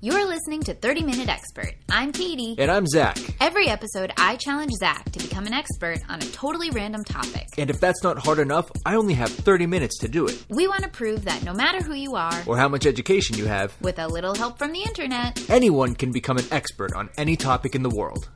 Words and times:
You're 0.00 0.28
listening 0.28 0.62
to 0.62 0.74
30 0.74 1.02
Minute 1.02 1.28
Expert. 1.28 1.74
I'm 1.88 2.12
Katie. 2.12 2.54
And 2.56 2.70
I'm 2.70 2.86
Zach. 2.86 3.18
Every 3.40 3.66
episode, 3.66 4.12
I 4.16 4.36
challenge 4.36 4.70
Zach 4.78 5.10
to 5.10 5.18
become 5.18 5.44
an 5.48 5.52
expert 5.52 5.98
on 6.08 6.20
a 6.22 6.24
totally 6.26 6.70
random 6.70 7.02
topic. 7.02 7.48
And 7.58 7.68
if 7.68 7.80
that's 7.80 8.00
not 8.04 8.16
hard 8.16 8.38
enough, 8.38 8.70
I 8.86 8.94
only 8.94 9.14
have 9.14 9.28
30 9.28 9.66
minutes 9.66 9.98
to 9.98 10.08
do 10.08 10.28
it. 10.28 10.44
We 10.50 10.68
want 10.68 10.84
to 10.84 10.88
prove 10.88 11.24
that 11.24 11.42
no 11.42 11.52
matter 11.52 11.82
who 11.82 11.94
you 11.94 12.14
are, 12.14 12.32
Or 12.46 12.56
how 12.56 12.68
much 12.68 12.86
education 12.86 13.36
you 13.36 13.46
have, 13.46 13.74
with 13.80 13.98
a 13.98 14.06
little 14.06 14.36
help 14.36 14.56
from 14.56 14.72
the 14.72 14.82
internet, 14.82 15.50
anyone 15.50 15.96
can 15.96 16.12
become 16.12 16.36
an 16.38 16.46
expert 16.52 16.92
on 16.94 17.10
any 17.18 17.34
topic 17.34 17.74
in 17.74 17.82
the 17.82 17.90
world. 17.90 18.28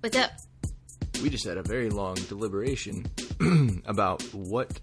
what's 0.00 0.16
up? 0.16 0.30
We 1.24 1.28
just 1.28 1.44
had 1.44 1.56
a 1.56 1.62
very 1.64 1.90
long 1.90 2.14
deliberation 2.28 3.06
about 3.86 4.22
what 4.32 4.78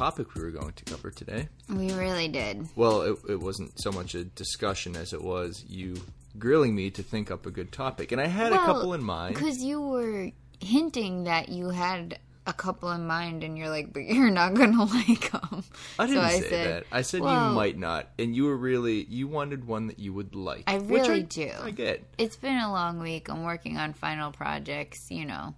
topic 0.00 0.34
we 0.34 0.42
were 0.42 0.50
going 0.50 0.72
to 0.72 0.84
cover 0.84 1.10
today. 1.10 1.46
We 1.68 1.92
really 1.92 2.26
did. 2.28 2.66
Well, 2.74 3.02
it, 3.02 3.18
it 3.28 3.40
wasn't 3.40 3.78
so 3.78 3.92
much 3.92 4.14
a 4.14 4.24
discussion 4.24 4.96
as 4.96 5.12
it 5.12 5.22
was 5.22 5.62
you 5.68 6.00
grilling 6.38 6.74
me 6.74 6.90
to 6.92 7.02
think 7.02 7.30
up 7.30 7.44
a 7.44 7.50
good 7.50 7.70
topic. 7.70 8.10
And 8.10 8.18
I 8.18 8.26
had 8.26 8.54
a 8.54 8.56
couple 8.56 8.94
in 8.94 9.02
mind. 9.02 9.34
Because 9.34 9.62
you 9.62 9.78
were 9.78 10.30
hinting 10.58 11.24
that 11.24 11.50
you 11.50 11.68
had 11.68 12.18
a 12.46 12.54
couple 12.54 12.90
in 12.92 13.06
mind, 13.06 13.44
and 13.44 13.58
you're 13.58 13.68
like, 13.68 13.92
but 13.92 14.04
you're 14.04 14.30
not 14.30 14.54
going 14.54 14.72
to 14.76 14.84
like 14.84 15.30
them. 15.32 15.64
I 15.98 16.06
didn't 16.06 16.22
so 16.22 16.26
I 16.26 16.40
say 16.40 16.48
said, 16.48 16.66
that. 16.68 16.84
I 16.90 17.02
said 17.02 17.20
well- 17.20 17.50
you 17.50 17.54
might 17.54 17.76
not, 17.76 18.08
and 18.18 18.34
you 18.34 18.44
were 18.44 18.56
really 18.56 19.04
you 19.04 19.28
wanted 19.28 19.66
one 19.66 19.88
that 19.88 19.98
you 19.98 20.14
would 20.14 20.34
like. 20.34 20.64
I 20.66 20.78
which 20.78 21.08
really 21.08 21.20
I, 21.20 21.22
do. 21.24 21.50
I 21.62 21.70
get. 21.72 22.02
It's 22.16 22.36
been 22.36 22.56
a 22.56 22.72
long 22.72 23.00
week. 23.00 23.28
I'm 23.28 23.44
working 23.44 23.76
on 23.76 23.92
final 23.92 24.32
projects, 24.32 25.10
you 25.10 25.26
know. 25.26 25.54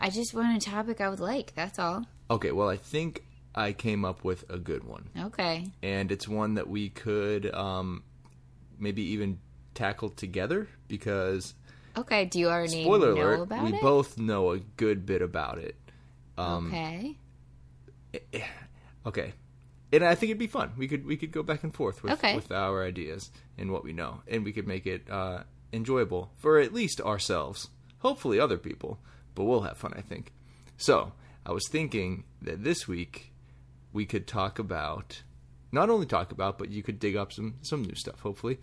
I 0.00 0.10
just 0.10 0.34
want 0.34 0.60
a 0.60 0.68
topic 0.68 1.00
I 1.00 1.08
would 1.08 1.20
like. 1.20 1.54
That's 1.54 1.78
all. 1.78 2.06
Okay, 2.28 2.50
well, 2.50 2.68
I 2.68 2.76
think 2.76 3.22
I 3.58 3.72
came 3.72 4.04
up 4.04 4.24
with 4.24 4.44
a 4.50 4.58
good 4.58 4.84
one, 4.84 5.08
Okay. 5.18 5.72
and 5.82 6.12
it's 6.12 6.28
one 6.28 6.54
that 6.54 6.68
we 6.68 6.88
could 6.90 7.52
um, 7.54 8.02
maybe 8.78 9.02
even 9.02 9.38
tackle 9.74 10.10
together 10.10 10.68
because 10.86 11.54
Okay. 11.96 12.24
Do 12.26 12.38
you 12.38 12.48
already 12.48 12.84
spoiler 12.84 13.14
know 13.14 13.20
alert, 13.20 13.40
about 13.42 13.64
we 13.64 13.72
it? 13.74 13.80
both 13.80 14.16
know 14.18 14.52
a 14.52 14.58
good 14.58 15.04
bit 15.06 15.22
about 15.22 15.58
it. 15.58 15.76
okay. 16.38 17.16
Okay, 19.06 19.32
and 19.92 20.04
I 20.04 20.14
think 20.14 20.30
it'd 20.30 20.38
be 20.38 20.46
fun. 20.46 20.72
We 20.76 20.86
could 20.88 21.06
we 21.06 21.16
could 21.16 21.32
go 21.32 21.42
back 21.42 21.62
and 21.64 21.74
forth 21.74 22.02
with 22.02 22.12
Okay. 22.14 22.34
with 22.36 22.52
our 22.52 22.84
ideas 22.84 23.30
and 23.56 23.70
what 23.72 23.84
we 23.84 23.92
know, 23.92 24.22
and 24.28 24.44
we 24.44 24.52
could 24.52 24.66
make 24.66 24.86
it 24.86 25.08
uh, 25.10 25.44
enjoyable 25.72 26.30
for 26.36 26.58
at 26.58 26.74
least 26.74 27.00
ourselves. 27.00 27.68
Hopefully, 28.00 28.38
other 28.38 28.58
people, 28.58 28.98
but 29.34 29.44
we'll 29.44 29.62
have 29.62 29.76
fun. 29.78 29.94
I 29.96 30.00
think. 30.02 30.32
So 30.76 31.12
I 31.46 31.52
was 31.52 31.66
thinking 31.68 32.24
that 32.42 32.64
this 32.64 32.86
week 32.86 33.32
we 33.92 34.06
could 34.06 34.26
talk 34.26 34.58
about 34.58 35.22
not 35.72 35.90
only 35.90 36.06
talk 36.06 36.32
about, 36.32 36.58
but 36.58 36.70
you 36.70 36.82
could 36.82 36.98
dig 36.98 37.16
up 37.16 37.32
some 37.32 37.56
some 37.62 37.82
new 37.82 37.94
stuff. 37.94 38.20
Hopefully, 38.20 38.58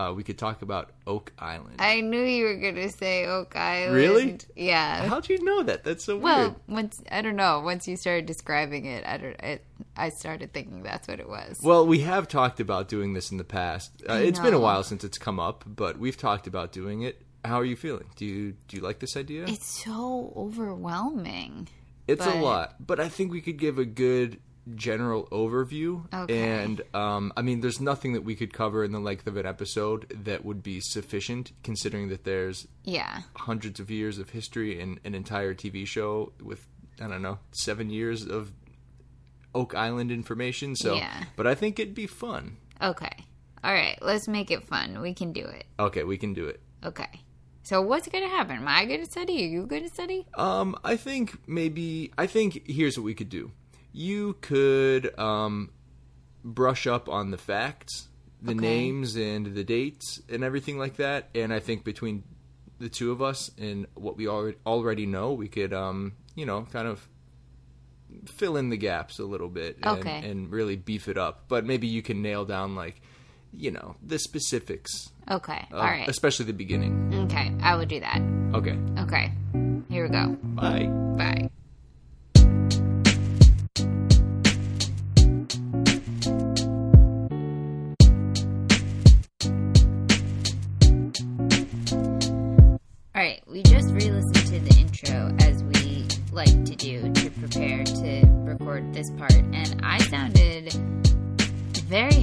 uh, 0.00 0.12
we 0.14 0.22
could 0.22 0.38
talk 0.38 0.62
about 0.62 0.90
Oak 1.06 1.32
Island. 1.38 1.76
I 1.78 2.00
knew 2.00 2.22
you 2.22 2.44
were 2.44 2.56
going 2.56 2.76
to 2.76 2.90
say 2.90 3.26
Oak 3.26 3.54
Island. 3.56 3.94
Really? 3.94 4.38
Yeah. 4.56 5.06
How'd 5.06 5.28
you 5.28 5.42
know 5.44 5.62
that? 5.64 5.84
That's 5.84 6.04
so 6.04 6.16
well, 6.16 6.40
weird. 6.40 6.54
once 6.68 7.02
I 7.10 7.20
don't 7.22 7.36
know. 7.36 7.60
Once 7.60 7.86
you 7.86 7.96
started 7.96 8.26
describing 8.26 8.86
it, 8.86 9.04
I 9.06 9.16
don't. 9.16 9.40
It, 9.40 9.64
I 9.96 10.08
started 10.10 10.52
thinking 10.52 10.82
that's 10.82 11.06
what 11.08 11.20
it 11.20 11.28
was. 11.28 11.60
Well, 11.62 11.86
we 11.86 12.00
have 12.00 12.28
talked 12.28 12.60
about 12.60 12.88
doing 12.88 13.12
this 13.12 13.30
in 13.30 13.36
the 13.36 13.44
past. 13.44 13.92
Uh, 14.08 14.14
it's 14.14 14.40
been 14.40 14.54
a 14.54 14.60
while 14.60 14.82
since 14.82 15.04
it's 15.04 15.18
come 15.18 15.38
up, 15.38 15.64
but 15.66 15.98
we've 15.98 16.16
talked 16.16 16.46
about 16.46 16.72
doing 16.72 17.02
it. 17.02 17.22
How 17.44 17.58
are 17.60 17.64
you 17.64 17.76
feeling? 17.76 18.06
Do 18.16 18.24
you 18.26 18.54
do 18.68 18.76
you 18.76 18.82
like 18.82 18.98
this 19.00 19.16
idea? 19.16 19.44
it's 19.44 19.82
so 19.84 20.32
overwhelming. 20.36 21.68
It's 22.06 22.24
but- 22.24 22.36
a 22.36 22.38
lot, 22.38 22.74
but 22.84 23.00
I 23.00 23.08
think 23.08 23.32
we 23.32 23.40
could 23.40 23.58
give 23.58 23.78
a 23.78 23.84
good 23.84 24.40
general 24.76 25.26
overview. 25.32 26.04
Okay. 26.12 26.38
And 26.62 26.82
um, 26.94 27.32
I 27.36 27.42
mean, 27.42 27.60
there's 27.60 27.80
nothing 27.80 28.12
that 28.14 28.22
we 28.24 28.34
could 28.34 28.52
cover 28.52 28.84
in 28.84 28.92
the 28.92 29.00
length 29.00 29.26
of 29.26 29.36
an 29.36 29.46
episode 29.46 30.06
that 30.24 30.44
would 30.44 30.62
be 30.62 30.80
sufficient, 30.80 31.52
considering 31.62 32.08
that 32.08 32.24
there's 32.24 32.66
Yeah. 32.84 33.22
hundreds 33.36 33.80
of 33.80 33.90
years 33.90 34.18
of 34.18 34.30
history 34.30 34.80
and 34.80 35.00
an 35.04 35.14
entire 35.14 35.54
TV 35.54 35.86
show 35.86 36.32
with 36.42 36.66
I 37.00 37.08
don't 37.08 37.22
know 37.22 37.38
seven 37.52 37.88
years 37.90 38.26
of 38.26 38.52
Oak 39.54 39.74
Island 39.74 40.10
information. 40.12 40.76
So, 40.76 40.94
Yeah. 40.94 41.24
but 41.36 41.46
I 41.46 41.54
think 41.54 41.78
it'd 41.78 41.94
be 41.94 42.06
fun. 42.06 42.56
Okay. 42.82 43.24
All 43.64 43.72
right. 43.72 43.98
Let's 44.00 44.28
make 44.28 44.50
it 44.50 44.62
fun. 44.64 45.00
We 45.00 45.12
can 45.14 45.32
do 45.32 45.44
it. 45.44 45.64
Okay, 45.78 46.04
we 46.04 46.16
can 46.18 46.34
do 46.34 46.46
it. 46.46 46.60
Okay. 46.84 47.08
So 47.62 47.82
what's 47.82 48.08
going 48.08 48.24
to 48.24 48.30
happen? 48.30 48.56
Am 48.56 48.66
I 48.68 48.84
going 48.86 49.00
to 49.04 49.10
study? 49.10 49.44
Are 49.44 49.48
you 49.48 49.66
going 49.66 49.82
to 49.82 49.88
study? 49.90 50.26
Um, 50.34 50.76
I 50.82 50.96
think 50.96 51.36
maybe 51.46 52.10
I 52.16 52.26
think 52.26 52.62
here's 52.66 52.96
what 52.98 53.04
we 53.04 53.14
could 53.14 53.28
do. 53.28 53.50
You 53.92 54.34
could 54.40 55.18
um 55.18 55.70
brush 56.44 56.86
up 56.86 57.08
on 57.08 57.30
the 57.30 57.38
facts, 57.38 58.08
the 58.40 58.52
Okay. 58.52 58.60
names 58.60 59.16
and 59.16 59.54
the 59.54 59.64
dates 59.64 60.22
and 60.28 60.42
everything 60.44 60.78
like 60.78 60.96
that. 60.96 61.28
And 61.34 61.52
I 61.52 61.60
think 61.60 61.84
between 61.84 62.22
the 62.78 62.88
two 62.88 63.12
of 63.12 63.20
us 63.20 63.50
and 63.58 63.86
what 63.94 64.16
we 64.16 64.26
already 64.26 64.56
already 64.64 65.06
know, 65.06 65.32
we 65.32 65.48
could 65.48 65.72
um, 65.74 66.12
you 66.34 66.46
know, 66.46 66.62
kind 66.72 66.88
of 66.88 67.06
fill 68.36 68.56
in 68.56 68.70
the 68.70 68.76
gaps 68.76 69.18
a 69.18 69.24
little 69.24 69.48
bit 69.48 69.76
and, 69.82 69.98
Okay. 69.98 70.20
and 70.24 70.50
really 70.50 70.76
beef 70.76 71.06
it 71.08 71.18
up. 71.18 71.44
But 71.48 71.64
maybe 71.66 71.86
you 71.86 72.00
can 72.02 72.22
nail 72.22 72.44
down 72.44 72.74
like, 72.74 73.02
you 73.52 73.70
know, 73.70 73.96
the 74.02 74.18
specifics, 74.18 75.10
Okay. 75.30 75.66
of, 75.70 75.78
All 75.78 75.84
right. 75.84 76.08
especially 76.08 76.46
the 76.46 76.52
beginning. 76.54 77.12
Okay. 77.26 77.52
I 77.62 77.74
will 77.76 77.86
do 77.86 78.00
that. 78.00 78.20
Okay. 78.54 78.78
Okay. 78.98 79.32
Here 79.90 80.04
we 80.04 80.10
go. 80.10 80.28
Bye. 80.54 80.86
Bye. 81.18 81.49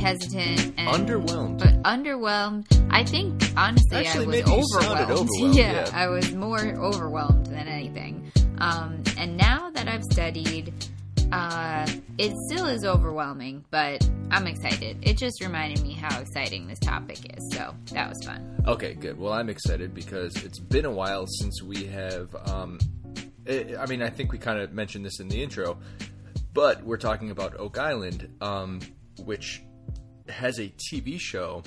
Hesitant 0.07 0.73
and 0.77 0.87
Underwhelmed. 1.07 1.59
but 1.59 1.81
underwhelmed. 1.83 2.65
I 2.91 3.03
think 3.03 3.41
honestly, 3.57 3.97
Actually, 4.05 4.43
I 4.43 4.49
was 4.55 4.75
overwhelmed. 4.75 5.11
overwhelmed, 5.11 5.55
yeah, 5.55 5.71
yeah. 5.71 5.89
I 5.93 6.07
was 6.07 6.33
more 6.33 6.59
overwhelmed 6.59 7.47
than 7.47 7.67
anything. 7.67 8.31
Um, 8.59 9.03
and 9.17 9.37
now 9.37 9.69
that 9.71 9.87
I've 9.87 10.03
studied, 10.05 10.73
uh, 11.31 11.85
it 12.17 12.33
still 12.49 12.65
is 12.67 12.85
overwhelming, 12.85 13.63
but 13.69 14.07
I'm 14.31 14.47
excited. 14.47 14.97
It 15.01 15.17
just 15.17 15.41
reminded 15.43 15.81
me 15.83 15.93
how 15.93 16.19
exciting 16.19 16.67
this 16.67 16.79
topic 16.79 17.19
is, 17.37 17.51
so 17.53 17.75
that 17.91 18.09
was 18.09 18.17
fun. 18.25 18.63
Okay, 18.65 18.93
good. 18.95 19.19
Well, 19.19 19.33
I'm 19.33 19.49
excited 19.49 19.93
because 19.93 20.35
it's 20.43 20.59
been 20.59 20.85
a 20.85 20.91
while 20.91 21.25
since 21.27 21.61
we 21.61 21.85
have. 21.85 22.33
Um, 22.49 22.79
I 23.47 23.75
I 23.79 23.85
mean, 23.85 24.01
I 24.01 24.09
think 24.09 24.31
we 24.31 24.37
kind 24.37 24.59
of 24.59 24.73
mentioned 24.73 25.05
this 25.05 25.19
in 25.19 25.27
the 25.27 25.41
intro, 25.43 25.77
but 26.53 26.83
we're 26.83 26.97
talking 26.97 27.29
about 27.31 27.59
Oak 27.59 27.77
Island, 27.77 28.29
um, 28.41 28.79
which 29.23 29.61
has 30.29 30.59
a 30.59 30.69
TV 30.69 31.19
show 31.19 31.63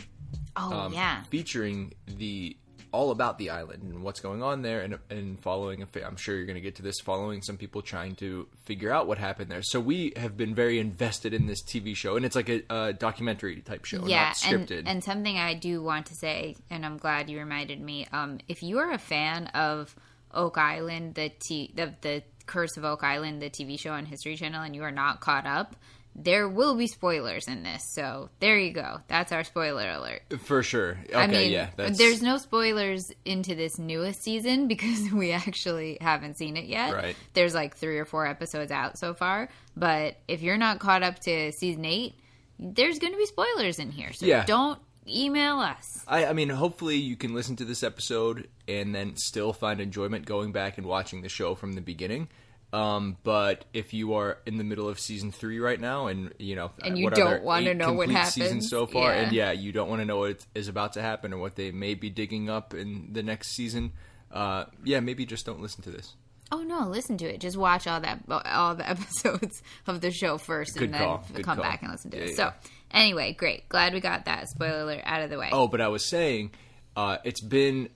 Oh 0.56 0.72
um, 0.72 0.92
yeah, 0.92 1.22
featuring 1.24 1.92
the 2.06 2.56
all 2.92 3.12
about 3.12 3.38
the 3.38 3.50
island 3.50 3.84
and 3.84 4.02
what's 4.02 4.18
going 4.20 4.42
on 4.42 4.62
there, 4.62 4.80
and 4.80 4.98
and 5.08 5.40
following. 5.40 5.82
a 5.82 5.86
fa- 5.86 6.04
I'm 6.04 6.16
sure 6.16 6.36
you're 6.36 6.46
going 6.46 6.56
to 6.56 6.60
get 6.60 6.76
to 6.76 6.82
this. 6.82 6.98
Following 7.00 7.40
some 7.42 7.56
people 7.56 7.82
trying 7.82 8.16
to 8.16 8.48
figure 8.64 8.92
out 8.92 9.06
what 9.06 9.18
happened 9.18 9.50
there. 9.50 9.62
So 9.62 9.78
we 9.78 10.12
have 10.16 10.36
been 10.36 10.54
very 10.54 10.78
invested 10.78 11.32
in 11.32 11.46
this 11.46 11.62
TV 11.62 11.94
show, 11.94 12.16
and 12.16 12.24
it's 12.24 12.34
like 12.34 12.48
a, 12.48 12.62
a 12.68 12.92
documentary 12.92 13.60
type 13.60 13.84
show, 13.84 14.04
yeah, 14.06 14.24
not 14.24 14.36
scripted. 14.36 14.78
and 14.80 14.88
and 14.88 15.04
something 15.04 15.38
I 15.38 15.54
do 15.54 15.82
want 15.82 16.06
to 16.06 16.14
say, 16.14 16.56
and 16.68 16.84
I'm 16.84 16.98
glad 16.98 17.30
you 17.30 17.38
reminded 17.38 17.80
me. 17.80 18.08
Um, 18.12 18.38
if 18.48 18.62
you 18.62 18.78
are 18.78 18.90
a 18.90 18.98
fan 18.98 19.46
of 19.48 19.94
Oak 20.34 20.58
Island, 20.58 21.14
the 21.14 21.30
t- 21.46 21.72
the, 21.74 21.94
the 22.00 22.22
Curse 22.46 22.76
of 22.76 22.84
Oak 22.84 23.04
Island, 23.04 23.40
the 23.40 23.50
TV 23.50 23.78
show 23.78 23.92
on 23.92 24.04
History 24.04 24.36
Channel, 24.36 24.62
and 24.62 24.74
you 24.74 24.82
are 24.82 24.90
not 24.90 25.20
caught 25.20 25.46
up, 25.46 25.76
there 26.14 26.48
will 26.48 26.74
be 26.74 26.86
spoilers 26.86 27.46
in 27.48 27.62
this. 27.62 27.82
So 27.94 28.30
there 28.40 28.58
you 28.58 28.72
go. 28.72 28.98
That's 29.08 29.32
our 29.32 29.44
spoiler 29.44 29.90
alert. 29.90 30.22
For 30.44 30.62
sure. 30.62 30.98
Okay, 31.08 31.14
I 31.14 31.26
mean, 31.26 31.50
yeah. 31.52 31.70
That's, 31.76 31.98
there's 31.98 32.20
no 32.22 32.36
spoilers 32.36 33.10
into 33.24 33.54
this 33.54 33.78
newest 33.78 34.22
season 34.22 34.68
because 34.68 35.10
we 35.12 35.32
actually 35.32 35.98
haven't 36.00 36.36
seen 36.36 36.56
it 36.56 36.64
yet. 36.66 36.92
Right. 36.92 37.16
There's 37.34 37.54
like 37.54 37.76
three 37.76 37.98
or 37.98 38.04
four 38.04 38.26
episodes 38.26 38.70
out 38.72 38.98
so 38.98 39.14
far. 39.14 39.48
But 39.76 40.16
if 40.28 40.42
you're 40.42 40.58
not 40.58 40.78
caught 40.80 41.02
up 41.02 41.20
to 41.20 41.52
season 41.52 41.84
eight, 41.84 42.14
there's 42.58 42.98
going 42.98 43.12
to 43.12 43.18
be 43.18 43.26
spoilers 43.26 43.78
in 43.78 43.90
here. 43.90 44.12
So 44.12 44.26
Yeah. 44.26 44.44
don't 44.44 44.78
email 45.08 45.58
us. 45.60 46.04
I, 46.06 46.26
I 46.26 46.32
mean, 46.34 46.50
hopefully 46.50 46.96
you 46.96 47.16
can 47.16 47.34
listen 47.34 47.56
to 47.56 47.64
this 47.64 47.82
episode 47.82 48.48
and 48.68 48.94
then 48.94 49.16
still 49.16 49.52
find 49.52 49.80
enjoyment 49.80 50.26
going 50.26 50.52
back 50.52 50.76
and 50.76 50.86
watching 50.86 51.22
the 51.22 51.28
show 51.28 51.54
from 51.54 51.72
the 51.72 51.80
beginning. 51.80 52.28
Um, 52.72 53.16
but 53.24 53.64
if 53.74 53.92
you 53.92 54.14
are 54.14 54.38
in 54.46 54.56
the 54.56 54.62
middle 54.64 54.88
of 54.88 55.00
season 55.00 55.32
three 55.32 55.58
right 55.58 55.80
now, 55.80 56.06
and 56.06 56.32
you 56.38 56.54
know, 56.54 56.70
And 56.82 56.96
you 56.96 57.10
don't 57.10 57.42
wanna 57.42 57.74
know 57.74 57.92
what 57.94 58.08
happens, 58.10 58.70
so 58.70 58.86
far, 58.86 59.10
and 59.12 59.32
yeah. 59.32 59.46
yeah, 59.46 59.52
you 59.60 59.72
don't 59.72 59.88
want 59.88 60.00
to 60.02 60.04
know 60.06 60.18
what 60.18 60.46
is 60.54 60.68
about 60.68 60.92
to 60.92 61.02
happen 61.02 61.32
or 61.32 61.38
what 61.38 61.56
they 61.56 61.72
may 61.72 61.94
be 61.94 62.10
digging 62.10 62.48
up 62.48 62.72
in 62.74 63.08
the 63.12 63.22
next 63.24 63.56
season. 63.56 63.92
Uh, 64.30 64.66
yeah, 64.84 65.00
maybe 65.00 65.26
just 65.26 65.44
don't 65.44 65.60
listen 65.60 65.82
to 65.82 65.90
this. 65.90 66.14
Oh 66.52 66.62
no, 66.62 66.86
listen 66.88 67.16
to 67.18 67.24
it. 67.26 67.40
Just 67.40 67.56
watch 67.56 67.88
all 67.88 68.00
that 68.00 68.20
all 68.28 68.76
the 68.76 68.88
episodes 68.90 69.62
of 69.88 70.00
the 70.00 70.12
show 70.12 70.38
first, 70.38 70.74
Good 70.74 70.84
and 70.84 70.94
then 70.94 71.00
call. 71.02 71.14
f- 71.24 71.32
Good 71.34 71.44
come 71.44 71.56
call. 71.56 71.64
back 71.64 71.82
and 71.82 71.90
listen 71.90 72.12
to 72.12 72.18
Yeah, 72.18 72.22
it. 72.24 72.30
yeah. 72.30 72.34
So 72.36 72.52
anyway, 72.92 73.32
great. 73.32 73.68
Glad 73.68 73.94
we 73.94 74.00
got 74.00 74.26
that 74.26 74.48
spoiler 74.48 74.82
alert 74.82 75.02
out 75.04 75.22
of 75.22 75.30
the 75.30 75.38
way. 75.38 75.48
Oh, 75.52 75.66
but 75.66 75.80
I 75.80 75.88
was 75.88 76.08
saying, 76.08 76.52
uh, 76.96 77.16
it's 77.24 77.40
been 77.40 77.88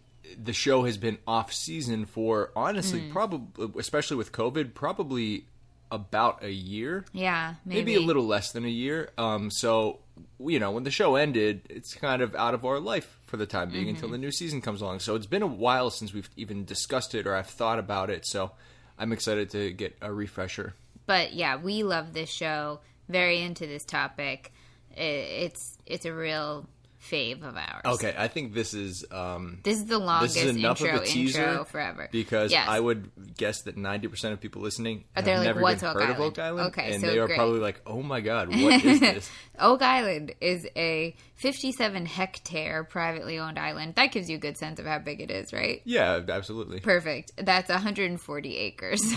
the 0.43 0.53
show 0.53 0.85
has 0.85 0.97
been 0.97 1.19
off 1.27 1.53
season 1.53 2.07
for 2.07 2.51
honestly, 2.57 3.01
Mm. 3.01 3.13
probably 3.13 3.71
especially 3.79 4.17
with 4.17 4.33
COVID, 4.33 4.75
probably 4.75 5.47
about 5.91 6.43
a 6.43 6.51
year, 6.51 7.05
yeah, 7.13 7.55
maybe. 7.65 7.93
maybe, 7.93 7.95
a 7.95 8.07
little 8.07 8.27
less 8.27 8.51
than 8.53 8.65
a 8.65 8.69
year. 8.69 9.11
Um, 9.19 9.51
so 9.51 10.01
you 10.41 10.59
know, 10.61 10.71
when 10.71 10.85
the 10.85 10.91
show 10.91 11.17
ended, 11.17 11.63
it's 11.69 11.95
kind 11.95 12.23
of 12.23 12.35
out 12.37 12.55
of 12.55 12.65
our 12.65 12.79
life 12.81 13.19
for 13.27 13.37
the 13.37 13.47
time 13.47 13.71
being 13.71 13.87
Mm-hmm. 13.87 13.95
until 13.97 14.09
the 14.11 14.19
new 14.19 14.31
season 14.31 14.61
comes 14.61 14.81
along. 14.81 15.01
So 15.01 15.15
it's 15.17 15.27
been 15.27 15.43
a 15.43 15.47
while 15.47 15.91
since 15.91 16.13
we've 16.15 16.31
even 16.37 16.65
discussed 16.65 17.15
it 17.15 17.27
or 17.27 17.35
I've 17.35 17.49
thought 17.49 17.79
about 17.81 18.11
it. 18.11 18.25
So 18.27 18.53
I'm 18.99 19.13
excited 19.13 19.51
to 19.51 19.73
get 19.73 19.97
a 20.01 20.13
refresher. 20.13 20.75
But 21.07 21.33
yeah, 21.35 21.57
we 21.57 21.83
love 21.83 22.13
this 22.13 22.31
show. 22.31 22.81
Very 23.09 23.41
into 23.43 23.67
this 23.67 23.85
topic. 23.85 24.53
It's 24.97 25.77
it's 25.87 26.05
a 26.07 26.13
real 26.15 26.69
fave 27.11 27.43
of 27.43 27.57
ours. 27.57 27.83
Okay, 27.85 28.15
I 28.17 28.29
think 28.29 28.55
this 28.55 28.73
is 28.75 29.05
um, 29.11 29.59
This 29.63 29.79
is 29.79 29.85
the 29.85 29.99
longest 29.99 30.35
this 30.35 30.45
is 30.45 30.57
enough 30.57 30.81
intro 30.81 30.97
of 30.97 31.03
a 31.03 31.07
teaser 31.07 31.43
intro 31.45 31.65
forever. 31.65 32.09
because 32.11 32.51
Yes. 32.51 32.67
I 32.69 32.81
would 32.81 33.11
guess 33.37 33.63
that 33.63 33.77
ninety 33.77 34.09
percent 34.09 34.33
of 34.33 34.41
people 34.41 34.63
listening 34.63 35.05
have 35.15 35.25
they're 35.25 35.37
like, 35.39 35.47
never 35.47 35.61
"What's 35.61 35.83
Oak 35.83 35.95
heard 35.95 36.11
of 36.11 36.17
Island?" 36.17 36.23
Oak 36.33 36.39
Island, 36.39 36.67
Okay, 36.69 36.93
and 36.95 37.01
so 37.01 37.07
they 37.09 37.19
are 37.19 37.27
great. 37.27 37.37
probably 37.37 37.61
like, 37.61 37.81
"Oh 37.87 38.03
my 38.03 38.21
god, 38.21 38.49
what 38.57 38.85
is 38.85 39.01
this?" 39.01 39.31
Oak 39.59 39.83
Island 39.83 40.33
is 40.41 40.67
a 40.77 41.15
57 41.37 42.07
hectare 42.07 42.85
privately 42.85 43.39
owned 43.39 43.59
island. 43.59 43.95
That 43.97 44.13
gives 44.13 44.31
you 44.31 44.37
a 44.37 44.41
good 44.41 44.57
sense 44.57 44.79
of 44.81 44.87
how 44.87 44.99
big 44.99 45.21
it 45.21 45.31
is, 45.31 45.53
right? 45.53 45.83
yeah, 45.85 46.21
absolutely. 46.29 46.81
Perfect. 46.81 47.33
That's 47.37 47.69
140 47.69 48.57
acres. 48.57 49.03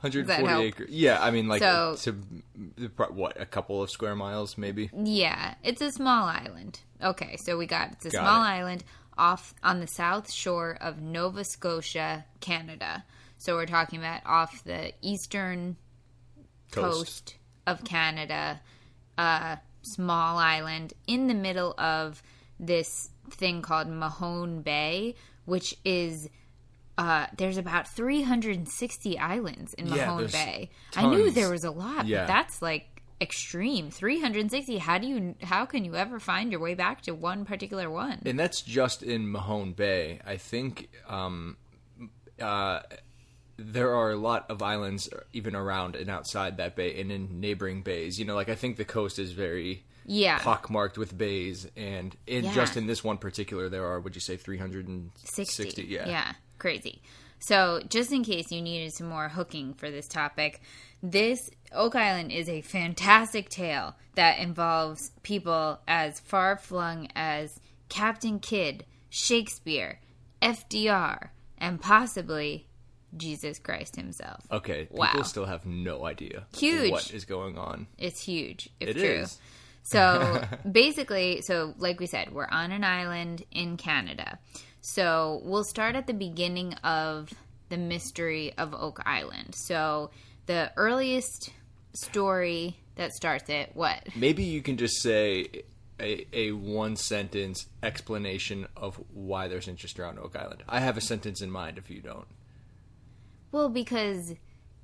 140 0.00 0.46
help? 0.48 0.64
acre. 0.64 0.86
Yeah, 0.88 1.22
I 1.22 1.30
mean, 1.30 1.46
like 1.46 1.60
So- 1.62 1.96
to 2.00 2.16
what 3.10 3.40
a 3.40 3.46
couple 3.46 3.82
of 3.82 3.90
square 3.90 4.16
miles, 4.16 4.58
maybe. 4.58 4.90
yeah, 4.96 5.54
it's 5.62 5.80
a 5.80 5.92
small 5.92 6.24
island. 6.26 6.41
Okay, 7.02 7.36
so 7.36 7.56
we 7.58 7.66
got 7.66 7.92
it's 7.92 8.06
a 8.06 8.10
Got 8.10 8.20
small 8.20 8.42
it. 8.42 8.46
island 8.46 8.84
off 9.18 9.54
on 9.62 9.80
the 9.80 9.86
south 9.86 10.30
shore 10.30 10.76
of 10.80 11.00
Nova 11.00 11.44
Scotia, 11.44 12.24
Canada. 12.40 13.04
So 13.38 13.54
we're 13.56 13.66
talking 13.66 13.98
about 13.98 14.20
off 14.24 14.62
the 14.64 14.92
eastern 15.02 15.76
coast, 16.70 17.36
of 17.66 17.84
Canada, 17.84 18.60
a 19.18 19.58
small 19.82 20.38
island 20.38 20.92
in 21.06 21.26
the 21.26 21.34
middle 21.34 21.74
of 21.78 22.22
this 22.58 23.10
thing 23.30 23.62
called 23.62 23.88
Mahone 23.88 24.62
Bay, 24.62 25.14
which 25.44 25.76
is 25.84 26.28
uh, 26.98 27.26
there's 27.36 27.56
about 27.56 27.88
360 27.88 29.18
islands 29.18 29.74
in 29.74 29.88
Mahone 29.88 30.18
there's 30.18 30.32
Bay. 30.32 30.70
I 30.96 31.06
knew 31.06 31.30
there 31.30 31.50
was 31.50 31.64
a 31.64 31.70
lot, 31.70 32.06
Yeah. 32.06 32.22
but 32.22 32.26
that's 32.28 32.62
like 32.62 32.91
extreme. 33.22 33.90
360. 33.90 34.78
How 34.78 34.98
do 34.98 35.06
you 35.06 35.34
how 35.42 35.64
can 35.64 35.84
you 35.84 35.94
ever 35.94 36.18
find 36.18 36.50
your 36.50 36.60
way 36.60 36.74
back 36.74 37.02
to 37.02 37.12
one 37.12 37.44
particular 37.44 37.88
one? 37.88 38.20
and 38.26 38.38
that's 38.38 38.60
just 38.60 39.02
in 39.02 39.30
Mahone 39.30 39.72
Bay. 39.72 40.20
I 40.26 40.36
think 40.36 40.90
um, 41.08 41.56
uh, 42.40 42.80
there 43.56 43.94
are 43.94 44.10
a 44.10 44.16
lot 44.16 44.50
of 44.50 44.60
islands 44.62 45.08
even 45.32 45.54
around 45.54 45.94
and 45.94 46.10
outside 46.10 46.56
that 46.56 46.74
bay 46.74 47.00
and 47.00 47.12
in 47.12 47.40
neighboring 47.40 47.82
bays. 47.82 48.18
You 48.18 48.24
know, 48.24 48.34
like 48.34 48.48
I 48.48 48.54
think 48.56 48.76
the 48.76 48.84
coast 48.84 49.18
is 49.18 49.32
very 49.32 49.84
yeah. 50.04 50.38
pockmarked 50.40 50.98
with 50.98 51.16
bays, 51.16 51.68
and 51.76 52.16
in 52.26 52.44
Yeah. 52.44 52.54
just 52.54 52.76
in 52.76 52.86
this 52.86 53.04
one 53.04 53.18
particular, 53.18 53.68
there 53.68 53.86
are 53.86 54.00
would 54.00 54.14
you 54.16 54.20
say 54.20 54.36
360 54.36 55.44
sixty? 55.44 55.84
Yeah. 55.84 56.08
Yeah, 56.08 56.32
crazy. 56.58 57.00
So, 57.44 57.80
just 57.88 58.12
in 58.12 58.22
case 58.22 58.52
you 58.52 58.62
needed 58.62 58.92
some 58.92 59.08
more 59.08 59.28
hooking 59.28 59.74
for 59.74 59.90
this 59.90 60.06
topic, 60.06 60.60
this 61.02 61.50
Oak 61.72 61.96
Island 61.96 62.30
is 62.30 62.48
a 62.48 62.60
fantastic 62.60 63.48
tale 63.48 63.96
that 64.14 64.38
involves 64.38 65.10
people 65.24 65.80
as 65.88 66.20
far 66.20 66.56
flung 66.56 67.08
as 67.16 67.58
Captain 67.88 68.38
Kidd, 68.38 68.84
Shakespeare, 69.10 69.98
FDR, 70.40 71.30
and 71.58 71.80
possibly 71.80 72.68
Jesus 73.16 73.58
Christ 73.58 73.96
himself. 73.96 74.44
Okay, 74.50 74.86
Wow. 74.90 75.06
people 75.10 75.24
still 75.24 75.46
have 75.46 75.66
no 75.66 76.06
idea 76.06 76.46
Huge. 76.56 76.92
what 76.92 77.12
is 77.12 77.24
going 77.24 77.58
on. 77.58 77.88
It's 77.98 78.22
huge. 78.22 78.68
It's 78.78 78.92
It 78.92 78.94
true. 78.94 79.02
is. 79.22 79.38
So 79.82 80.42
basically, 80.70 81.42
so 81.42 81.74
like 81.76 81.98
we 81.98 82.06
said, 82.06 82.32
we're 82.32 82.46
on 82.48 82.70
an 82.72 82.84
island 82.84 83.42
in 83.50 83.76
Canada. 83.76 84.38
So 84.82 85.40
we'll 85.44 85.64
start 85.64 85.94
at 85.94 86.06
the 86.06 86.12
beginning 86.12 86.74
of 86.84 87.32
the 87.68 87.76
mystery 87.76 88.52
of 88.58 88.74
Oak 88.74 89.00
Island. 89.06 89.54
So 89.54 90.10
the 90.46 90.72
earliest 90.76 91.50
story 91.94 92.76
that 92.96 93.12
starts 93.12 93.48
it, 93.48 93.70
what? 93.74 94.08
Maybe 94.16 94.42
you 94.42 94.60
can 94.60 94.76
just 94.76 95.00
say 95.00 95.62
a, 96.00 96.26
a 96.32 96.52
one 96.52 96.96
sentence 96.96 97.66
explanation 97.82 98.66
of 98.76 99.00
why 99.14 99.46
there's 99.48 99.68
interest 99.68 100.00
around 100.00 100.18
Oak 100.18 100.36
Island. 100.36 100.64
I 100.68 100.80
have 100.80 100.96
a 100.96 101.00
sentence 101.00 101.40
in 101.40 101.50
mind 101.50 101.78
if 101.78 101.88
you 101.88 102.00
don't. 102.00 102.26
Well, 103.52 103.68
because 103.68 104.34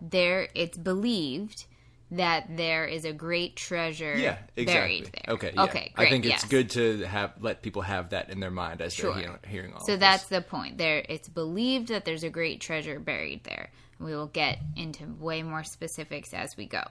there 0.00 0.48
it's 0.54 0.78
believed 0.78 1.66
that 2.10 2.56
there 2.56 2.86
is 2.86 3.04
a 3.04 3.12
great 3.12 3.54
treasure 3.56 4.16
Yeah, 4.16 4.38
exactly. 4.56 4.64
buried 4.64 5.10
there. 5.12 5.34
Okay, 5.34 5.52
yeah. 5.54 5.62
Okay, 5.64 5.92
great. 5.94 6.06
I 6.06 6.10
think 6.10 6.24
it's 6.24 6.42
yes. 6.42 6.44
good 6.46 6.70
to 6.70 7.04
have 7.04 7.32
let 7.40 7.60
people 7.62 7.82
have 7.82 8.10
that 8.10 8.30
in 8.30 8.40
their 8.40 8.50
mind 8.50 8.80
as 8.80 8.94
Sure. 8.94 9.12
they're 9.12 9.22
hearing, 9.22 9.38
hearing 9.46 9.72
all. 9.74 9.84
So 9.84 9.96
that's 9.96 10.24
this. 10.24 10.38
the 10.38 10.48
point. 10.48 10.78
There, 10.78 11.04
it's 11.08 11.28
believed 11.28 11.88
that 11.88 12.04
there's 12.04 12.24
a 12.24 12.30
great 12.30 12.60
treasure 12.60 12.98
buried 12.98 13.44
there. 13.44 13.70
We 14.00 14.14
will 14.14 14.26
get 14.28 14.58
into 14.76 15.04
way 15.18 15.42
more 15.42 15.64
specifics 15.64 16.32
as 16.32 16.56
we 16.56 16.66
go. 16.66 16.82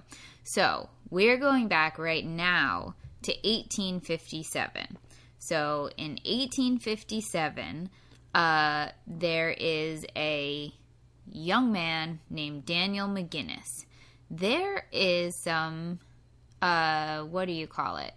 So 0.44 0.90
we're 1.10 1.38
going 1.38 1.68
back 1.68 1.98
right 1.98 2.25
now 2.25 2.96
to 3.24 3.31
1857. 3.44 4.98
So 5.40 5.90
in 5.98 6.20
1857, 6.25 7.90
uh, 8.36 8.90
there 9.08 9.50
is 9.52 10.06
a 10.16 10.72
young 11.31 11.72
man 11.72 12.20
named 12.30 12.66
Daniel 12.66 13.08
McGinnis. 13.08 13.86
There 14.29 14.85
is 14.91 15.41
some, 15.41 16.00
uh, 16.62 17.21
what 17.24 17.45
do 17.45 17.53
you 17.53 17.68
call 17.68 17.97
it? 17.97 18.13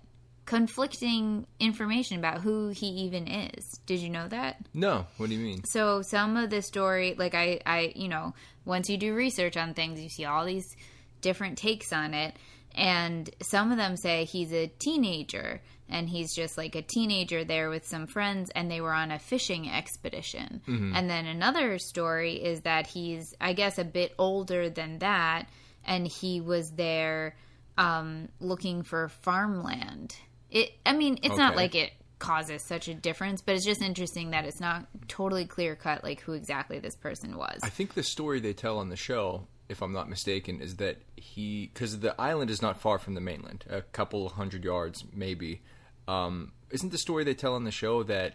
Conflicting 0.46 1.46
information 1.60 2.18
about 2.18 2.40
who 2.40 2.70
he 2.70 2.86
even 3.04 3.28
is. 3.28 3.78
Did 3.86 4.00
you 4.00 4.10
know 4.10 4.26
that? 4.28 4.56
no. 4.74 5.06
What 5.16 5.28
do 5.28 5.36
you 5.36 5.44
mean? 5.44 5.62
So 5.64 6.02
some 6.02 6.36
of 6.36 6.50
the 6.50 6.60
story, 6.60 7.14
like 7.16 7.34
I, 7.36 7.60
I, 7.64 7.92
you 7.94 8.08
know, 8.08 8.34
once 8.64 8.90
you 8.90 8.96
do 8.98 9.14
research 9.14 9.56
on 9.56 9.74
things, 9.74 10.00
you 10.00 10.08
see 10.08 10.24
all 10.24 10.44
these 10.44 10.74
different 11.20 11.56
takes 11.56 11.92
on 11.92 12.14
it, 12.14 12.34
and 12.74 13.30
some 13.42 13.70
of 13.70 13.78
them 13.78 13.96
say 13.96 14.24
he's 14.24 14.52
a 14.52 14.66
teenager 14.66 15.60
and 15.88 16.08
he's 16.08 16.34
just 16.34 16.56
like 16.56 16.74
a 16.76 16.82
teenager 16.82 17.44
there 17.44 17.68
with 17.68 17.84
some 17.86 18.06
friends, 18.06 18.50
and 18.54 18.70
they 18.70 18.80
were 18.80 18.92
on 18.92 19.10
a 19.10 19.18
fishing 19.18 19.68
expedition. 19.68 20.62
And 20.94 21.10
then 21.10 21.26
another 21.26 21.78
story 21.78 22.34
is 22.34 22.60
that 22.60 22.86
he's, 22.86 23.34
I 23.40 23.54
guess, 23.54 23.76
a 23.78 23.84
bit 23.84 24.14
older 24.16 24.70
than 24.70 24.98
that, 25.00 25.48
and 25.84 26.06
he 26.06 26.40
was 26.40 26.72
there 26.72 27.36
um, 27.78 28.28
looking 28.40 28.82
for 28.82 29.08
farmland. 29.08 30.16
It, 30.50 30.72
I 30.84 30.92
mean, 30.92 31.18
it's 31.22 31.36
not 31.36 31.56
like 31.56 31.74
it 31.74 31.92
causes 32.20 32.62
such 32.62 32.86
a 32.86 32.94
difference, 32.94 33.40
but 33.40 33.56
it's 33.56 33.64
just 33.64 33.82
interesting 33.82 34.30
that 34.30 34.44
it's 34.44 34.60
not 34.60 34.86
totally 35.08 35.46
clear 35.46 35.74
cut 35.74 36.04
like 36.04 36.20
who 36.20 36.34
exactly 36.34 36.78
this 36.78 36.94
person 36.94 37.36
was. 37.36 37.58
I 37.62 37.68
think 37.68 37.94
the 37.94 38.04
story 38.04 38.38
they 38.38 38.52
tell 38.52 38.78
on 38.78 38.90
the 38.90 38.96
show, 38.96 39.46
if 39.68 39.82
I'm 39.82 39.92
not 39.92 40.08
mistaken, 40.08 40.60
is 40.60 40.76
that 40.76 40.98
he 41.16 41.70
because 41.72 41.98
the 41.98 42.20
island 42.20 42.50
is 42.50 42.62
not 42.62 42.80
far 42.80 42.98
from 42.98 43.14
the 43.14 43.20
mainland, 43.20 43.64
a 43.68 43.80
couple 43.80 44.28
hundred 44.28 44.64
yards 44.64 45.04
maybe. 45.12 45.62
Um, 46.06 46.52
isn't 46.70 46.92
the 46.92 46.98
story 46.98 47.24
they 47.24 47.34
tell 47.34 47.54
on 47.54 47.64
the 47.64 47.70
show 47.70 48.02
that 48.04 48.34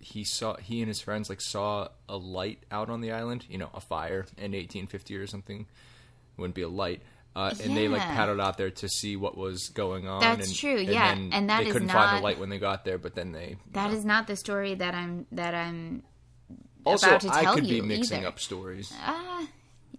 he 0.00 0.24
saw 0.24 0.56
he 0.56 0.80
and 0.80 0.88
his 0.88 1.00
friends 1.00 1.28
like 1.28 1.40
saw 1.40 1.88
a 2.08 2.16
light 2.16 2.62
out 2.70 2.88
on 2.88 3.00
the 3.00 3.12
island? 3.12 3.44
You 3.48 3.58
know, 3.58 3.70
a 3.74 3.80
fire 3.80 4.26
in 4.36 4.52
1850 4.52 5.16
or 5.16 5.26
something. 5.26 5.66
Wouldn't 6.38 6.54
be 6.54 6.62
a 6.62 6.68
light. 6.68 7.02
Uh, 7.36 7.54
and 7.62 7.76
they 7.76 7.86
like 7.86 8.00
Yeah. 8.00 8.14
paddled 8.14 8.40
out 8.40 8.56
there 8.56 8.70
to 8.70 8.88
see 8.88 9.14
what 9.14 9.36
was 9.36 9.68
going 9.68 10.08
on. 10.08 10.20
That's 10.20 10.48
and, 10.48 10.56
true, 10.56 10.78
and 10.78 10.88
yeah, 10.88 11.12
and 11.14 11.50
that 11.50 11.60
they 11.62 11.66
is 11.68 11.72
couldn't 11.72 11.88
find 11.88 12.18
the 12.18 12.22
light 12.22 12.40
when 12.40 12.48
they 12.48 12.58
got 12.58 12.84
there, 12.84 12.98
but 12.98 13.14
then 13.14 13.30
they 13.32 13.56
that 13.72 13.92
is 13.92 14.04
not 14.04 14.26
the 14.26 14.34
story 14.34 14.74
that 14.74 14.94
I'm 14.94 15.26
that 15.32 15.54
I'm 15.54 16.02
also 16.84 17.06
about 17.06 17.20
to 17.20 17.28
tell 17.28 17.42
you. 17.42 17.48
I 17.48 17.54
could 17.54 17.66
you 17.66 17.82
be 17.82 17.86
mixing 17.88 18.18
either. 18.20 18.28
up 18.28 18.40
stories. 18.40 18.92
Uh, 19.06 19.46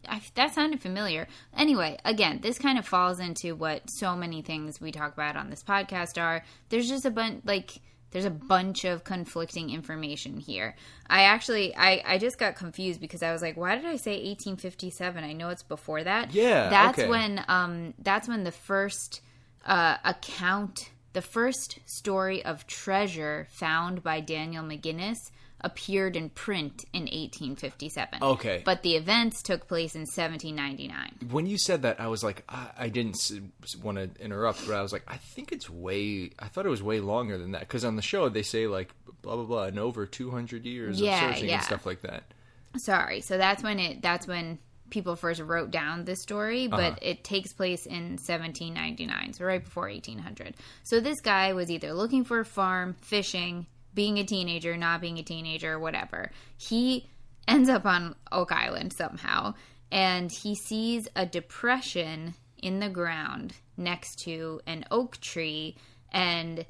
I, 0.07 0.21
that 0.35 0.53
sounded 0.53 0.81
familiar. 0.81 1.27
Anyway, 1.55 1.97
again, 2.03 2.39
this 2.41 2.57
kind 2.57 2.79
of 2.79 2.85
falls 2.85 3.19
into 3.19 3.55
what 3.55 3.83
so 3.89 4.15
many 4.15 4.41
things 4.41 4.81
we 4.81 4.91
talk 4.91 5.13
about 5.13 5.35
on 5.35 5.49
this 5.49 5.63
podcast 5.63 6.21
are. 6.21 6.43
There's 6.69 6.87
just 6.89 7.05
a 7.05 7.11
bunch, 7.11 7.41
like, 7.45 7.79
there's 8.11 8.25
a 8.25 8.31
bunch 8.31 8.85
of 8.85 9.03
conflicting 9.03 9.69
information 9.69 10.37
here. 10.37 10.75
I 11.09 11.23
actually, 11.23 11.75
I, 11.75 12.01
I 12.05 12.17
just 12.17 12.37
got 12.37 12.55
confused 12.55 12.99
because 12.99 13.21
I 13.21 13.31
was 13.31 13.41
like, 13.41 13.55
why 13.55 13.75
did 13.75 13.85
I 13.85 13.97
say 13.97 14.13
1857? 14.13 15.23
I 15.23 15.33
know 15.33 15.49
it's 15.49 15.63
before 15.63 16.03
that. 16.03 16.33
Yeah, 16.33 16.69
that's 16.69 16.99
okay. 16.99 17.07
when, 17.07 17.43
um, 17.47 17.93
that's 17.99 18.27
when 18.27 18.43
the 18.43 18.51
first 18.51 19.21
uh, 19.65 19.97
account, 20.03 20.89
the 21.13 21.21
first 21.21 21.79
story 21.85 22.43
of 22.43 22.65
treasure 22.67 23.47
found 23.51 24.03
by 24.03 24.19
Daniel 24.19 24.63
McGinnis 24.63 25.31
appeared 25.61 26.15
in 26.15 26.29
print 26.29 26.85
in 26.93 27.01
1857. 27.03 28.19
Okay. 28.21 28.61
But 28.65 28.81
the 28.83 28.95
events 28.95 29.41
took 29.41 29.67
place 29.67 29.95
in 29.95 30.01
1799. 30.01 31.29
When 31.31 31.45
you 31.45 31.57
said 31.57 31.81
that, 31.83 31.99
I 31.99 32.07
was 32.07 32.23
like, 32.23 32.43
I, 32.49 32.67
I 32.77 32.89
didn't 32.89 33.17
want 33.83 33.97
to 33.97 34.09
interrupt, 34.23 34.65
but 34.67 34.75
I 34.75 34.81
was 34.81 34.93
like, 34.93 35.03
I 35.07 35.17
think 35.17 35.51
it's 35.51 35.69
way. 35.69 36.31
I 36.39 36.47
thought 36.47 36.65
it 36.65 36.69
was 36.69 36.83
way 36.83 36.99
longer 36.99 37.37
than 37.37 37.51
that 37.51 37.61
because 37.61 37.83
on 37.85 37.95
the 37.95 38.01
show 38.01 38.29
they 38.29 38.43
say 38.43 38.67
like 38.67 38.89
blah 39.21 39.35
blah 39.35 39.45
blah, 39.45 39.63
and 39.65 39.79
over 39.79 40.05
two 40.05 40.31
hundred 40.31 40.65
years 40.65 40.99
Yeah, 40.99 41.29
of 41.29 41.33
searching 41.35 41.49
yeah. 41.49 41.55
and 41.55 41.63
stuff 41.63 41.85
like 41.85 42.01
that. 42.01 42.23
Sorry. 42.77 43.21
So 43.21 43.37
that's 43.37 43.63
when 43.63 43.79
it 43.79 44.01
that's 44.01 44.27
when 44.27 44.59
people 44.89 45.15
first 45.15 45.39
wrote 45.41 45.69
down 45.71 46.05
this 46.05 46.21
story, 46.21 46.67
but 46.67 46.79
Uh-huh. 46.93 46.95
it 47.01 47.23
takes 47.23 47.53
place 47.53 47.85
in 47.85 48.17
1799, 48.17 49.33
so 49.33 49.45
right 49.45 49.63
before 49.63 49.87
1800. 49.87 50.55
So 50.83 50.99
this 50.99 51.21
guy 51.21 51.53
was 51.53 51.69
either 51.69 51.93
looking 51.93 52.23
for 52.23 52.39
a 52.39 52.45
farm, 52.45 52.95
fishing, 53.01 53.67
being 53.93 54.17
a 54.17 54.23
teenager, 54.23 54.77
not 54.77 55.01
being 55.01 55.17
a 55.17 55.23
teenager, 55.23 55.79
whatever. 55.79 56.31
He 56.57 57.09
ends 57.47 57.69
up 57.69 57.85
on 57.85 58.15
Oak 58.31 58.51
Island 58.51 58.93
somehow, 58.93 59.55
and 59.91 60.31
he 60.31 60.55
sees 60.55 61.07
a 61.15 61.25
depression 61.25 62.35
in 62.61 62.79
the 62.79 62.89
ground 62.89 63.53
next 63.77 64.19
to 64.19 64.61
an 64.67 64.85
oak 64.91 65.17
tree 65.21 65.75
and 66.11 66.65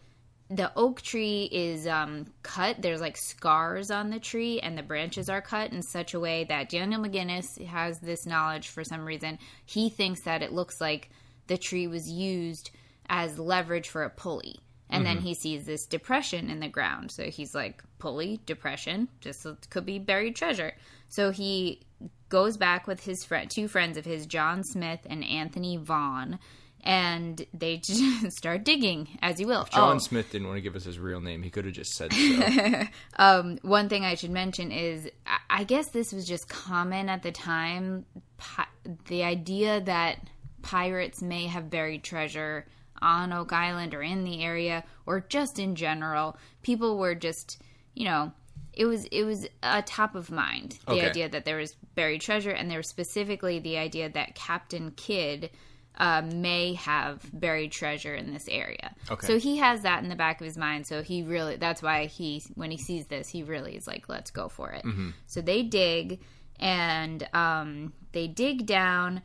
the 0.49 0.71
oak 0.75 1.01
tree 1.01 1.47
is 1.51 1.85
um, 1.85 2.25
cut. 2.41 2.81
There's 2.81 3.01
like 3.01 3.17
scars 3.17 3.91
on 3.91 4.09
the 4.09 4.19
tree, 4.19 4.59
and 4.59 4.77
the 4.77 4.83
branches 4.83 5.29
are 5.29 5.41
cut 5.41 5.71
in 5.71 5.83
such 5.83 6.13
a 6.13 6.19
way 6.19 6.43
that 6.45 6.69
Daniel 6.69 7.01
McGinnis 7.01 7.63
has 7.67 7.99
this 7.99 8.25
knowledge 8.25 8.69
for 8.69 8.83
some 8.83 9.05
reason. 9.05 9.37
He 9.65 9.89
thinks 9.89 10.21
that 10.21 10.41
it 10.41 10.51
looks 10.51 10.81
like 10.81 11.09
the 11.47 11.57
tree 11.57 11.87
was 11.87 12.09
used 12.09 12.71
as 13.09 13.37
leverage 13.37 13.89
for 13.89 14.03
a 14.03 14.09
pulley. 14.09 14.59
And 14.89 15.05
then 15.05 15.17
mm-hmm. 15.17 15.25
he 15.27 15.33
sees 15.35 15.65
this 15.65 15.85
depression 15.85 16.49
in 16.49 16.59
the 16.59 16.67
ground. 16.67 17.11
So 17.11 17.25
he's 17.25 17.53
like, 17.53 17.83
pulley, 17.99 18.39
depression, 18.45 19.07
just 19.21 19.45
could 19.69 19.85
be 19.85 19.99
buried 19.99 20.35
treasure. 20.35 20.73
So 21.09 21.31
he 21.31 21.81
goes 22.29 22.57
back 22.57 22.87
with 22.87 23.03
his 23.03 23.23
friend, 23.23 23.49
two 23.49 23.67
friends 23.67 23.97
of 23.97 24.05
his, 24.05 24.25
John 24.25 24.63
Smith 24.63 25.01
and 25.09 25.23
Anthony 25.23 25.77
Vaughn, 25.77 26.39
and 26.83 27.45
they 27.53 27.77
just 27.83 28.31
start 28.37 28.63
digging, 28.63 29.19
as 29.21 29.39
you 29.39 29.47
will. 29.47 29.65
John 29.71 29.97
Oh, 29.97 29.99
Smith 29.99 30.31
didn't 30.31 30.47
want 30.47 30.57
to 30.57 30.61
give 30.61 30.75
us 30.75 30.85
his 30.85 30.97
real 30.97 31.21
name. 31.21 31.43
He 31.43 31.49
could 31.49 31.65
have 31.65 31.73
just 31.73 31.93
said 31.93 32.13
so. 32.13 32.83
Um, 33.17 33.59
one 33.61 33.89
thing 33.89 34.05
I 34.05 34.15
should 34.15 34.31
mention 34.31 34.71
is 34.71 35.09
I- 35.25 35.37
I 35.49 35.63
guess 35.65 35.89
this 35.89 36.13
was 36.13 36.25
just 36.27 36.47
common 36.47 37.09
at 37.09 37.21
the 37.21 37.31
time. 37.31 38.05
Pi- 38.37 38.67
the 39.07 39.23
idea 39.23 39.81
that 39.81 40.19
pirates 40.61 41.21
may 41.21 41.47
have 41.47 41.69
buried 41.69 42.03
treasure 42.03 42.65
on 43.01 43.33
Oak 43.33 43.53
Island 43.53 43.93
or 43.93 44.01
in 44.01 44.23
the 44.23 44.43
area 44.43 44.83
or 45.05 45.21
just 45.21 45.59
in 45.59 45.75
general, 45.75 46.37
people 46.61 46.97
were 46.97 47.15
just, 47.15 47.61
you 47.93 48.05
know, 48.05 48.31
it 48.73 48.85
was 48.85 49.05
it 49.05 49.23
was 49.23 49.47
a 49.63 49.81
top 49.81 50.15
of 50.15 50.31
mind. 50.31 50.77
The 50.85 50.93
Okay. 50.93 51.07
idea 51.09 51.29
that 51.29 51.43
there 51.45 51.57
was 51.57 51.75
buried 51.95 52.21
treasure 52.21 52.51
and 52.51 52.69
there 52.69 52.77
was 52.79 52.87
specifically 52.87 53.59
the 53.59 53.77
idea 53.77 54.09
that 54.09 54.35
Captain 54.35 54.91
Kidd 54.91 55.49
uh, 55.97 56.21
may 56.33 56.75
have 56.75 57.21
buried 57.33 57.73
treasure 57.73 58.15
in 58.15 58.31
this 58.33 58.47
area. 58.47 58.95
Okay. 59.11 59.27
So 59.27 59.37
he 59.37 59.57
has 59.57 59.81
that 59.81 60.01
in 60.01 60.07
the 60.07 60.15
back 60.15 60.39
of 60.39 60.45
his 60.45 60.55
mind. 60.57 60.87
So 60.87 61.01
he 61.01 61.23
really, 61.23 61.57
that's 61.57 61.81
why 61.81 62.05
he, 62.05 62.41
when 62.55 62.71
he 62.71 62.77
sees 62.77 63.07
this, 63.07 63.27
he 63.27 63.43
really 63.43 63.75
is 63.75 63.85
like, 63.85 64.07
let's 64.07 64.31
go 64.31 64.47
for 64.47 64.71
it. 64.71 64.85
So 65.27 65.41
they 65.41 65.63
dig 65.63 66.21
and 66.57 67.27
um, 67.33 67.91
they 68.13 68.27
dig 68.27 68.65
down 68.65 69.21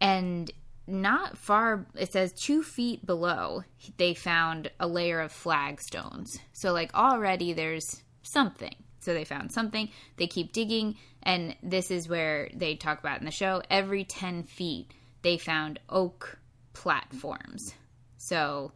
and 0.00 0.50
not 0.86 1.36
far, 1.36 1.86
it 1.94 2.12
says 2.12 2.32
two 2.32 2.62
feet 2.62 3.04
below, 3.04 3.64
they 3.96 4.14
found 4.14 4.70
a 4.78 4.86
layer 4.86 5.20
of 5.20 5.32
flagstones. 5.32 6.38
So, 6.52 6.72
like, 6.72 6.94
already 6.94 7.52
there's 7.52 8.02
something. 8.22 8.74
So 9.00 9.14
they 9.14 9.24
found 9.24 9.52
something. 9.52 9.88
They 10.16 10.26
keep 10.26 10.52
digging. 10.52 10.96
And 11.22 11.56
this 11.62 11.90
is 11.90 12.08
where 12.08 12.48
they 12.54 12.74
talk 12.74 12.98
about 12.98 13.20
in 13.20 13.24
the 13.24 13.30
show 13.30 13.62
every 13.70 14.04
10 14.04 14.44
feet, 14.44 14.92
they 15.22 15.38
found 15.38 15.78
oak 15.88 16.38
platforms. 16.72 17.74
So 18.16 18.72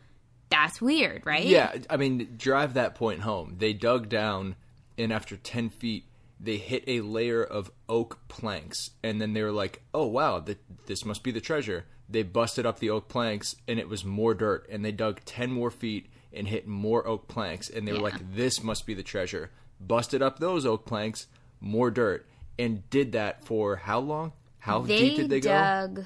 that's 0.50 0.81
weird, 0.81 1.25
right? 1.26 1.45
yeah, 1.45 1.76
I 1.88 1.97
mean, 1.97 2.35
drive 2.37 2.75
that 2.75 2.95
point 2.95 3.21
home. 3.21 3.57
They 3.59 3.73
dug 3.73 4.09
down, 4.09 4.57
and 4.99 5.12
after 5.12 5.37
10 5.37 5.71
feet, 5.71 6.05
they 6.40 6.57
hit 6.57 6.85
a 6.87 7.00
layer 7.02 7.43
of 7.43 7.71
oak 7.88 8.21
planks. 8.29 8.90
And 9.02 9.21
then 9.21 9.33
they 9.33 9.43
were 9.43 9.52
like, 9.52 9.83
oh, 9.93 10.07
wow, 10.07 10.40
th- 10.40 10.59
this 10.87 11.05
must 11.05 11.23
be 11.23 11.31
the 11.31 11.40
treasure. 11.40 11.85
They 12.11 12.23
busted 12.23 12.67
up 12.67 12.79
the 12.81 12.90
oak 12.90 13.09
planks, 13.09 13.55
and 13.69 13.79
it 13.79 13.88
was 13.88 14.05
more 14.05 14.35
dirt. 14.35 14.67
And 14.71 14.85
they 14.85 14.93
dug 14.93 15.21
10 15.25 15.50
more 15.52 15.71
feet 15.71 16.07
and 16.33 16.49
hit 16.49 16.67
more 16.67 17.07
oak 17.07 17.29
planks. 17.29 17.71
And 17.71 17.87
they 17.87 17.93
were 17.93 17.99
Yeah. 17.99 18.05
like, 18.05 18.35
this 18.35 18.62
must 18.62 18.87
be 18.87 18.95
the 18.95 19.02
treasure. 19.02 19.50
Busted 19.81 20.21
up 20.23 20.38
those 20.38 20.67
oak 20.67 20.87
planks, 20.87 21.26
more 21.61 21.90
dirt. 21.90 22.26
And 22.59 22.88
did 22.90 23.12
that 23.12 23.45
for 23.45 23.76
how 23.76 24.00
long? 24.00 24.33
How 24.59 24.81
They 24.81 24.99
deep 24.99 25.17
did 25.17 25.31
they 25.31 25.40
go? 25.40 26.05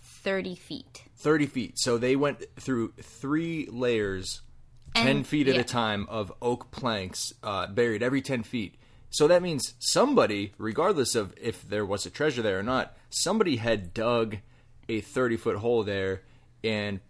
30 0.00 0.54
feet. 0.54 1.04
30 1.16 1.46
feet. 1.46 1.78
So 1.78 1.98
they 1.98 2.16
went 2.16 2.42
through 2.56 2.92
three 3.00 3.66
layers, 3.70 4.40
10 4.94 5.24
feet 5.24 5.48
at 5.48 5.54
yeah. 5.54 5.60
a 5.60 5.64
time, 5.64 6.06
of 6.08 6.32
oak 6.42 6.70
planks 6.70 7.32
uh, 7.42 7.66
buried 7.68 8.02
every 8.02 8.22
10 8.22 8.42
feet. 8.42 8.74
So 9.10 9.26
that 9.28 9.42
means 9.42 9.74
somebody, 9.78 10.52
regardless 10.58 11.14
of 11.14 11.34
if 11.40 11.68
there 11.68 11.84
was 11.84 12.06
a 12.06 12.10
treasure 12.10 12.42
there 12.42 12.58
or 12.58 12.62
not, 12.62 12.96
somebody 13.10 13.56
had 13.56 13.92
dug 13.92 14.38
a 14.90 15.00
30 15.00 15.36
foot 15.36 15.56
hole 15.56 15.84
there 15.84 16.22
and 16.64 17.00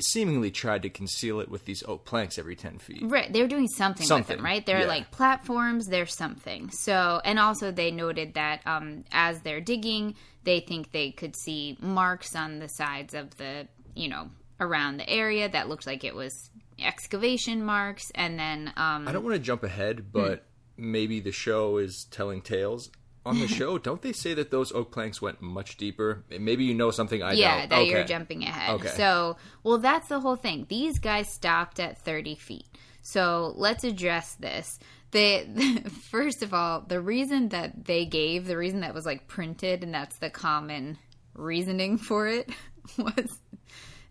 seemingly 0.00 0.50
tried 0.50 0.82
to 0.82 0.90
conceal 0.90 1.40
it 1.40 1.50
with 1.50 1.64
these 1.64 1.82
oak 1.86 2.04
planks 2.04 2.38
every 2.38 2.54
10 2.54 2.78
feet. 2.78 3.02
Right, 3.02 3.32
they're 3.32 3.48
doing 3.48 3.66
something, 3.66 4.04
with 4.04 4.08
Something, 4.08 4.36
them, 4.36 4.44
right? 4.44 4.64
They're 4.64 4.80
yeah. 4.80 4.86
like 4.86 5.10
platforms. 5.10 5.86
they're 5.86 6.06
something. 6.06 6.70
So, 6.70 7.20
and 7.24 7.38
also 7.38 7.72
they 7.72 7.90
noted 7.90 8.34
that 8.34 8.60
um, 8.66 9.04
as 9.10 9.40
they're 9.40 9.60
digging, 9.60 10.14
they 10.44 10.60
think 10.60 10.92
they 10.92 11.10
could 11.10 11.34
see 11.36 11.76
marks 11.80 12.36
on 12.36 12.58
the 12.60 12.68
sides 12.68 13.14
of 13.14 13.36
the, 13.38 13.66
you 13.94 14.08
know, 14.08 14.30
around 14.60 14.98
the 14.98 15.08
area 15.08 15.48
that 15.48 15.68
looked 15.68 15.86
like 15.86 16.04
it 16.04 16.14
was 16.14 16.50
excavation 16.78 17.64
marks. 17.64 18.10
And 18.14 18.38
then, 18.38 18.72
um, 18.76 19.08
I 19.08 19.12
don't 19.12 19.24
want 19.24 19.34
to 19.34 19.42
jump 19.42 19.64
ahead, 19.64 20.12
but 20.12 20.44
maybe 20.76 21.20
the 21.20 21.32
show 21.32 21.78
is 21.78 22.06
telling 22.10 22.42
tales. 22.42 22.90
On 23.28 23.40
the 23.40 23.48
show, 23.48 23.78
don't 23.78 24.02
they 24.02 24.12
say 24.12 24.34
that 24.34 24.50
those 24.50 24.72
oak 24.72 24.90
planks 24.90 25.20
went 25.20 25.40
much 25.42 25.76
deeper? 25.76 26.24
Maybe 26.30 26.64
you 26.64 26.74
know 26.74 26.90
something 26.90 27.22
I 27.22 27.32
yeah, 27.32 27.50
don't. 27.50 27.60
Yeah, 27.60 27.66
that 27.66 27.86
you're 27.86 28.04
jumping 28.04 28.42
ahead. 28.42 28.70
Okay. 28.76 28.88
So, 28.88 29.36
well, 29.62 29.78
that's 29.78 30.08
the 30.08 30.20
whole 30.20 30.36
thing. 30.36 30.66
These 30.68 30.98
guys 30.98 31.28
stopped 31.32 31.78
at 31.78 31.98
30 31.98 32.36
feet. 32.36 32.66
So 33.02 33.54
let's 33.56 33.84
address 33.84 34.34
this. 34.34 34.78
They, 35.10 35.46
first 36.10 36.42
of 36.42 36.52
all, 36.52 36.80
the 36.80 37.00
reason 37.00 37.50
that 37.50 37.84
they 37.84 38.04
gave, 38.04 38.46
the 38.46 38.56
reason 38.56 38.80
that 38.80 38.94
was 38.94 39.06
like 39.06 39.28
printed, 39.28 39.82
and 39.82 39.92
that's 39.92 40.18
the 40.18 40.30
common 40.30 40.98
reasoning 41.34 41.98
for 41.98 42.26
it, 42.28 42.50
was 42.96 43.40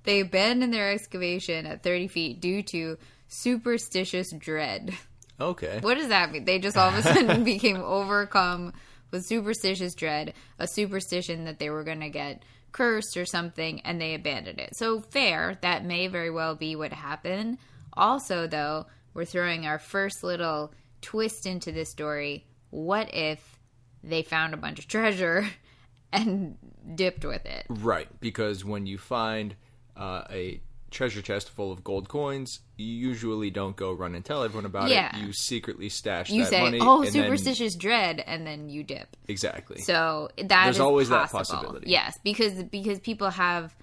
they 0.04 0.20
abandoned 0.22 0.74
their 0.74 0.92
excavation 0.92 1.66
at 1.66 1.84
30 1.84 2.08
feet 2.08 2.42
due 2.42 2.64
to 2.64 2.98
superstitious 3.28 4.32
dread. 4.32 4.94
Okay. 5.40 5.80
What 5.82 5.96
does 5.96 6.08
that 6.08 6.32
mean? 6.32 6.46
They 6.46 6.60
just 6.60 6.78
all 6.78 6.90
of 6.90 6.96
a 6.98 7.02
sudden 7.04 7.44
became 7.44 7.78
overcome 7.78 8.74
with 9.12 9.26
superstitious 9.26 9.96
dread, 9.96 10.34
a 10.60 10.68
superstition 10.68 11.46
that 11.46 11.60
they 11.60 11.70
were 11.70 11.84
going 11.84 12.02
to 12.02 12.10
get 12.10 12.44
cursed 12.72 13.18
or 13.18 13.26
something, 13.26 13.82
and 13.82 14.00
they 14.00 14.14
abandoned 14.14 14.60
it. 14.60 14.76
So, 14.76 15.02
fair, 15.02 15.58
that 15.62 15.86
may 15.86 16.08
very 16.08 16.30
well 16.30 16.56
be 16.56 16.76
what 16.76 16.94
happened. 16.94 17.58
Also, 17.94 18.48
though, 18.48 18.86
we're 19.14 19.26
throwing 19.26 19.66
our 19.66 19.80
first 19.80 20.24
little 20.24 20.74
twist 21.02 21.46
into 21.46 21.72
this 21.72 21.90
story. 21.90 22.46
What 22.70 23.14
if 23.14 23.60
they 24.04 24.22
found 24.22 24.54
a 24.54 24.58
bunch 24.58 24.80
of 24.80 24.88
treasure 24.88 25.48
and 26.14 26.58
dipped 26.96 27.26
with 27.26 27.46
it? 27.46 27.66
Right, 27.70 28.08
because 28.20 28.64
when 28.64 28.86
you 28.86 28.98
find 28.98 29.56
uh, 29.96 30.24
a 30.30 30.62
treasure 30.92 31.22
chest 31.22 31.50
full 31.50 31.72
of 31.72 31.84
gold 31.84 32.08
coins, 32.10 32.60
you 32.78 32.88
usually 32.94 33.50
don't 33.50 33.76
go 33.76 33.92
run 33.92 34.16
and 34.16 34.24
tell 34.24 34.44
everyone 34.44 34.66
about 34.66 34.90
Yeah. 34.90 35.16
it. 35.18 35.22
You 35.22 35.34
secretly 35.34 35.90
stash 35.90 36.30
You 36.30 36.44
that 36.44 36.50
say, 36.50 36.62
money. 36.62 36.80
"Oh, 36.82 37.02
and 37.04 37.12
then- 37.12 37.24
superstitious 37.24 37.76
dread," 37.76 38.24
and 38.26 38.48
then 38.48 38.70
you 38.70 38.84
dip. 38.84 39.16
exactly. 39.28 39.80
So 39.82 40.30
that 40.38 40.48
There's 40.66 40.78
is 40.78 40.80
always 40.80 41.10
that 41.10 41.30
possibility. 41.32 41.90
Yes, 41.90 42.18
because 42.24 42.64
because 42.64 43.00
people 43.00 43.30
have, 43.30 43.76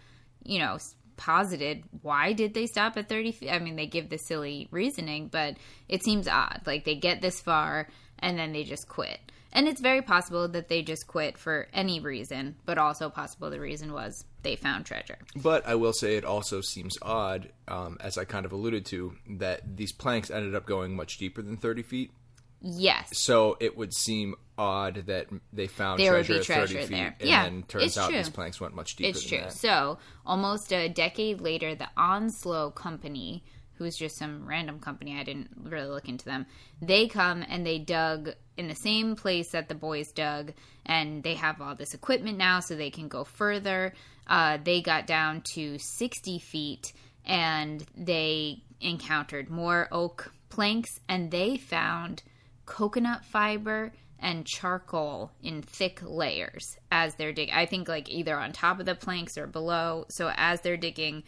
you 0.43 0.59
know, 0.59 0.79
posited 1.17 1.85
why 2.03 2.33
did 2.33 2.55
they 2.55 2.67
stop 2.67 2.97
at 2.97 3.09
30 3.09 3.33
feet? 3.33 3.51
I 3.51 3.59
mean, 3.61 3.77
they 3.77 3.87
give 3.87 4.09
the 4.09 4.19
silly 4.19 4.67
reasoning, 4.71 5.29
but 5.29 5.57
it 5.89 6.03
seems 6.03 6.27
odd. 6.27 6.63
Like 6.67 6.85
they 6.85 6.97
get 6.97 7.21
this 7.23 7.41
far 7.41 7.89
and 8.19 8.39
then 8.39 8.53
they 8.53 8.65
just 8.65 8.89
quit. 8.89 9.21
And 9.53 9.69
it's 9.69 9.81
very 9.81 10.03
possible 10.03 10.49
that 10.49 10.69
they 10.69 10.83
just 10.83 11.07
quit 11.07 11.39
for 11.39 11.69
any 11.73 12.01
reason, 12.01 12.57
but 12.65 12.79
also 12.79 13.09
possible 13.11 13.49
the 13.51 13.61
reason 13.61 13.93
was 13.93 14.25
they 14.45 14.55
found 14.57 14.87
treasure. 14.87 15.19
But 15.35 15.67
I 15.67 15.75
will 15.75 15.93
say 15.93 16.17
it 16.17 16.25
also 16.25 16.61
seems 16.61 16.97
odd, 17.03 17.51
um, 17.67 17.97
as 18.01 18.17
I 18.17 18.25
kind 18.25 18.47
of 18.47 18.53
alluded 18.53 18.87
to, 18.87 19.17
that 19.39 19.77
these 19.77 19.93
planks 19.93 20.31
ended 20.31 20.55
up 20.55 20.67
going 20.67 20.95
much 20.95 21.19
deeper 21.19 21.43
than 21.43 21.57
30 21.57 21.83
feet. 21.83 22.13
Yes. 22.61 23.09
So 23.13 23.57
it 23.61 23.77
would 23.77 23.93
seem 23.93 24.37
odd 24.57 25.05
that 25.07 25.27
they 25.53 25.67
found 25.67 26.01
There 26.01 26.13
would 26.13 26.25
treasure 26.25 26.35
be 26.35 26.39
at 26.41 26.47
30 26.47 26.73
treasure 26.75 26.87
feet, 26.87 26.97
there. 26.97 27.17
and 27.21 27.29
Yeah, 27.29 27.45
then 27.45 27.63
turns 27.65 27.85
it's 27.85 27.99
out 27.99 28.09
true. 28.09 28.19
these 28.19 28.31
planks 28.31 28.61
went 28.61 28.75
much 28.75 28.97
deeper 28.97 29.09
It's 29.11 29.23
true. 29.27 29.39
that. 29.41 29.53
So, 29.53 29.99
almost 30.25 30.73
a 30.73 30.89
decade 30.89 31.41
later, 31.43 31.75
the 31.75 31.89
Onslow 31.97 32.71
Company 32.71 33.45
who's 33.77 33.97
just 33.97 34.17
some 34.17 34.47
random 34.47 34.79
company. 34.79 35.19
I 35.19 35.25
didn't 35.25 35.51
really 35.63 35.89
look 35.89 36.09
into 36.09 36.25
them. 36.25 36.47
They 36.81 37.09
come 37.09 37.45
and 37.49 37.67
they 37.67 37.79
dug 37.79 38.31
in 38.57 38.69
the 38.69 38.75
same 38.75 39.17
place 39.17 39.51
that 39.51 39.69
the 39.69 39.75
boys 39.75 40.13
dug, 40.13 40.53
and 40.87 41.23
they 41.23 41.35
have 41.35 41.61
all 41.61 41.75
this 41.75 41.95
equipment 41.95 42.39
now 42.39 42.61
so 42.61 42.77
they 42.77 42.91
can 42.91 43.09
go 43.09 43.25
further. 43.25 43.93
Uh, 44.27 44.59
they 44.63 44.81
got 44.81 45.07
down 45.07 45.43
to 45.55 45.79
60 45.79 46.39
feet 46.39 46.93
and 47.27 47.85
they 47.97 48.63
encountered 48.81 49.51
more 49.51 49.89
oak 49.91 50.33
planks 50.49 51.01
and 51.09 51.31
they 51.31 51.57
found 51.57 52.23
coconut 52.67 53.25
fiber 53.25 53.93
and 54.19 54.47
charcoal 54.47 55.31
in 55.43 55.63
thick 55.63 56.01
layers 56.03 56.79
as 56.91 57.15
they're 57.17 57.33
digging. 57.33 57.55
I 57.55 57.67
think 57.67 57.89
like 57.89 58.09
either 58.09 58.39
on 58.39 58.53
top 58.53 58.81
of 58.81 58.87
the 58.87 58.95
planks 58.95 59.37
or 59.37 59.47
below. 59.47 60.07
So 60.09 60.33
as 60.35 60.61
they're 60.63 60.79
digging, 60.79 61.25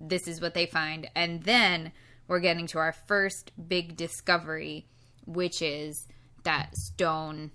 this 0.00 0.26
is 0.26 0.40
what 0.40 0.54
they 0.54 0.66
find. 0.66 1.08
And 1.14 1.42
then 1.42 1.92
we're 2.26 2.40
getting 2.40 2.66
to 2.68 2.78
our 2.78 2.92
first 2.92 3.52
big 3.68 3.96
discovery, 3.96 4.86
which 5.26 5.60
is 5.62 6.06
that 6.44 6.74
stone, 6.76 7.50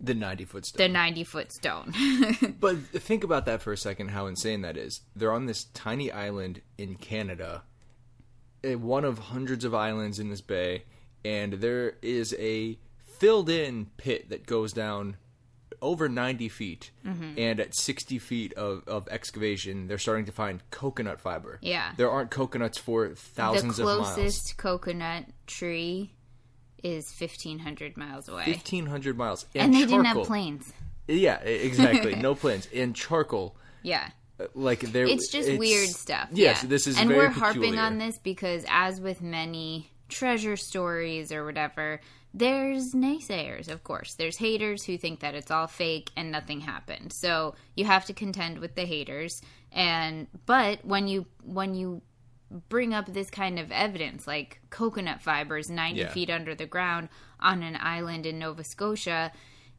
The 0.00 0.14
90 0.14 0.44
foot 0.44 0.66
stone. 0.66 0.78
the 0.86 0.92
90 0.92 1.24
foot 1.24 1.52
stone. 1.52 1.92
But 2.60 2.78
think 2.78 3.22
about 3.24 3.44
that 3.46 3.60
for 3.62 3.72
a 3.72 3.76
second, 3.76 4.08
how 4.10 4.26
insane 4.26 4.62
that 4.62 4.76
is. 4.76 5.00
They're 5.14 5.32
on 5.32 5.46
this 5.46 5.64
tiny 5.74 6.10
island 6.10 6.62
in 6.78 6.94
Canada, 6.96 7.64
eh, 8.64 8.74
one 8.74 9.04
of 9.04 9.18
hundreds 9.18 9.64
of 9.64 9.74
islands 9.74 10.18
in 10.18 10.30
this 10.30 10.40
bay, 10.40 10.84
and 11.24 11.54
there 11.54 11.94
is 12.02 12.34
a 12.38 12.78
filled 13.18 13.50
in 13.50 13.86
pit 13.96 14.30
that 14.30 14.46
goes 14.46 14.72
down 14.72 15.16
over 15.82 16.08
90 16.08 16.48
feet. 16.48 16.90
Mm-hmm. 17.06 17.38
And 17.38 17.60
at 17.60 17.74
60 17.74 18.18
feet 18.18 18.52
of, 18.54 18.82
of 18.86 19.08
excavation, 19.08 19.86
they're 19.88 19.98
starting 19.98 20.26
to 20.26 20.32
find 20.32 20.62
coconut 20.70 21.20
fiber. 21.20 21.58
Yeah. 21.62 21.92
There 21.96 22.10
aren't 22.10 22.30
coconuts 22.30 22.78
for 22.78 23.08
thousands 23.14 23.78
of 23.78 23.86
miles. 23.86 24.08
The 24.14 24.14
closest 24.22 24.56
coconut 24.56 25.24
tree 25.46 26.12
is 26.82 27.12
1500 27.18 27.96
miles 27.96 28.28
away. 28.28 28.44
1,500 28.46 29.16
miles. 29.16 29.46
and 29.54 29.74
they 29.74 29.84
didn't 29.84 30.04
have 30.04 30.26
planes. 30.26 30.72
Yeah, 31.06 31.38
exactly. 31.40 32.14
no 32.16 32.34
planes. 32.34 32.68
And 32.74 32.94
charcoal. 32.94 33.56
Yeah. 33.82 34.08
uh, 34.38 34.44
Like 34.54 34.80
there, 34.80 35.06
It's 35.06 35.30
just 35.32 35.58
weird 35.58 35.88
stuff. 35.88 36.28
Yes, 36.32 36.62
yeah. 36.62 36.68
this 36.68 36.86
is 36.86 36.98
and 36.98 37.08
we're 37.08 37.28
harping 37.28 37.62
peculiar. 37.62 37.82
on 37.82 37.98
this 37.98 38.18
because, 38.18 38.64
as 38.68 39.00
with 39.00 39.22
many 39.22 39.90
treasure 40.08 40.56
stories 40.56 41.32
or 41.32 41.44
whatever, 41.44 42.00
there's 42.34 42.92
naysayers. 42.94 43.68
Of 43.68 43.82
course, 43.84 44.14
there's 44.14 44.36
haters 44.36 44.84
who 44.84 44.98
think 44.98 45.20
that 45.20 45.34
it's 45.34 45.50
all 45.50 45.66
fake 45.66 46.10
and 46.16 46.30
nothing 46.30 46.60
happened. 46.60 47.12
So 47.12 47.54
you 47.76 47.84
have 47.84 48.04
to 48.06 48.12
contend 48.12 48.58
with 48.58 48.74
the 48.74 48.84
haters. 48.84 49.40
And 49.72 50.26
but 50.46 50.84
when 50.84 51.08
you 51.08 51.26
when 51.42 51.74
you 51.74 52.02
bring 52.68 52.94
up 52.94 53.06
this 53.12 53.28
kind 53.30 53.58
of 53.58 53.70
evidence, 53.72 54.26
like 54.26 54.60
coconut 54.70 55.20
fibers 55.22 55.68
90 55.68 56.00
Yeah. 56.00 56.08
feet 56.08 56.30
under 56.30 56.54
the 56.54 56.66
ground 56.66 57.08
on 57.40 57.62
an 57.62 57.76
island 57.80 58.24
in 58.24 58.38
Nova 58.38 58.64
Scotia, 58.64 59.32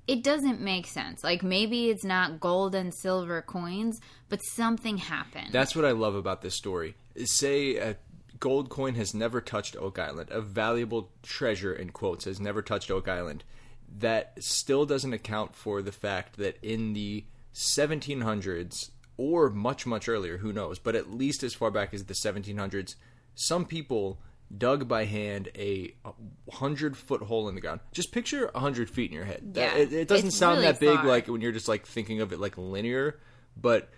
it 0.08 0.24
doesn't 0.24 0.62
make 0.62 0.86
sense. 0.88 1.24
Like 1.24 1.44
maybe 1.44 1.90
it's 1.90 2.04
not 2.04 2.40
gold 2.40 2.76
and 2.76 2.94
silver 2.94 3.42
coins, 3.42 4.02
but 4.28 4.42
something 4.44 4.98
happened. 4.98 5.50
That's 5.52 5.76
what 5.76 5.86
I 5.86 5.92
love 5.92 6.16
about 6.16 6.42
this 6.42 6.56
story. 6.56 6.96
Say 7.26 7.76
a 7.78 7.96
gold 8.40 8.70
coin 8.70 8.96
has 8.96 9.14
never 9.14 9.42
touched 9.42 9.76
Oak 9.78 10.00
Island, 10.00 10.30
a 10.32 10.42
valuable 10.42 11.12
treasure 11.24 11.74
in 11.74 11.92
quotes 11.92 12.26
has 12.26 12.40
never 12.40 12.62
touched 12.62 12.92
Oak 12.92 13.08
Island. 13.08 13.44
That 13.98 14.34
still 14.40 14.86
doesn't 14.86 15.14
account 15.14 15.56
for 15.56 15.82
the 15.82 15.92
fact 15.92 16.38
that 16.38 16.58
in 16.62 16.94
the 16.94 17.26
1700s 17.54 18.92
or 19.18 19.50
much 19.50 19.86
much 19.86 20.08
earlier, 20.08 20.38
who 20.38 20.54
knows, 20.54 20.80
but 20.80 20.96
at 20.96 21.12
least 21.12 21.44
as 21.44 21.54
far 21.54 21.72
back 21.72 21.94
as 21.94 22.06
the 22.06 22.14
1700s, 22.14 22.96
some 23.36 23.66
people 23.66 24.22
dug 24.56 24.88
by 24.88 25.06
hand 25.06 25.50
a 25.56 25.94
hundred 26.52 26.98
foot 26.98 27.22
hole 27.24 27.50
in 27.50 27.56
the 27.56 27.62
ground. 27.62 27.82
Just 27.92 28.12
picture 28.12 28.50
a 28.56 28.60
hundred 28.60 28.90
feet 28.90 29.12
in 29.12 29.16
your 29.16 29.26
head. 29.26 29.54
Yeah, 29.56 29.76
it, 29.76 29.94
it 29.94 30.08
doesn't 30.08 30.32
sound 30.32 30.60
really 30.60 30.72
that 30.72 30.80
big 30.80 30.96
far. 30.96 31.06
like 31.06 31.28
when 31.28 31.42
you're 31.42 31.52
just 31.52 31.68
like 31.68 31.86
thinking 31.86 32.22
of 32.22 32.32
it 32.32 32.40
like 32.40 32.58
linear, 32.58 33.20
but 33.58 33.90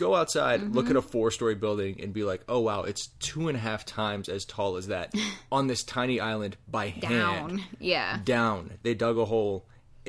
go 0.00 0.14
outside, 0.16 0.62
look 0.74 0.86
Mm-hmm. 0.86 0.96
at 0.96 0.96
a 0.96 1.02
four 1.02 1.30
story 1.30 1.54
building, 1.54 2.00
and 2.02 2.12
be 2.12 2.24
like, 2.24 2.42
oh 2.48 2.60
wow, 2.60 2.82
it's 2.82 3.08
two 3.20 3.48
and 3.48 3.56
a 3.56 3.60
half 3.60 3.84
times 3.84 4.28
as 4.28 4.44
tall 4.44 4.76
as 4.76 4.88
that 4.88 5.14
on 5.52 5.66
this 5.68 5.84
tiny 5.84 6.18
island 6.18 6.56
by 6.66 6.88
hand. 6.88 7.02
down. 7.10 7.62
Yeah. 7.78 8.18
Down. 8.24 8.78
They 8.82 8.94
dug 8.94 9.18
a 9.18 9.24
hole 9.26 9.66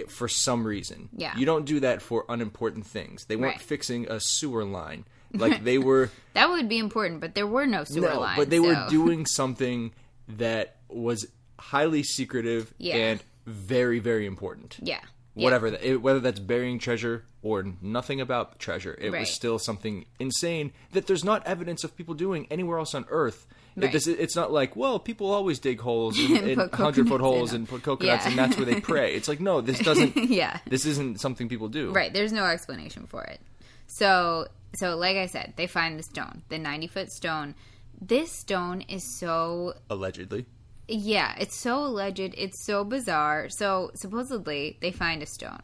for 0.09 0.27
some 0.27 0.65
reason. 0.65 1.09
Yeah. 1.15 1.37
You 1.37 1.45
don't 1.45 1.65
do 1.65 1.81
that 1.81 2.01
for 2.01 2.25
unimportant 2.29 2.87
things. 2.87 3.25
They 3.25 3.35
weren't 3.35 3.55
Right. 3.57 3.61
fixing 3.61 4.09
a 4.09 4.19
sewer 4.19 4.63
line. 4.65 5.05
Like 5.33 5.63
they 5.63 5.77
were 5.77 6.09
That 6.33 6.49
would 6.49 6.67
be 6.67 6.77
important, 6.77 7.21
but 7.21 7.35
there 7.35 7.47
were 7.47 7.65
no 7.65 7.83
sewer 7.85 8.09
no, 8.09 8.19
lines. 8.19 8.37
but 8.37 8.49
they 8.49 8.59
were 8.59 8.85
doing 8.89 9.25
something 9.39 9.93
that 10.27 10.75
was 10.89 11.25
highly 11.57 12.03
secretive 12.03 12.73
Yeah. 12.77 12.95
and 12.97 13.23
very 13.45 13.99
very 13.99 14.25
important 14.25 14.77
Yeah. 14.81 14.99
Yeah. 15.33 15.45
whatever 15.45 15.71
that, 15.71 15.81
it, 15.87 16.01
whether 16.01 16.19
that's 16.19 16.39
burying 16.39 16.77
treasure 16.77 17.23
or 17.41 17.63
nothing 17.81 18.19
about 18.19 18.59
treasure 18.59 18.97
it 18.99 19.11
Right. 19.11 19.21
was 19.21 19.33
still 19.33 19.59
something 19.59 20.05
insane 20.19 20.73
that 20.91 21.07
there's 21.07 21.23
not 21.23 21.45
evidence 21.47 21.83
of 21.85 21.95
people 21.95 22.13
doing 22.15 22.47
anywhere 22.51 22.77
else 22.77 22.93
on 22.93 23.05
earth 23.09 23.47
Right. 23.77 23.91
this- 23.93 24.07
it's 24.07 24.35
not 24.35 24.51
like 24.51 24.75
well 24.75 24.99
people 24.99 25.31
always 25.31 25.57
dig 25.59 25.79
holes 25.79 26.19
in, 26.29 26.35
in 26.49 26.59
100 26.59 27.07
foot 27.07 27.21
holes 27.21 27.53
and 27.53 27.67
put 27.67 27.81
coconuts 27.81 28.25
Yeah. 28.25 28.29
and 28.31 28.37
that's 28.39 28.57
where 28.57 28.65
they 28.65 28.81
pray 28.81 29.15
it's 29.15 29.29
like 29.29 29.39
no 29.39 29.61
this 29.61 29.79
doesn't 29.79 30.15
Yeah. 30.29 30.59
this 30.67 30.85
isn't 30.85 31.21
something 31.21 31.47
people 31.47 31.69
do 31.69 31.91
Right. 31.91 32.11
There's 32.13 32.33
no 32.33 32.43
explanation 32.45 33.07
for 33.07 33.23
it. 33.23 33.39
So, 33.87 34.47
so 34.75 34.95
like 34.97 35.17
I 35.17 35.25
said, 35.27 35.53
they 35.57 35.67
find 35.67 35.99
the 35.99 36.03
stone, 36.03 36.43
the 36.49 36.57
90 36.57 36.87
foot 36.87 37.11
stone. 37.11 37.55
This 38.01 38.31
stone 38.31 38.81
is 38.81 39.03
so 39.19 39.73
allegedly 39.89 40.45
Yeah, 40.93 41.35
it's 41.39 41.55
so 41.55 41.85
alleged. 41.85 42.19
It's 42.19 42.65
so 42.65 42.83
bizarre. 42.83 43.47
So 43.47 43.91
supposedly 43.95 44.77
they 44.81 44.91
find 44.91 45.23
a 45.23 45.25
stone. 45.25 45.63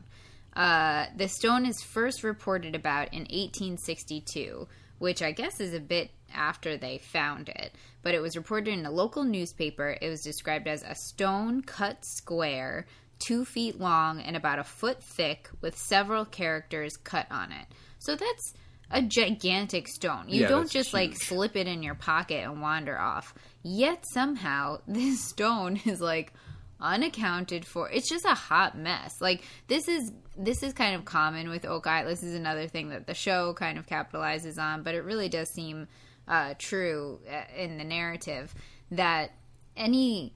Uh, 0.56 1.08
the 1.18 1.28
stone 1.28 1.66
is 1.66 1.84
first 1.84 2.24
reported 2.24 2.76
about 2.76 3.14
in 3.14 3.24
1862, 3.24 4.70
which 5.00 5.22
I 5.22 5.34
guess 5.34 5.60
is 5.60 5.74
a 5.74 5.82
bit 5.82 6.12
after 6.34 6.78
they 6.78 7.00
found 7.00 7.50
it. 7.50 7.74
But 8.04 8.16
it 8.16 8.22
was 8.22 8.38
reported 8.38 8.72
in 8.72 8.86
a 8.86 8.92
local 8.92 9.26
newspaper. 9.26 9.98
It 10.02 10.08
was 10.08 10.22
described 10.22 10.66
as 10.66 10.82
a 10.84 10.96
stone 10.96 11.62
cut 11.62 12.06
square, 12.06 12.86
two 13.20 13.44
feet 13.44 13.82
long 13.82 14.22
and 14.22 14.38
about 14.38 14.60
a 14.60 14.64
foot 14.64 15.04
thick, 15.04 15.50
with 15.60 15.78
several 15.78 16.24
characters 16.24 16.96
cut 16.96 17.28
on 17.30 17.52
it. 17.52 17.66
So 18.00 18.16
that's 18.16 18.54
a 18.90 19.02
gigantic 19.02 19.88
stone. 19.88 20.26
You 20.28 20.42
Yeah, 20.42 20.48
don't 20.48 20.70
just 20.70 20.94
like 20.94 21.16
slip 21.16 21.56
it 21.56 21.68
in 21.68 21.84
your 21.84 21.96
pocket 21.96 22.44
and 22.44 22.62
wander 22.62 22.98
off. 22.98 23.34
Yet 23.64 24.04
somehow 24.14 24.80
this 24.88 25.28
stone 25.30 25.80
is 25.86 26.00
like 26.00 26.34
unaccounted 26.80 27.66
for. 27.66 27.90
It's 27.90 28.10
just 28.10 28.26
a 28.26 28.34
hot 28.36 28.78
mess. 28.78 29.14
Like 29.20 29.44
this 29.68 29.88
is 29.88 30.12
this 30.38 30.62
is 30.64 30.74
kind 30.74 30.96
of 30.96 31.06
common 31.06 31.50
with 31.50 31.66
Oak 31.66 31.88
Island. 31.88 32.12
This 32.12 32.24
is 32.24 32.36
another 32.36 32.68
thing 32.68 32.90
that 32.90 33.08
the 33.08 33.14
show 33.14 33.54
kind 33.54 33.78
of 33.78 33.88
capitalizes 33.88 34.58
on, 34.60 34.84
but 34.84 34.96
it 34.96 35.04
really 35.04 35.30
does 35.30 35.50
seem 35.50 35.88
uh, 36.28 36.54
true 36.60 37.20
uh, 37.30 37.44
in 37.56 37.78
the 37.78 37.84
narrative 37.84 38.54
that 38.92 39.32
any 39.76 40.34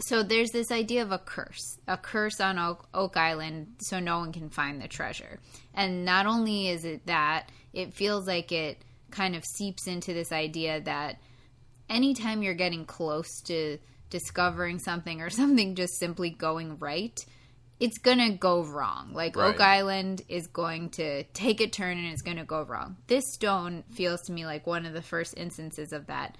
so 0.00 0.22
there's 0.22 0.50
this 0.50 0.70
idea 0.70 1.02
of 1.02 1.12
a 1.12 1.18
curse, 1.18 1.78
a 1.86 1.96
curse 1.96 2.40
on 2.40 2.58
Oak, 2.58 2.88
Oak 2.94 3.16
Island, 3.16 3.76
so 3.80 4.00
no 4.00 4.18
one 4.18 4.32
can 4.32 4.50
find 4.50 4.80
the 4.80 4.88
treasure. 4.88 5.38
And 5.74 6.04
not 6.04 6.26
only 6.26 6.68
is 6.68 6.84
it 6.84 7.06
that, 7.06 7.50
it 7.72 7.94
feels 7.94 8.26
like 8.26 8.52
it 8.52 8.82
kind 9.10 9.36
of 9.36 9.44
seeps 9.44 9.86
into 9.86 10.12
this 10.12 10.32
idea 10.32 10.80
that 10.80 11.20
anytime 11.88 12.42
you're 12.42 12.54
getting 12.54 12.84
close 12.84 13.40
to 13.46 13.78
discovering 14.10 14.78
something 14.78 15.20
or 15.20 15.30
something 15.30 15.74
just 15.74 15.98
simply 15.98 16.30
going 16.30 16.78
right, 16.78 17.18
it's 17.80 17.98
gonna 17.98 18.36
go 18.36 18.62
wrong. 18.62 19.12
Like 19.12 19.36
Oak 19.36 19.60
Island 19.60 20.22
is 20.28 20.46
going 20.46 20.90
to 20.90 21.24
take 21.24 21.60
a 21.60 21.66
turn 21.66 21.98
and 21.98 22.06
it's 22.06 22.22
gonna 22.22 22.44
go 22.44 22.62
wrong. 22.62 22.96
This 23.08 23.24
stone 23.32 23.84
feels 23.92 24.20
to 24.22 24.32
me 24.32 24.46
like 24.46 24.66
one 24.66 24.86
of 24.86 24.92
the 24.92 25.02
first 25.02 25.34
instances 25.36 25.92
of 25.92 26.06
that 26.06 26.36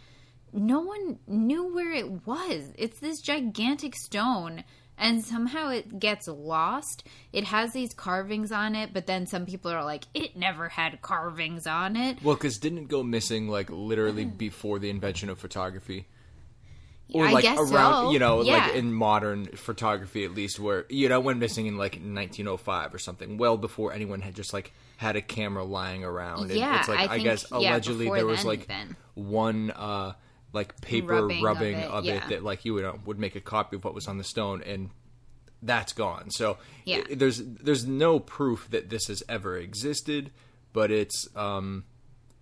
no 0.55 0.81
one 0.81 1.19
knew 1.27 1.75
where 1.75 1.93
it 1.93 2.27
was. 2.27 2.73
It's 2.79 3.01
this 3.01 3.21
gigantic 3.21 3.97
stone, 3.97 4.63
and 4.97 5.25
somehow 5.25 5.71
it 5.71 5.99
gets 5.99 6.29
lost. 6.29 7.03
It 7.33 7.45
has 7.45 7.73
these 7.73 7.93
carvings 7.93 8.53
on 8.53 8.75
it, 8.77 8.93
but 8.95 9.07
then 9.07 9.27
some 9.27 9.45
people 9.47 9.71
are 9.73 9.85
like, 9.85 10.05
it 10.15 10.37
never 10.37 10.69
had 10.69 11.03
carvings 11.03 11.67
on 11.67 11.97
it. 11.97 12.23
well 12.23 12.37
because 12.37 12.59
didn't 12.59 12.79
it 12.79 12.89
go 12.89 13.03
missing 13.03 13.49
like 13.49 13.69
literally 13.71 14.25
before 14.25 14.79
the 14.79 14.91
invention 14.91 15.29
of 15.29 15.39
photography 15.39 16.07
or 17.13 17.27
I 17.27 17.33
like 17.33 17.43
guess 17.43 17.59
around 17.59 18.05
so. 18.07 18.11
you 18.13 18.19
know 18.19 18.43
Yeah. 18.43 18.67
like 18.69 18.75
in 18.77 18.93
modern 18.93 19.47
photography 19.47 20.25
at 20.25 20.31
least 20.33 20.59
where 20.59 20.87
you 20.89 21.09
know 21.09 21.21
went 21.21 21.39
missing 21.39 21.67
in 21.67 21.77
like 21.77 21.95
1905 21.97 22.95
or 22.95 22.99
something 22.99 23.37
well 23.37 23.57
before 23.59 23.93
anyone 23.93 24.21
had 24.23 24.35
just 24.35 24.55
like 24.55 24.73
had 24.97 25.15
a 25.17 25.21
camera 25.21 25.65
lying 25.65 26.03
around 26.03 26.51
and 26.51 26.59
Yeah, 26.59 26.79
it's 26.79 26.89
like 26.89 26.99
I 27.01 27.05
i, 27.05 27.09
think- 27.09 27.25
guess 27.25 27.47
yeah, 27.51 27.59
allegedly 27.59 28.11
there 28.11 28.25
was 28.27 28.39
then 28.39 28.47
like 28.47 28.63
even. 28.65 28.97
one 29.15 29.71
uh 29.73 30.13
like 30.55 30.81
paper 30.81 31.15
Rubbing 31.23 31.43
rubbing, 31.43 31.75
of 31.77 31.91
of 31.93 32.05
it, 32.07 32.09
it, 32.09 32.15
yeah. 32.15 32.29
that 32.29 32.43
like 32.45 32.65
you 32.65 32.73
would, 32.75 32.85
uh, 32.85 32.95
would 33.05 33.19
make 33.19 33.37
a 33.37 33.41
copy 33.41 33.77
of 33.77 33.85
what 33.85 33.93
was 33.95 34.07
on 34.09 34.17
the 34.19 34.25
stone 34.25 34.63
and 34.63 34.89
that's 35.63 35.93
gone 35.93 36.31
so 36.31 36.57
Yeah. 36.85 37.03
i- 37.11 37.15
there's 37.15 37.43
there's 37.45 37.85
no 37.87 38.19
proof 38.21 38.69
that 38.71 38.89
this 38.91 39.07
has 39.09 39.23
ever 39.29 39.57
existed 39.59 40.31
but 40.73 40.91
it's 40.91 41.27
um 41.37 41.85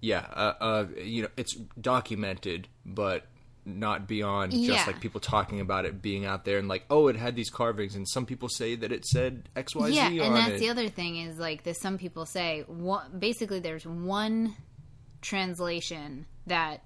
yeah 0.01 0.27
uh, 0.33 0.53
uh 0.61 0.87
you 1.03 1.22
know 1.22 1.29
it's 1.37 1.55
documented 1.81 2.68
but 2.85 3.27
not 3.64 4.09
beyond 4.09 4.53
Yeah. 4.53 4.75
just 4.75 4.88
like 4.88 4.98
people 5.01 5.20
talking 5.20 5.61
about 5.61 5.85
it 5.85 6.03
being 6.03 6.25
out 6.25 6.44
there 6.44 6.59
and 6.59 6.66
like, 6.66 6.85
oh, 6.90 7.07
it 7.07 7.14
had 7.14 7.37
these 7.37 7.48
carvings, 7.48 7.94
and 7.94 8.09
some 8.09 8.27
people 8.27 8.48
say 8.48 8.75
that 8.75 8.90
it 8.90 9.05
said 9.07 9.48
X 9.55 9.77
Y 9.77 9.90
Z 9.90 9.94
yeah, 9.94 10.09
and 10.25 10.35
that's 10.35 10.55
it. 10.55 10.59
the 10.59 10.68
other 10.68 10.88
thing 10.88 11.16
is 11.18 11.38
like 11.38 11.62
this. 11.62 11.79
Some 11.79 11.96
people 11.96 12.27
say 12.27 12.64
one, 12.66 13.16
basically 13.20 13.61
there's 13.61 13.87
one 13.87 14.57
translation 15.20 16.27
that 16.48 16.83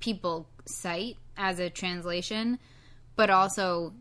people 0.00 0.48
cite 0.66 1.16
as 1.36 1.58
a 1.58 1.70
translation, 1.70 2.58
but 3.16 3.30
also 3.30 3.92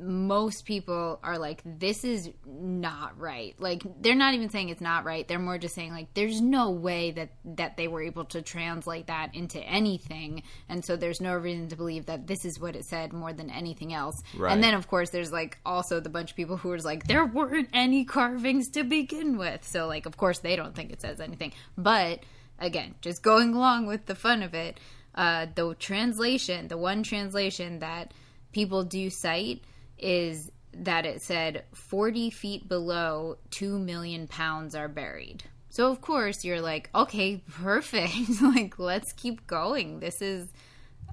most 0.00 0.64
people 0.64 1.18
are 1.22 1.38
like 1.38 1.60
this 1.64 2.04
is 2.04 2.30
not 2.46 3.18
right. 3.18 3.54
Like 3.58 3.82
they're 4.00 4.14
not 4.14 4.34
even 4.34 4.48
saying 4.48 4.68
it's 4.68 4.80
not 4.80 5.04
right. 5.04 5.26
They're 5.26 5.38
more 5.38 5.58
just 5.58 5.74
saying 5.74 5.92
like 5.92 6.14
there's 6.14 6.40
no 6.40 6.70
way 6.70 7.10
that 7.12 7.30
that 7.56 7.76
they 7.76 7.88
were 7.88 8.02
able 8.02 8.24
to 8.26 8.42
translate 8.42 9.08
that 9.08 9.34
into 9.34 9.60
anything. 9.60 10.42
And 10.68 10.84
so 10.84 10.96
there's 10.96 11.20
no 11.20 11.34
reason 11.34 11.68
to 11.68 11.76
believe 11.76 12.06
that 12.06 12.26
this 12.26 12.44
is 12.44 12.60
what 12.60 12.76
it 12.76 12.84
said 12.84 13.12
more 13.12 13.32
than 13.32 13.50
anything 13.50 13.92
else. 13.92 14.22
Right. 14.36 14.52
and 14.52 14.62
then 14.62 14.74
of 14.74 14.88
course 14.88 15.10
there's 15.10 15.32
like 15.32 15.58
also 15.66 16.00
the 16.00 16.10
bunch 16.10 16.30
of 16.30 16.36
people 16.36 16.56
who 16.56 16.70
are 16.70 16.78
like 16.78 17.06
there 17.06 17.26
weren't 17.26 17.70
any 17.72 18.04
carvings 18.04 18.68
to 18.70 18.84
begin 18.84 19.36
with. 19.36 19.66
So 19.66 19.86
like 19.86 20.06
of 20.06 20.16
course 20.16 20.38
they 20.38 20.56
don't 20.56 20.74
think 20.74 20.92
it 20.92 21.00
says 21.00 21.20
anything. 21.20 21.52
But 21.76 22.20
again 22.60 22.94
just 23.00 23.22
going 23.22 23.54
along 23.54 23.86
with 23.86 24.06
the 24.06 24.14
fun 24.14 24.42
of 24.42 24.54
it 24.54 24.78
uh 25.18 25.46
the 25.54 25.74
translation 25.74 26.68
the 26.68 26.78
one 26.78 27.02
translation 27.02 27.80
that 27.80 28.14
people 28.52 28.82
do 28.84 29.10
cite 29.10 29.62
is 29.98 30.50
that 30.72 31.04
it 31.04 31.20
said 31.20 31.64
40 31.74 32.30
feet 32.30 32.68
below 32.68 33.36
2 33.50 33.78
million 33.78 34.28
pounds 34.28 34.74
are 34.74 34.86
buried. 34.88 35.42
So, 35.70 35.90
of 35.90 36.00
course, 36.00 36.44
you're 36.44 36.60
like, 36.60 36.88
okay, 36.94 37.42
perfect. 37.50 38.12
like, 38.42 38.78
let's 38.78 39.12
keep 39.12 39.46
going. 39.46 39.98
This 40.00 40.22
is 40.22 40.48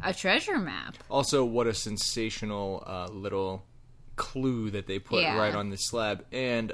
a 0.03 0.13
treasure 0.13 0.59
map. 0.59 0.97
Also, 1.09 1.43
what 1.43 1.67
a 1.67 1.73
sensational 1.73 2.83
uh, 2.85 3.07
little 3.11 3.63
clue 4.17 4.69
that 4.71 4.87
they 4.87 4.99
put 4.99 5.21
Yeah. 5.21 5.37
right 5.37 5.55
on 5.55 5.69
the 5.71 5.77
slab. 5.77 6.25
And 6.31 6.73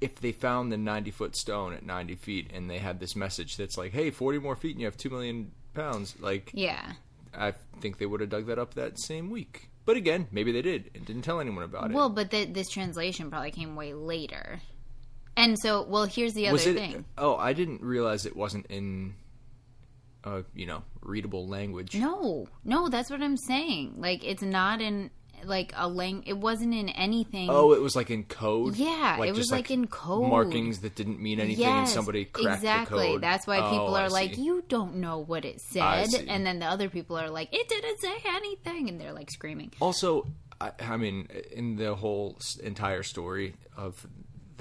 if 0.00 0.18
they 0.20 0.32
found 0.32 0.72
the 0.72 0.76
90 0.78 1.10
foot 1.12 1.36
stone 1.36 1.72
at 1.72 1.84
90 1.84 2.16
feet 2.16 2.50
and 2.52 2.68
they 2.68 2.78
had 2.78 2.98
this 3.00 3.14
message 3.14 3.56
that's 3.56 3.78
like, 3.78 3.92
hey, 3.92 4.10
40 4.10 4.38
more 4.40 4.56
feet 4.56 4.72
and 4.72 4.80
you 4.80 4.86
have 4.86 4.96
2 4.96 5.08
million 5.10 5.52
pounds, 5.74 6.14
like, 6.20 6.50
Yeah. 6.54 6.92
I 7.34 7.54
think 7.80 7.98
they 7.98 8.06
would 8.06 8.20
have 8.20 8.30
dug 8.30 8.46
that 8.46 8.58
up 8.58 8.74
that 8.74 9.00
same 9.00 9.30
week. 9.30 9.68
But 9.84 9.96
again, 9.96 10.28
maybe 10.30 10.52
they 10.52 10.62
did 10.62 10.90
and 10.94 11.04
didn't 11.04 11.22
tell 11.22 11.40
anyone 11.40 11.64
about 11.64 11.90
it. 11.90 11.94
Well, 11.94 12.10
but 12.10 12.30
th- 12.30 12.52
this 12.52 12.68
translation 12.68 13.30
probably 13.30 13.50
came 13.50 13.74
way 13.74 13.94
later. 13.94 14.60
And 15.36 15.58
so, 15.58 15.82
well, 15.82 16.04
here's 16.04 16.34
the 16.34 16.48
other 16.48 16.58
it? 16.58 16.74
thing. 16.74 17.04
Oh, 17.16 17.36
I 17.36 17.52
didn't 17.54 17.80
realize 17.82 18.26
it 18.26 18.36
wasn't 18.36 18.66
in, 18.66 19.14
uh, 20.24 20.42
you 20.54 20.66
know, 20.66 20.82
readable 21.00 21.48
language. 21.48 21.94
No, 21.96 22.46
no, 22.64 22.88
that's 22.88 23.10
what 23.10 23.22
I'm 23.22 23.36
saying. 23.38 23.94
Like, 23.96 24.24
it's 24.24 24.42
not 24.42 24.80
in 24.80 25.10
like 25.44 25.72
a 25.76 25.88
lang. 25.88 26.24
It 26.26 26.36
wasn't 26.36 26.74
in 26.74 26.88
anything. 26.88 27.48
Oh, 27.50 27.72
it 27.72 27.80
was 27.80 27.96
like 27.96 28.10
in 28.10 28.24
code. 28.24 28.76
Yeah, 28.76 29.22
it 29.22 29.30
was, 29.30 29.38
just, 29.38 29.52
like, 29.52 29.70
in 29.70 29.86
code. 29.86 30.28
markings 30.28 30.80
that 30.80 30.94
didn't 30.94 31.20
mean 31.20 31.40
anything, 31.40 31.66
and 31.66 31.88
somebody 31.88 32.24
cracked 32.24 32.56
exactly. 32.56 32.98
the 32.98 33.12
code. 33.14 33.22
That's 33.22 33.46
why 33.46 33.58
oh, 33.58 33.70
people 33.70 33.88
Oh, 33.88 33.94
I 33.94 34.04
are 34.04 34.10
like, 34.10 34.34
see. 34.34 34.42
"You 34.42 34.64
don't 34.68 34.96
know 34.96 35.18
what 35.18 35.44
it 35.44 35.60
said," 35.60 36.14
and 36.28 36.46
then 36.46 36.58
the 36.58 36.66
other 36.66 36.88
people 36.88 37.18
are 37.18 37.30
like, 37.30 37.48
"It 37.52 37.68
didn't 37.68 37.98
say 38.00 38.14
anything," 38.26 38.88
and 38.88 39.00
they're 39.00 39.12
like 39.12 39.30
screaming. 39.30 39.72
Also, 39.80 40.26
I, 40.60 40.72
I 40.80 40.96
mean, 40.96 41.28
in 41.50 41.76
the 41.76 41.94
whole 41.94 42.38
entire 42.62 43.02
story 43.02 43.54
of 43.76 44.06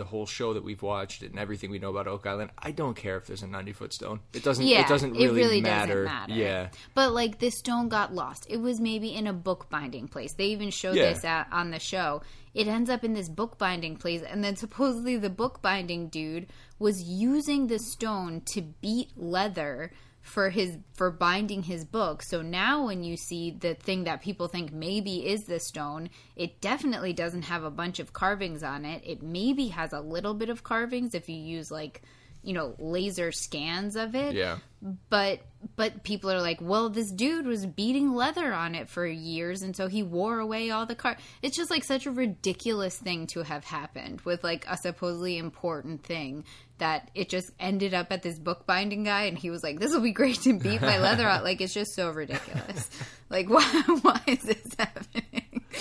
the 0.01 0.07
whole 0.07 0.25
show 0.25 0.53
that 0.55 0.63
we've 0.63 0.81
watched 0.81 1.21
and 1.21 1.37
everything 1.37 1.69
we 1.69 1.77
know 1.77 1.91
about 1.91 2.07
Oak 2.07 2.25
Island, 2.25 2.49
I 2.57 2.71
don't 2.71 2.95
care 2.95 3.17
if 3.17 3.27
there's 3.27 3.43
a 3.43 3.47
90 3.47 3.73
foot 3.73 3.93
stone. 3.93 4.19
It 4.33 4.43
doesn't. 4.43 4.65
Yeah, 4.65 4.81
it 4.81 4.87
doesn't 4.87 5.13
really, 5.13 5.61
matter. 5.61 6.05
doesn't 6.05 6.05
matter. 6.05 6.33
Yeah. 6.33 6.69
but 6.95 7.11
like 7.13 7.37
this 7.37 7.59
stone 7.59 7.87
got 7.87 8.15
lost. 8.15 8.47
It 8.49 8.57
was 8.57 8.79
maybe 8.79 9.13
in 9.13 9.27
a 9.27 9.33
bookbinding 9.33 10.07
place. 10.07 10.33
They 10.33 10.45
even 10.45 10.71
showed 10.71 10.95
Yeah. 10.95 11.13
this 11.13 11.23
at, 11.23 11.47
on 11.51 11.69
the 11.69 11.77
show. 11.79 12.23
It 12.55 12.67
ends 12.67 12.89
up 12.89 13.03
in 13.03 13.13
this 13.13 13.29
bookbinding 13.29 13.97
place, 13.97 14.23
and 14.23 14.43
then 14.43 14.55
supposedly 14.55 15.17
the 15.17 15.29
bookbinding 15.29 16.09
dude 16.09 16.47
was 16.79 17.01
using 17.03 17.67
the 17.67 17.77
stone 17.79 18.41
to 18.53 18.61
beat 18.61 19.11
leather 19.15 19.91
for 20.21 20.49
his 20.49 20.77
for 20.93 21.11
binding 21.11 21.63
his 21.63 21.83
book. 21.83 22.21
So 22.21 22.41
now 22.41 22.85
when 22.85 23.03
you 23.03 23.17
see 23.17 23.51
the 23.51 23.73
thing 23.73 24.03
that 24.03 24.21
people 24.21 24.47
think 24.47 24.71
maybe 24.71 25.27
is 25.27 25.45
the 25.45 25.59
stone, 25.59 26.09
it 26.35 26.61
definitely 26.61 27.13
doesn't 27.13 27.43
have 27.43 27.63
a 27.63 27.71
bunch 27.71 27.99
of 27.99 28.13
carvings 28.13 28.63
on 28.63 28.85
it. 28.85 29.01
It 29.05 29.23
maybe 29.23 29.69
has 29.69 29.93
a 29.93 29.99
little 29.99 30.33
bit 30.33 30.49
of 30.49 30.63
carvings 30.63 31.15
if 31.15 31.27
you 31.27 31.35
use 31.35 31.71
like, 31.71 32.01
you 32.43 32.53
know, 32.53 32.75
laser 32.79 33.31
scans 33.31 33.95
of 33.95 34.15
it. 34.15 34.33
Yeah. 34.35 34.57
but 35.09 35.39
but 35.75 36.03
people 36.03 36.31
are 36.31 36.41
like 36.41 36.59
well 36.59 36.89
this 36.89 37.11
dude 37.11 37.45
was 37.45 37.67
beating 37.67 38.15
leather 38.15 38.51
on 38.51 38.73
it 38.73 38.89
for 38.89 39.05
years 39.05 39.61
and 39.61 39.75
so 39.75 39.87
he 39.87 40.01
wore 40.01 40.39
away 40.39 40.71
all 40.71 40.87
the 40.87 40.95
car 40.95 41.15
it's 41.43 41.55
just 41.55 41.69
like 41.69 41.83
such 41.83 42.07
a 42.07 42.11
ridiculous 42.11 42.97
thing 42.97 43.27
to 43.27 43.43
have 43.43 43.63
happened 43.63 44.19
with 44.21 44.43
like 44.43 44.65
a 44.67 44.75
supposedly 44.77 45.37
important 45.37 46.03
thing 46.03 46.43
that 46.79 47.11
it 47.13 47.29
just 47.29 47.51
ended 47.59 47.93
up 47.93 48.11
at 48.11 48.23
this 48.23 48.39
bookbinding 48.39 49.03
guy 49.03 49.25
and 49.25 49.37
he 49.37 49.51
was 49.51 49.61
like 49.61 49.79
this 49.79 49.93
will 49.93 50.01
be 50.01 50.11
great 50.11 50.41
to 50.41 50.57
beat 50.57 50.81
my 50.81 50.97
leather 50.97 51.27
out 51.27 51.43
like 51.49 51.61
it's 51.61 51.75
just 51.75 51.93
so 51.93 52.09
ridiculous. 52.09 52.89
Like 53.29 53.47
why 53.51 53.61
why 54.01 54.19
is 54.25 54.41
this 54.41 54.65
happening? 54.79 55.63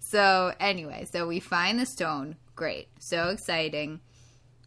So 0.00 0.52
anyway 0.60 1.06
so 1.10 1.26
we 1.26 1.40
find 1.40 1.80
the 1.80 1.86
stone. 1.86 2.36
Great. 2.54 2.88
So 2.98 3.30
exciting 3.30 4.00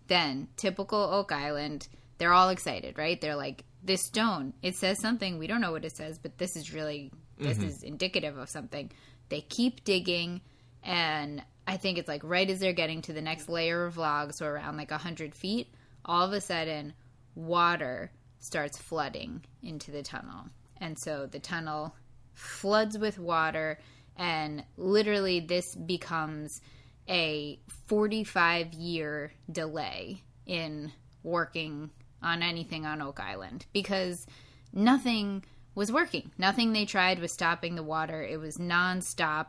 then 0.08 0.48
typical 0.58 1.00
Oak 1.00 1.32
Island, 1.32 1.88
they're 2.18 2.34
all 2.34 2.50
excited, 2.50 2.98
right? 2.98 3.20
They're 3.20 3.36
like, 3.36 3.64
this 3.84 4.02
stone, 4.02 4.54
it 4.62 4.76
says 4.76 5.00
something. 5.00 5.38
We 5.38 5.48
don't 5.48 5.62
know 5.62 5.72
what 5.72 5.86
it 5.86 5.96
says, 5.96 6.18
but 6.18 6.38
this 6.38 6.56
is 6.56 6.74
really, 6.74 7.12
this 7.38 7.58
mm-hmm. 7.58 7.68
is 7.68 7.84
indicative 7.84 8.38
of 8.38 8.50
something. 8.50 8.92
They 9.30 9.42
keep 9.42 9.84
digging, 9.84 10.42
and 10.84 11.44
I 11.68 11.78
think 11.78 11.98
it's 11.98 12.08
like 12.08 12.24
right 12.24 12.50
as 12.50 12.60
they're 12.60 12.74
getting 12.74 13.02
to 13.04 13.14
the 13.14 13.22
next 13.22 13.48
layer 13.50 13.86
of 13.86 13.98
logs, 13.98 14.38
so 14.38 14.46
around 14.46 14.78
like 14.78 14.92
100 14.92 15.36
feet, 15.36 15.68
all 16.04 16.26
of 16.26 16.34
a 16.34 16.42
sudden, 16.42 16.94
water 17.36 18.12
starts 18.40 18.78
flooding 18.78 19.44
into 19.62 19.92
the 19.92 20.04
tunnel. 20.04 20.46
And 20.78 20.98
so 21.00 21.28
the 21.28 21.40
tunnel 21.40 21.96
floods 22.34 22.98
with 22.98 23.20
water, 23.20 23.80
and 24.18 24.64
literally, 24.78 25.42
this 25.42 25.76
becomes 25.76 26.62
a 27.10 27.60
45 27.88 28.74
year 28.74 29.32
delay 29.52 30.24
in 30.46 30.92
working 31.24 31.90
on 32.22 32.42
anything 32.42 32.86
on 32.86 33.02
Oak 33.02 33.20
Island 33.20 33.66
because 33.74 34.26
nothing 34.74 35.44
was 35.76 35.92
working. 35.92 36.32
Nothing 36.38 36.74
they 36.74 36.86
tried 36.86 37.20
was 37.20 37.32
stopping 37.32 37.76
the 37.76 37.84
water. 37.84 38.24
It 38.24 38.40
was 38.40 38.58
nonstop. 38.58 39.48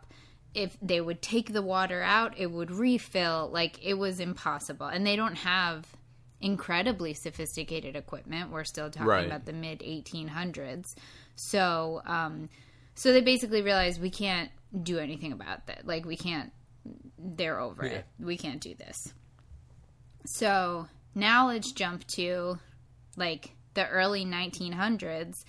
If 0.55 0.77
they 0.83 1.01
would 1.01 1.23
take 1.23 1.53
the 1.53 1.63
water 1.63 2.03
out, 2.03 2.35
it 2.39 2.51
would 2.51 2.71
refill. 2.71 3.51
Like 3.53 3.83
it 3.85 3.95
was 3.95 4.21
impossible. 4.21 4.87
And 4.87 5.07
they 5.07 5.17
don't 5.17 5.37
have 5.37 5.87
incredibly 6.41 7.15
sophisticated 7.15 7.97
equipment. 7.97 8.51
We're 8.51 8.65
still 8.65 8.91
talking 8.91 9.07
Right. 9.07 9.27
about 9.27 9.47
the 9.47 9.53
mid 9.53 9.81
1800s. 9.81 10.95
So, 11.37 12.03
um, 12.07 12.49
so 12.95 13.13
they 13.13 13.21
basically 13.21 13.63
realized 13.63 14.01
we 14.01 14.11
can't 14.11 14.51
do 14.83 14.99
anything 14.99 15.33
about 15.33 15.67
that. 15.67 15.87
Like 15.87 16.05
we 16.05 16.17
can't. 16.17 16.53
They're 17.19 17.59
over 17.61 17.85
Yeah. 17.87 17.93
it. 17.93 18.07
We 18.19 18.37
can't 18.37 18.61
do 18.61 18.75
this. 18.75 19.13
So 20.25 20.89
now 21.15 21.49
let's 21.49 21.73
jump 21.73 22.07
to 22.09 22.59
like 23.17 23.53
the 23.75 23.87
early 23.89 24.25
1900s. 24.25 25.45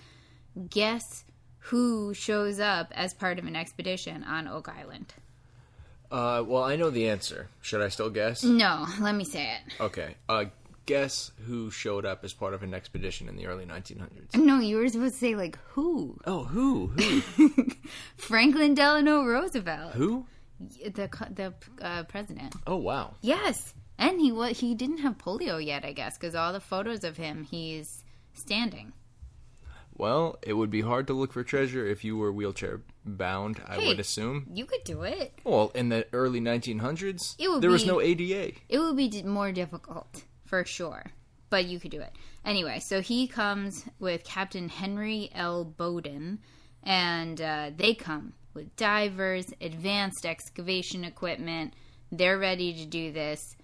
Guess 0.69 1.23
who 1.59 2.13
shows 2.13 2.59
up 2.59 2.91
as 2.95 3.13
part 3.13 3.39
of 3.39 3.45
an 3.45 3.55
expedition 3.55 4.23
on 4.23 4.47
Oak 4.47 4.69
Island? 4.69 5.13
Uh, 6.09 6.41
well, 6.45 6.63
I 6.63 6.77
know 6.77 6.89
the 6.89 7.09
answer. 7.09 7.49
Should 7.61 7.81
I 7.81 7.89
still 7.89 8.09
guess? 8.09 8.43
No, 8.43 8.85
let 9.01 9.13
me 9.15 9.25
say 9.25 9.43
it. 9.55 9.73
Okay. 9.81 10.15
Uh, 10.29 10.45
guess 10.85 11.31
who 11.45 11.69
showed 11.69 12.05
up 12.05 12.23
as 12.23 12.31
part 12.33 12.53
of 12.53 12.63
an 12.63 12.73
expedition 12.73 13.27
in 13.27 13.35
the 13.35 13.45
early 13.45 13.65
1900s? 13.65 14.35
No, 14.35 14.59
you 14.59 14.77
were 14.77 14.87
supposed 14.87 15.15
to 15.15 15.19
say 15.19 15.35
like 15.35 15.59
who? 15.71 16.17
Oh, 16.25 16.45
who? 16.45 16.87
Who? 16.87 17.51
Franklin 18.15 18.73
Delano 18.73 19.25
Roosevelt, 19.25 19.93
who? 19.95 20.25
The 20.59 21.09
the 21.31 21.53
uh, 21.81 22.03
president. 22.03 22.55
Oh, 22.65 22.77
wow. 22.77 23.15
Yes, 23.21 23.73
and 23.97 24.19
he 24.19 24.31
was 24.31 24.59
he 24.59 24.73
didn't 24.75 24.99
have 24.99 25.17
polio 25.17 25.63
yet, 25.63 25.85
I 25.85 25.93
guess, 25.93 26.17
because 26.17 26.35
all 26.35 26.51
the 26.53 26.59
photos 26.59 27.03
of 27.03 27.17
him, 27.17 27.43
he's 27.43 28.03
standing. 28.33 28.93
Well, 29.95 30.37
it 30.43 30.53
would 30.53 30.69
be 30.69 30.81
hard 30.81 31.07
to 31.07 31.13
look 31.13 31.33
for 31.33 31.43
treasure 31.43 31.85
if 31.85 32.03
you 32.03 32.17
were 32.17 32.31
wheelchair 32.31 32.81
bound, 33.03 33.61
I 33.67 33.77
Hey. 33.77 33.87
would 33.87 33.99
assume. 33.99 34.45
You 34.53 34.65
could 34.65 34.83
do 34.83 35.01
it. 35.01 35.39
Well, 35.43 35.71
in 35.73 35.89
the 35.89 36.05
early 36.13 36.39
1900s, 36.39 37.35
It 37.39 37.49
would 37.49 37.61
there 37.61 37.71
was 37.71 37.85
no 37.85 37.99
ADA. 37.99 38.53
It 38.69 38.77
would 38.79 38.95
be 38.95 39.23
more 39.23 39.51
difficult 39.51 40.23
for 40.45 40.63
sure, 40.65 41.11
but 41.49 41.65
you 41.65 41.79
could 41.79 41.89
do 41.91 42.01
it 42.01 42.13
anyway. 42.45 42.79
So 42.79 43.01
he 43.01 43.27
comes 43.27 43.85
with 43.99 44.23
Captain 44.23 44.69
Henry 44.69 45.29
L. 45.33 45.65
Bowdoin, 45.65 46.39
and 46.83 47.41
uh, 47.41 47.71
they 47.75 47.95
come 47.95 48.33
with 48.57 48.75
divers, 48.75 49.45
advanced 49.61 50.25
excavation 50.25 51.05
equipment. 51.05 51.73
They're 52.11 52.37
ready 52.37 52.73
to 52.73 52.85
do 52.85 53.13
this. 53.13 53.55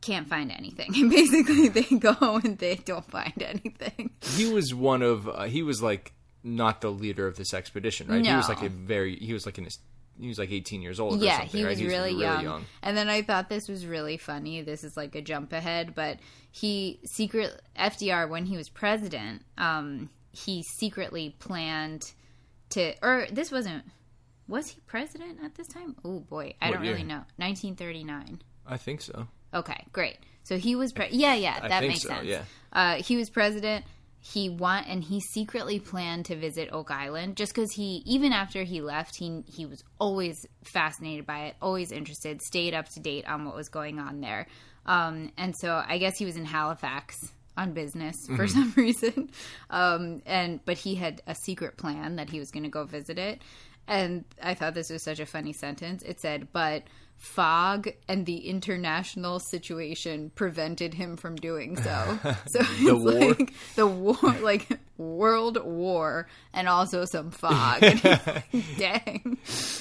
Can't 0.00 0.28
find 0.28 0.50
anything. 0.50 0.90
And 0.96 1.10
basically, 1.18 1.68
they 1.68 1.82
go 1.82 2.40
and 2.42 2.58
they 2.58 2.76
don't 2.76 3.08
find 3.08 3.40
anything. 3.40 4.10
He 4.22 4.52
was 4.52 4.74
one 4.74 5.02
of, 5.02 5.28
uh, 5.28 5.44
he 5.44 5.62
was 5.62 5.80
like 5.80 6.12
not 6.42 6.80
the 6.80 6.90
leader 6.90 7.26
of 7.26 7.36
this 7.36 7.54
expedition, 7.54 8.08
right? 8.08 8.24
He 8.24 8.34
was 8.34 8.48
like 8.48 8.62
a 8.62 8.68
very 8.68 9.16
he 9.16 9.32
was 9.32 9.46
like 9.46 9.58
in 9.58 9.64
his 9.64 9.78
he 10.18 10.28
was 10.28 10.38
like 10.38 10.50
18 10.50 10.82
years 10.82 11.00
old. 11.00 11.20
or 11.20 11.24
yeah, 11.24 11.42
he 11.42 11.64
right? 11.64 11.70
was 11.70 11.82
really, 11.82 12.12
young. 12.12 12.64
And 12.82 12.96
then 12.96 13.08
I 13.08 13.22
thought 13.22 13.48
this 13.48 13.68
was 13.68 13.86
really 13.86 14.18
funny. 14.18 14.60
This 14.60 14.84
is 14.84 14.96
like 14.96 15.14
a 15.14 15.22
jump 15.22 15.52
ahead, 15.52 15.94
but 15.94 16.18
he 16.50 17.00
secret 17.04 17.60
FDR 17.78 18.28
when 18.28 18.44
he 18.44 18.56
was 18.56 18.68
president, 18.68 19.42
um, 19.56 20.10
he 20.32 20.62
secretly 20.62 21.34
planned 21.38 22.12
to, 22.70 22.94
or 23.02 23.26
this 23.30 23.50
wasn't. 23.52 23.84
Was 24.48 24.68
he 24.68 24.80
president 24.86 25.38
at 25.44 25.54
this 25.54 25.68
time? 25.68 25.94
Oh 26.04 26.20
boy, 26.20 26.54
I 26.60 26.70
What 26.70 26.76
don't 26.78 26.82
really 26.86 27.04
know. 27.04 27.22
1939. 27.36 28.42
I 28.66 28.76
think 28.76 29.00
so. 29.00 29.28
Okay, 29.54 29.84
great. 29.92 30.18
So 30.42 30.58
he 30.58 30.74
was, 30.74 30.92
pre- 30.92 31.08
yeah, 31.10 31.34
yeah, 31.34 31.58
I 31.62 31.68
that 31.68 31.80
think 31.80 31.92
makes 31.92 32.02
so, 32.02 32.08
sense. 32.08 32.26
yeah. 32.26 32.42
Uh, 32.72 32.94
he 33.02 33.16
was 33.16 33.30
president. 33.30 33.84
He 34.22 34.48
want 34.50 34.86
and 34.86 35.02
he 35.02 35.20
secretly 35.20 35.78
planned 35.80 36.26
to 36.26 36.36
visit 36.36 36.68
Oak 36.72 36.90
Island 36.90 37.36
just 37.36 37.54
because 37.54 37.72
he, 37.72 38.02
even 38.04 38.32
after 38.32 38.64
he 38.64 38.80
left, 38.82 39.16
he 39.16 39.42
he 39.46 39.64
was 39.64 39.82
always 39.98 40.46
fascinated 40.62 41.24
by 41.26 41.46
it, 41.46 41.56
always 41.62 41.90
interested, 41.90 42.42
stayed 42.42 42.74
up 42.74 42.88
to 42.90 43.00
date 43.00 43.26
on 43.26 43.46
what 43.46 43.54
was 43.56 43.68
going 43.70 43.98
on 43.98 44.20
there. 44.20 44.46
Um, 44.84 45.32
and 45.38 45.54
so 45.56 45.82
I 45.86 45.96
guess 45.98 46.18
he 46.18 46.26
was 46.26 46.36
in 46.36 46.44
Halifax 46.44 47.16
on 47.60 47.72
business 47.72 48.26
for 48.36 48.48
some 48.48 48.72
reason. 48.76 49.30
Um, 49.68 50.22
and 50.26 50.64
but 50.64 50.78
he 50.78 50.94
had 50.94 51.22
a 51.26 51.34
secret 51.34 51.76
plan 51.76 52.16
that 52.16 52.30
he 52.30 52.38
was 52.38 52.50
going 52.50 52.64
to 52.64 52.70
go 52.70 52.84
visit 52.84 53.18
it. 53.18 53.42
And 53.86 54.24
I 54.42 54.54
thought 54.54 54.74
this 54.74 54.90
was 54.90 55.02
such 55.02 55.20
a 55.20 55.26
funny 55.26 55.52
sentence. 55.52 56.02
It 56.02 56.20
said, 56.20 56.48
but 56.52 56.84
fog 57.16 57.86
and 58.08 58.24
the 58.24 58.48
international 58.48 59.38
situation 59.38 60.30
prevented 60.34 60.94
him 60.94 61.16
from 61.18 61.36
doing 61.36 61.76
so. 61.76 62.18
So 62.46 62.60
it's 62.60 62.82
war? 62.82 63.28
like 63.28 63.52
the 63.76 63.86
war, 63.86 64.16
like 64.42 64.78
world 64.96 65.62
war, 65.62 66.28
and 66.54 66.68
also 66.68 67.04
some 67.04 67.30
fog. 67.30 67.82
Like, 67.82 68.02
Dang, 68.78 69.38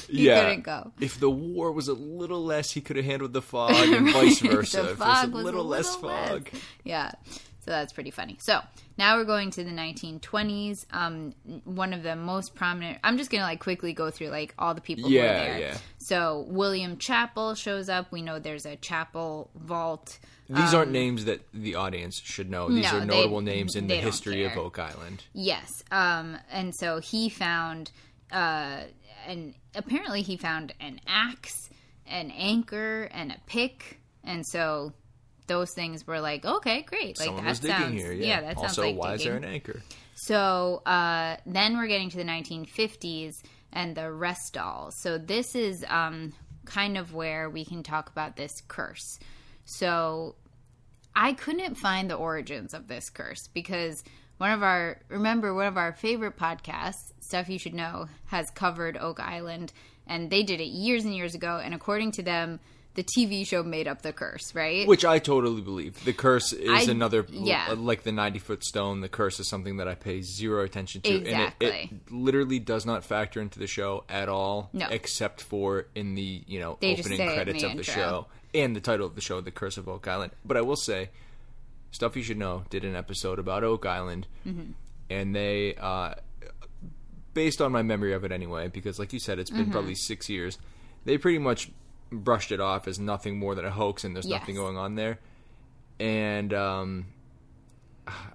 he 0.10 0.26
yeah. 0.26 0.42
couldn't 0.42 0.62
go. 0.64 0.92
If 1.00 1.20
the 1.20 1.30
war 1.30 1.72
was 1.72 1.88
a 1.88 1.94
little 1.94 2.44
less, 2.44 2.72
he 2.72 2.82
could 2.82 2.98
have 2.98 3.06
handled 3.06 3.34
the 3.34 3.42
fog, 3.42 3.72
and 3.72 4.12
vice 4.12 4.40
versa. 4.40 4.78
the 4.78 4.84
if 4.84 4.90
it 4.92 5.00
was 5.00 5.08
fog 5.08 5.28
a 5.28 5.32
was 5.32 5.46
little, 5.46 5.62
a 5.62 5.64
less 5.64 5.96
little 5.96 6.10
fog. 6.10 6.50
Yeah. 6.84 7.12
So 7.60 7.72
that's 7.72 7.92
pretty 7.94 8.12
funny. 8.12 8.38
So 8.40 8.62
now 8.98 9.18
we're 9.18 9.26
going 9.26 9.52
to 9.52 9.64
the 9.64 9.72
1920s. 9.72 10.86
Um, 10.92 11.34
one 11.66 11.94
of 11.94 12.04
the 12.04 12.16
most 12.16 12.56
prominent. 12.56 13.00
I'm 13.04 13.18
just 13.18 13.30
gonna 13.30 13.44
like 13.44 13.60
quickly 13.60 13.94
go 13.94 14.10
through 14.10 14.30
like 14.30 14.54
all 14.58 14.74
the 14.74 14.82
people 14.82 15.10
who 15.10 15.16
Yeah, 15.16 15.22
are 15.24 15.26
there. 15.46 15.60
yeah. 15.60 15.78
So 15.98 16.46
William 16.48 16.98
Chappell 16.98 17.56
shows 17.56 17.90
up. 17.90 18.12
We 18.12 18.22
know 18.22 18.40
there's 18.40 18.66
a 18.66 18.76
Chappell 18.78 19.50
vault. 19.56 20.20
These 20.50 20.74
aren't 20.74 20.92
names 20.92 21.26
that 21.26 21.42
the 21.54 21.76
audience 21.76 22.20
should 22.20 22.50
know. 22.50 22.70
These 22.70 22.88
Um, 22.88 22.92
no, 22.92 22.98
are 22.98 23.06
they- 23.06 23.18
notable 23.18 23.42
names 23.42 23.76
in 23.76 23.86
the 23.88 23.96
they 23.96 24.02
history 24.02 24.46
of. 24.46 24.58
Oak 24.58 24.80
Island. 24.80 25.26
Yes. 25.34 25.70
Um, 25.92 26.38
and 26.50 26.74
so 26.76 27.00
he 27.00 27.30
found, 27.30 27.92
uh, 28.32 28.82
and 29.28 29.54
apparently 29.76 30.24
he 30.24 30.38
found 30.38 30.74
an 30.80 31.02
axe, 31.06 31.70
an 32.08 32.32
anchor, 32.32 33.10
and 33.12 33.32
a 33.32 33.38
pick. 33.46 34.00
And 34.24 34.44
so 34.48 34.94
those 35.50 35.74
things 35.74 36.08
were 36.08 36.22
like, 36.22 36.46
okay, 36.46 36.84
great. 36.84 37.20
Like 37.20 37.26
Someone 37.26 37.44
that 37.44 37.50
was 37.50 37.60
digging 37.60 37.76
sounds, 37.78 38.02
here. 38.02 38.14
Yeah. 38.14 38.40
that 38.40 38.56
also, 38.56 38.68
sounds 38.68 38.78
like 38.78 38.96
why 38.96 39.12
digging. 39.12 39.20
is 39.20 39.24
there 39.26 39.36
an 39.36 39.44
anchor? 39.44 39.82
So 40.16 40.82
uh, 40.86 41.36
then 41.46 41.78
we're 41.78 41.88
getting 41.88 42.10
to 42.12 42.18
the 42.18 42.24
1950s 42.24 43.42
and 43.74 43.96
the 43.96 44.04
Restalls. 44.04 44.94
So 44.94 45.18
this 45.18 45.56
is 45.56 45.84
um, 45.90 46.34
kind 46.66 46.98
of 46.98 47.14
where 47.14 47.50
we 47.50 47.66
can 47.66 47.84
talk 47.84 48.10
about 48.10 48.38
this 48.38 48.62
curse. 48.70 49.20
So 49.66 50.36
I 51.16 51.34
couldn't 51.34 51.76
find 51.76 52.10
the 52.10 52.16
origins 52.16 52.74
of 52.74 52.88
this 52.88 53.10
curse 53.10 53.48
because 53.54 54.04
one 54.38 54.52
of 54.52 54.64
our 54.64 55.02
remember 55.10 55.54
one 55.54 55.68
of 55.68 55.78
our 55.78 55.92
favorite 55.94 56.38
podcasts, 56.38 57.12
stuff 57.20 57.50
you 57.50 57.60
should 57.60 57.74
know, 57.74 58.08
has 58.28 58.50
covered 58.52 58.98
Oak 58.98 59.20
Island, 59.20 59.74
and 60.08 60.30
they 60.30 60.44
did 60.44 60.62
it 60.62 60.68
years 60.70 61.04
and 61.04 61.14
years 61.14 61.36
ago. 61.36 61.62
And 61.64 61.74
according 61.74 62.14
to 62.14 62.24
them, 62.24 62.60
the 62.96 63.04
TV 63.04 63.46
show 63.46 63.64
made 63.64 63.88
up 63.88 64.02
the 64.02 64.12
curse, 64.12 64.54
right? 64.56 64.88
Which 64.88 65.06
I 65.06 65.20
totally 65.20 65.62
believe. 65.62 66.04
The 66.04 66.12
curse 66.14 66.52
is 66.54 66.88
I- 66.90 66.92
another, 66.92 67.26
yeah. 67.30 67.74
like 67.78 68.04
the 68.04 68.12
90 68.12 68.40
foot 68.40 68.64
stone. 68.64 69.02
The 69.02 69.08
curse 69.10 69.40
is 69.40 69.48
something 69.48 69.78
that 69.78 69.88
I 69.88 69.96
pay 69.96 70.22
zero 70.22 70.64
attention 70.64 71.02
to. 71.02 71.10
And 71.30 71.54
it, 71.60 71.64
it 71.64 71.90
literally 72.12 72.60
does 72.60 72.86
not 72.86 73.06
factor 73.06 73.40
into 73.42 73.60
the 73.60 73.68
show 73.68 74.04
at 74.10 74.28
all. 74.28 74.70
No. 74.74 74.88
Except 74.90 75.42
for 75.42 75.86
in 75.96 76.16
the, 76.16 76.44
you 76.48 76.60
know, 76.60 76.78
They 76.82 76.94
opening 76.94 77.18
say 77.20 77.24
it 77.26 77.30
in 77.30 77.36
credits 77.36 77.62
the 77.62 77.68
of 77.68 77.74
the 77.74 77.78
intro. 77.80 77.94
show 77.94 78.26
and 78.54 78.76
the 78.76 78.82
title 78.82 79.06
of 79.06 79.16
the 79.16 79.22
show, 79.22 79.40
The 79.40 79.52
Curse 79.52 79.78
of 79.78 79.88
Oak 79.88 80.08
Island. 80.08 80.32
But 80.44 80.58
I 80.58 80.62
will 80.62 80.76
say, 80.76 81.10
Stuff 81.92 82.16
You 82.18 82.24
Should 82.24 82.38
Know 82.38 82.64
did 82.70 82.84
an 82.84 82.96
episode 82.96 83.40
about 83.40 83.64
Oak 83.64 83.86
Island. 83.86 84.28
Mm-hmm. 84.46 84.72
And 85.12 85.36
they, 85.36 85.76
uh, 85.76 86.16
based 87.34 87.62
on 87.62 87.72
my 87.72 87.82
memory 87.82 88.14
of 88.14 88.24
it 88.24 88.32
anyway, 88.32 88.68
because 88.68 89.00
like 89.00 89.14
you 89.14 89.20
said, 89.20 89.40
it's 89.40 89.50
been 89.52 89.62
Mm-hmm. 89.62 89.72
probably 89.72 89.96
six 89.96 90.30
years, 90.30 90.58
they 91.06 91.18
pretty 91.18 91.38
much 91.40 91.70
brushed 92.12 92.52
it 92.52 92.60
off 92.60 92.88
as 92.88 93.00
nothing 93.00 93.38
more 93.38 93.56
than 93.56 93.66
a 93.66 93.72
hoax 93.72 94.04
and 94.04 94.16
there's 94.16 94.28
Yes. 94.28 94.40
nothing 94.42 94.56
going 94.56 94.78
on 94.78 94.96
there. 94.96 95.20
And 96.00 96.54
um, 96.54 97.06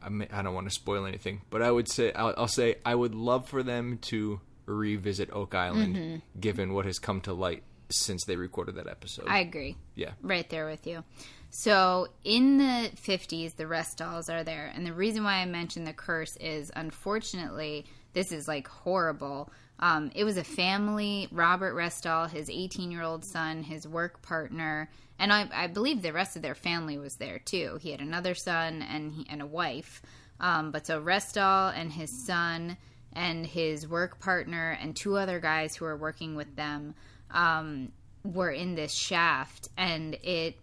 I, 0.03 0.09
may, 0.09 0.29
I 0.33 0.43
don't 0.43 0.55
want 0.55 0.69
to 0.69 0.75
spoil 0.75 1.07
anything, 1.07 1.41
but 1.51 1.63
I 1.63 1.71
would 1.71 1.89
say 1.91 2.13
I'll, 2.13 2.35
I'll 2.37 2.49
say 2.49 2.77
I 2.85 2.95
would 2.95 3.15
love 3.15 3.49
for 3.49 3.63
them 3.63 3.99
to 4.03 4.41
revisit 4.67 5.31
Oak 5.33 5.55
Island, 5.55 5.97
Mm-hmm. 5.97 6.41
given 6.41 6.73
what 6.75 6.85
has 6.87 6.99
come 6.99 7.21
to 7.23 7.33
light 7.33 7.63
since 7.91 8.25
they 8.25 8.37
recorded 8.37 8.77
that 8.77 8.87
episode. 8.89 9.27
I 9.29 9.41
agree. 9.41 9.77
yeah, 9.95 10.13
Right 10.23 10.49
there 10.49 10.67
with 10.67 10.87
you. 10.87 11.05
So 11.51 12.09
in 12.25 12.59
the 12.59 12.91
50s, 12.97 13.57
the 13.57 13.65
Restalls 13.65 14.29
are 14.33 14.43
there. 14.43 14.73
And 14.75 14.85
the 14.87 14.93
reason 14.93 15.23
why 15.23 15.35
I 15.35 15.45
mentioned 15.47 15.87
the 15.87 15.93
curse 15.93 16.37
is 16.37 16.73
unfortunately, 16.75 17.85
this 18.13 18.33
is 18.33 18.49
like 18.49 18.67
horrible. 18.69 19.53
Um, 19.81 20.11
it 20.15 20.25
was 20.25 20.37
a 20.37 20.45
family, 20.45 21.29
Robert 21.33 21.75
Restall, 21.75 22.31
his 22.31 22.49
18 22.49 22.91
year 22.91 23.03
old 23.03 23.25
son, 23.25 23.63
his 23.63 23.87
work 23.89 24.23
partner, 24.23 24.89
and 25.19 25.33
I, 25.33 25.49
I 25.53 25.67
believe 25.67 26.03
the 26.03 26.13
rest 26.13 26.37
of 26.37 26.43
their 26.43 26.55
family 26.55 26.99
was 26.99 27.17
there 27.17 27.39
too. 27.39 27.79
He 27.81 27.91
had 27.91 28.01
another 28.01 28.35
son 28.35 28.83
and, 28.83 29.13
he, 29.13 29.27
and 29.29 29.43
a 29.43 29.47
wife. 29.47 30.03
Um, 30.41 30.71
but 30.71 30.87
so 30.87 31.01
Restall 31.01 31.73
and 31.77 31.93
his 31.93 32.25
son 32.27 32.77
and 33.13 33.47
his 33.47 33.87
work 33.87 34.21
partner 34.21 34.77
and 34.81 34.95
two 34.95 35.17
other 35.17 35.39
guys 35.39 35.77
who 35.77 35.85
were 35.85 35.97
working 35.97 36.35
with 36.35 36.55
them 36.57 36.95
um, 37.31 37.93
were 38.25 38.51
in 38.51 38.75
this 38.75 38.93
shaft, 38.93 39.69
and 39.77 40.15
it 40.23 40.57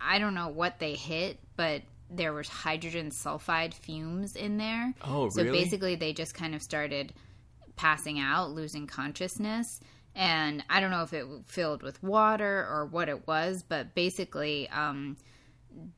I 0.00 0.18
don't 0.18 0.34
know 0.34 0.48
what 0.48 0.78
they 0.78 0.94
hit, 0.94 1.38
but 1.56 1.82
there 2.10 2.32
was 2.32 2.48
hydrogen 2.48 3.10
sulfide 3.10 3.74
fumes 3.74 4.34
in 4.34 4.56
there. 4.56 4.92
Oh, 5.04 5.28
So 5.28 5.42
really? 5.42 5.58
basically, 5.58 5.94
they 5.94 6.12
just 6.12 6.34
kind 6.34 6.54
of 6.54 6.62
started 6.62 7.12
passing 7.78 8.18
out, 8.18 8.50
losing 8.50 8.86
consciousness. 8.86 9.80
And 10.14 10.64
I 10.68 10.80
don't 10.80 10.90
know 10.90 11.04
if 11.04 11.12
it 11.14 11.26
filled 11.46 11.82
with 11.82 12.02
water 12.02 12.66
or 12.68 12.84
what 12.84 13.08
it 13.08 13.26
was, 13.26 13.62
but 13.62 13.94
basically, 13.94 14.68
um, 14.68 15.16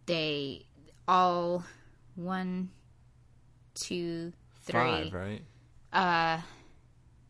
they 0.07 0.67
all 1.09 1.65
one, 2.15 2.69
two, 3.75 4.33
three, 4.63 4.81
five, 4.81 5.13
right? 5.15 5.43
Uh, 5.93 6.41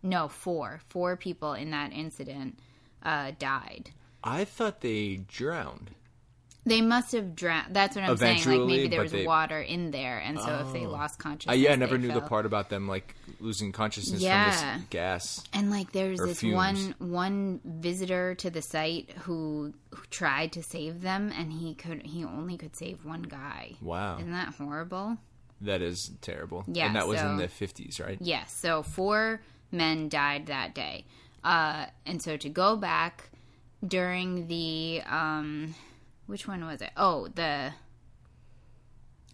no, 0.03 0.29
four, 0.29 0.81
four 0.89 1.17
people 1.17 1.55
in 1.55 1.71
that 1.71 1.93
incident 1.93 2.59
uh, 3.05 3.33
died. 3.39 3.91
I 4.25 4.45
thought 4.45 4.81
they 4.81 5.21
drowned. 5.29 5.93
They 6.67 6.83
must 6.83 7.13
have 7.13 7.35
drowned. 7.35 7.75
That's 7.75 7.97
what 7.97 8.05
I'm 8.05 8.17
saying. 8.19 8.45
Like 8.45 8.61
maybe 8.67 8.89
there 8.89 9.01
was 9.01 9.13
they- 9.13 9.25
water 9.27 9.59
in 9.61 9.91
there, 9.93 10.19
and 10.19 10.39
so 10.39 10.65
if 10.67 10.73
they 10.75 10.87
lost 10.87 11.19
Uh, 11.19 11.23
consciousness, 11.23 11.59
yeah, 11.59 11.73
I 11.73 11.77
never 11.77 11.97
knew 11.97 12.13
the 12.13 12.21
part 12.21 12.45
about 12.45 12.69
them 12.69 12.87
like 12.87 13.15
losing 13.41 13.73
consciousness 13.73 14.21
Yeah. 14.21 14.51
from 14.51 14.81
this 14.81 14.89
gas. 14.91 15.45
And 15.55 15.71
like 15.71 15.93
there's 15.93 16.21
this 16.21 16.41
fumes. 16.41 16.55
one 16.55 16.95
one 16.99 17.61
visitor 17.65 18.35
to 18.37 18.51
the 18.51 18.61
site 18.61 19.11
who, 19.23 19.73
who 19.95 20.03
tried 20.11 20.53
to 20.53 20.63
save 20.63 21.01
them, 21.01 21.33
and 21.37 21.51
he 21.51 21.75
could 21.75 22.03
he 22.03 22.25
only 22.25 22.59
could 22.59 22.77
save 22.77 23.07
one 23.07 23.23
guy. 23.23 23.77
Wow, 23.81 24.19
Isn't 24.19 24.33
that 24.33 24.55
horrible? 24.55 25.17
that 25.63 25.81
is 25.83 26.11
terrible. 26.21 26.65
Yeah, 26.67 26.87
and 26.87 26.97
that 26.97 27.09
was 27.09 27.21
in 27.21 27.39
the 27.39 27.49
fifties, 27.49 27.99
right? 28.01 28.19
Yes. 28.21 28.53
So 28.53 28.83
four 28.83 29.41
men 29.73 30.09
died 30.11 30.47
that 30.47 30.75
day. 30.75 31.05
Uh, 31.43 31.87
and 32.05 32.21
so 32.23 32.37
to 32.37 32.49
go 32.51 32.77
back 32.77 33.31
during 33.87 34.47
the 34.47 35.01
um, 35.07 35.75
which 36.31 36.49
one 36.49 36.65
was 36.65 36.81
it? 36.81 36.91
Oh, 36.97 37.29
the 37.35 37.73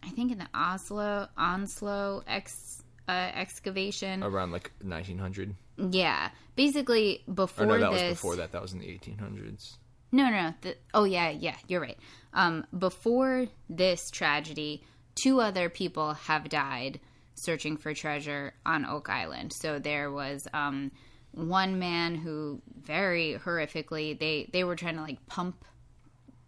I 0.02 0.08
think 0.10 0.32
in 0.32 0.38
the 0.38 0.48
Oslo 0.54 1.28
Onslow 1.36 2.22
ex 2.26 2.82
uh, 3.08 3.30
excavation. 3.34 4.22
Around 4.22 4.52
like 4.52 4.72
nineteen 4.82 5.18
hundred. 5.18 5.54
Yeah, 5.76 6.30
basically 6.56 7.22
before 7.32 7.64
Or 7.66 7.78
no, 7.78 7.78
that 7.78 7.92
this. 7.92 8.02
was 8.02 8.10
before 8.18 8.36
that. 8.36 8.52
That 8.52 8.62
was 8.62 8.72
in 8.72 8.80
the 8.80 8.88
eighteen 8.88 9.18
hundreds. 9.18 9.78
No, 10.12 10.30
no, 10.30 10.30
no. 10.30 10.54
The, 10.62 10.76
oh, 10.94 11.04
yeah, 11.04 11.30
yeah, 11.30 11.56
you're 11.66 11.80
right. 11.80 11.98
Um, 12.32 12.64
before 12.78 13.46
this 13.68 14.10
tragedy, 14.10 14.84
two 15.16 15.40
other 15.40 15.68
people 15.68 16.14
have 16.14 16.48
died 16.48 17.00
searching 17.34 17.76
for 17.76 17.92
treasure 17.92 18.54
on 18.64 18.86
Oak 18.86 19.10
Island. 19.10 19.52
So 19.52 19.78
there 19.78 20.10
was 20.10 20.46
um, 20.54 20.92
one 21.32 21.78
man 21.78 22.14
who 22.14 22.62
very 22.80 23.38
horrifically 23.44 24.18
they 24.18 24.48
they 24.52 24.64
were 24.64 24.76
trying 24.76 24.96
to 24.96 25.02
like 25.02 25.26
pump 25.26 25.64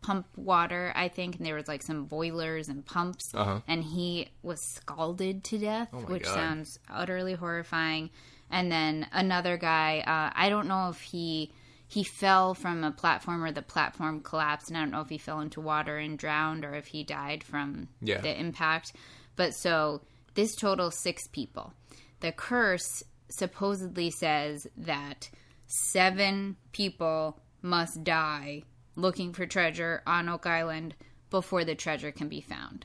pump 0.00 0.26
water, 0.37 0.92
I 0.94 1.08
think, 1.08 1.37
and 1.37 1.46
there 1.46 1.54
was 1.56 1.68
like 1.68 1.82
some 1.82 2.04
boilers 2.06 2.68
and 2.68 2.84
pumps, 2.87 3.32
Uh-huh. 3.34 3.61
and 3.66 3.82
he 3.82 4.28
was 4.42 4.61
scalded 4.62 5.44
to 5.44 5.58
death, 5.58 5.88
Oh 5.92 5.98
which 6.02 6.22
God. 6.24 6.34
sounds 6.34 6.78
utterly 6.88 7.34
horrifying. 7.34 8.11
And 8.50 8.70
then 8.72 9.06
another 9.12 9.56
guy, 9.56 10.00
uh, 10.00 10.32
I 10.34 10.48
don't 10.48 10.68
know 10.68 10.88
if 10.90 11.00
he 11.00 11.52
he 11.90 12.04
fell 12.04 12.52
from 12.54 12.84
a 12.84 12.90
platform 12.90 13.42
or 13.42 13.50
the 13.50 13.62
platform 13.62 14.20
collapsed, 14.20 14.68
and 14.68 14.76
I 14.76 14.80
don't 14.80 14.90
know 14.90 15.00
if 15.00 15.08
he 15.08 15.16
fell 15.16 15.40
into 15.40 15.58
water 15.62 15.96
and 15.96 16.18
drowned 16.18 16.62
or 16.64 16.74
if 16.74 16.88
he 16.88 17.02
died 17.02 17.42
from 17.42 17.88
Yeah. 18.02 18.20
the 18.20 18.38
impact. 18.38 18.92
But 19.37 19.54
so 19.54 20.02
this 20.34 20.54
totals 20.54 20.98
six 20.98 21.26
people. 21.28 21.72
The 22.20 22.30
curse 22.32 23.02
supposedly 23.30 24.11
says 24.11 24.66
that 24.76 25.30
seven 25.66 26.56
people 26.72 27.40
must 27.62 28.04
die 28.04 28.62
looking 28.98 29.32
for 29.32 29.46
treasure 29.46 30.02
on 30.06 30.28
Oak 30.28 30.46
Island 30.46 30.94
before 31.30 31.64
the 31.64 31.74
treasure 31.74 32.11
can 32.11 32.28
be 32.28 32.40
found. 32.40 32.84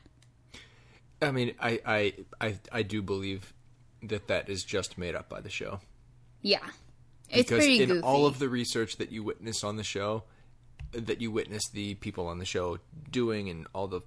I 1.22 1.32
mean, 1.32 1.56
I, 1.60 1.80
I, 1.86 2.14
I, 2.40 2.60
I 2.72 2.84
do 2.84 3.02
believe 3.02 3.54
that 4.04 4.28
that 4.28 4.50
is 4.50 4.64
just 4.64 4.98
made 4.98 5.16
up 5.16 5.30
by 5.30 5.42
the 5.42 5.50
show. 5.50 5.80
Yeah. 6.42 6.60
It's 7.30 7.50
because 7.50 7.66
in 7.66 7.88
goofy. 7.88 8.02
all 8.02 8.26
of 8.26 8.40
the 8.40 8.50
research 8.50 8.98
that 8.98 9.12
you 9.12 9.24
witness 9.24 9.64
on 9.64 9.78
the 9.78 9.84
show, 9.84 10.24
that 10.92 11.22
you 11.22 11.32
witness 11.32 11.64
the 11.70 11.96
people 11.96 12.28
on 12.28 12.38
the 12.38 12.46
show 12.46 12.78
doing 13.10 13.50
and 13.50 13.66
all 13.74 13.88
the 13.88 14.02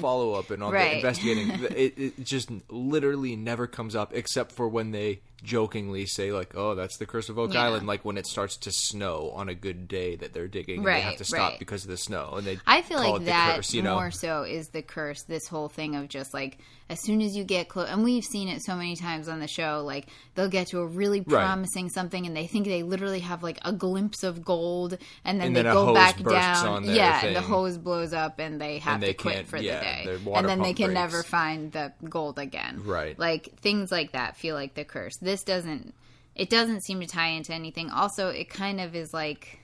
follow 0.00 0.34
up 0.34 0.50
and 0.50 0.62
all 0.62 0.70
the 0.70 0.76
Mm-hmm. 0.78 0.96
Investigating, 0.96 1.50
it, 1.76 1.98
it 1.98 2.24
just 2.24 2.50
literally 2.70 3.34
never 3.34 3.66
comes 3.66 3.96
up 3.96 4.12
except 4.14 4.52
for 4.52 4.68
when 4.68 4.92
they 4.92 5.22
jokingly 5.42 6.06
say 6.06 6.32
like, 6.32 6.56
"Oh, 6.56 6.74
that's 6.74 6.96
the 6.96 7.06
curse 7.06 7.28
of 7.28 7.38
Oak 7.38 7.54
Yeah. 7.54 7.64
Island." 7.64 7.86
Like 7.86 8.04
when 8.04 8.16
it 8.18 8.26
starts 8.26 8.56
to 8.58 8.72
snow 8.72 9.32
on 9.34 9.48
a 9.48 9.54
good 9.54 9.88
day 9.88 10.16
that 10.16 10.32
they're 10.32 10.48
digging, 10.48 10.78
and 10.78 10.86
they 10.86 11.00
have 11.00 11.16
to 11.16 11.24
stop 11.24 11.50
right. 11.52 11.58
because 11.58 11.84
of 11.84 11.90
the 11.90 11.96
snow, 11.96 12.34
and 12.36 12.46
they 12.46 12.58
I 12.66 12.82
feel 12.82 12.98
like 12.98 13.24
that 13.26 13.56
curse, 13.56 13.74
you 13.74 13.82
know? 13.82 13.94
more 13.94 14.10
so 14.10 14.42
is 14.42 14.68
the 14.68 14.82
curse. 14.82 15.22
This 15.22 15.48
whole 15.48 15.68
thing 15.68 15.96
of 15.96 16.08
just 16.08 16.34
like 16.34 16.58
as 16.90 16.98
soon 17.02 17.20
as 17.20 17.36
you 17.36 17.44
get 17.44 17.68
close, 17.68 17.88
and 17.88 18.02
we've 18.02 18.24
seen 18.24 18.48
it 18.48 18.62
so 18.62 18.74
many 18.74 18.96
times 18.96 19.28
on 19.28 19.40
the 19.40 19.46
show. 19.46 19.82
Like 19.84 20.06
they'll 20.34 20.48
get 20.48 20.68
to 20.68 20.78
a 20.80 20.86
really 20.86 21.20
Right. 21.20 21.26
promising 21.44 21.90
something, 21.90 22.26
and 22.26 22.34
they 22.36 22.46
think 22.46 22.66
they 22.66 22.82
literally 22.82 23.20
have 23.20 23.42
like 23.42 23.58
a 23.64 23.72
glimpse 23.72 24.22
of 24.22 24.44
gold, 24.44 24.96
and 25.24 25.38
then 25.40 25.48
And 25.48 25.56
they 25.56 25.62
then 25.62 25.72
go 25.74 25.92
back 25.92 26.22
down. 26.22 26.84
yeah, 26.84 27.24
and 27.26 27.36
the 27.36 27.40
hose 27.42 27.76
blows 27.78 28.12
up, 28.12 28.38
and 28.38 28.60
they 28.60 28.78
have 28.78 28.94
And 28.94 29.02
they 29.02 29.12
to 29.12 29.14
quit 29.14 29.46
for 29.46 29.58
yeah, 29.58 29.78
the 30.04 30.18
day, 30.18 30.18
and 30.34 30.48
then 30.48 30.60
they 30.62 30.72
can 30.72 30.86
breaks. 30.86 30.94
never 30.94 31.22
find 31.22 31.72
the 31.72 31.92
gold 32.08 32.38
again. 32.38 32.82
Right. 32.84 33.18
Like 33.18 33.58
things 33.60 33.92
like 33.92 34.12
that 34.12 34.36
feel 34.36 34.54
like 34.54 34.74
the 34.74 34.84
curse. 34.84 35.16
This 35.18 35.42
doesn't. 35.42 35.94
It 36.34 36.50
doesn't 36.50 36.82
seem 36.84 37.00
to 37.00 37.06
tie 37.06 37.28
into 37.30 37.52
anything. 37.52 37.90
Also, 37.90 38.28
it 38.28 38.48
kind 38.48 38.80
of 38.80 38.94
is 38.94 39.12
like 39.12 39.58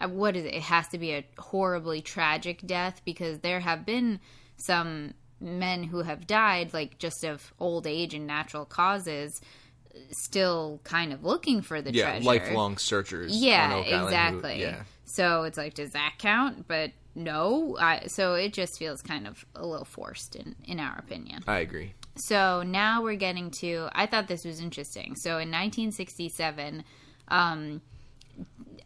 uh, 0.00 0.08
what 0.08 0.34
is 0.36 0.44
it? 0.46 0.54
It 0.54 0.62
has 0.62 0.88
to 0.88 0.98
be 0.98 1.10
a 1.12 1.24
horribly 1.38 2.00
tragic 2.00 2.66
death 2.66 3.02
because 3.04 3.40
there 3.40 3.60
have 3.60 3.84
been 3.84 4.20
some 4.56 5.12
men 5.40 5.84
who 5.84 6.02
have 6.02 6.26
died, 6.26 6.72
like 6.74 6.98
just 6.98 7.24
of 7.24 7.52
old 7.58 7.86
age 7.86 8.14
and 8.14 8.26
natural 8.26 8.64
causes, 8.64 9.40
still 10.10 10.80
kind 10.84 11.12
of 11.12 11.24
looking 11.24 11.62
for 11.62 11.82
the 11.82 11.92
yeah, 11.92 12.04
treasure. 12.12 12.24
lifelong 12.24 12.76
searchers. 12.78 13.32
on 13.32 13.38
Yeah, 13.42 13.70
Island 13.74 13.86
who- 13.88 14.04
exactly. 14.06 14.60
yeah, 14.60 14.82
So 15.04 15.42
it's 15.44 15.58
like, 15.58 15.74
does 15.74 15.90
that 15.92 16.14
count? 16.18 16.66
But 16.68 16.92
no. 17.14 17.76
I, 17.80 18.06
so 18.06 18.34
it 18.34 18.52
just 18.52 18.78
feels 18.78 19.02
kind 19.02 19.26
of 19.26 19.44
a 19.56 19.66
little 19.66 19.84
forced, 19.84 20.36
in 20.36 20.54
in 20.64 20.78
our 20.78 20.96
opinion. 20.98 21.42
I 21.48 21.58
agree. 21.58 21.94
So 22.16 22.62
now 22.62 23.02
we're 23.02 23.16
getting 23.16 23.50
to. 23.60 23.88
I 23.92 24.06
thought 24.06 24.28
this 24.28 24.44
was 24.44 24.60
interesting. 24.60 25.16
So 25.16 25.30
in 25.38 25.50
1967, 25.50 26.84
um, 27.28 27.80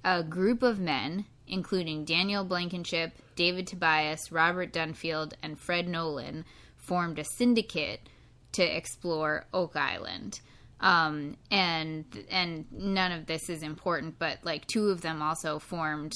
a 0.05 0.23
group 0.23 0.63
of 0.63 0.79
men, 0.79 1.25
including 1.47 2.05
Daniel 2.05 2.45
Blankenship, 2.45 3.13
David 3.37 3.67
Tobias, 3.67 4.33
Robert 4.33 4.73
Dunfield, 4.73 5.33
and 5.43 5.59
Fred 5.59 5.89
Nolan, 5.89 6.45
formed 6.77 7.19
a 7.19 7.25
syndicate 7.25 8.09
to 8.53 8.63
explore 8.63 9.47
Oak 9.53 9.77
Island. 9.77 10.41
Um, 10.81 11.37
and 11.51 12.05
and 12.31 12.67
none 12.71 13.13
of 13.13 13.27
this 13.27 13.49
is 13.49 13.63
important, 13.63 14.19
but 14.19 14.39
like 14.43 14.67
two 14.67 14.89
of 14.89 15.01
them 15.01 15.23
also 15.23 15.59
formed 15.59 16.15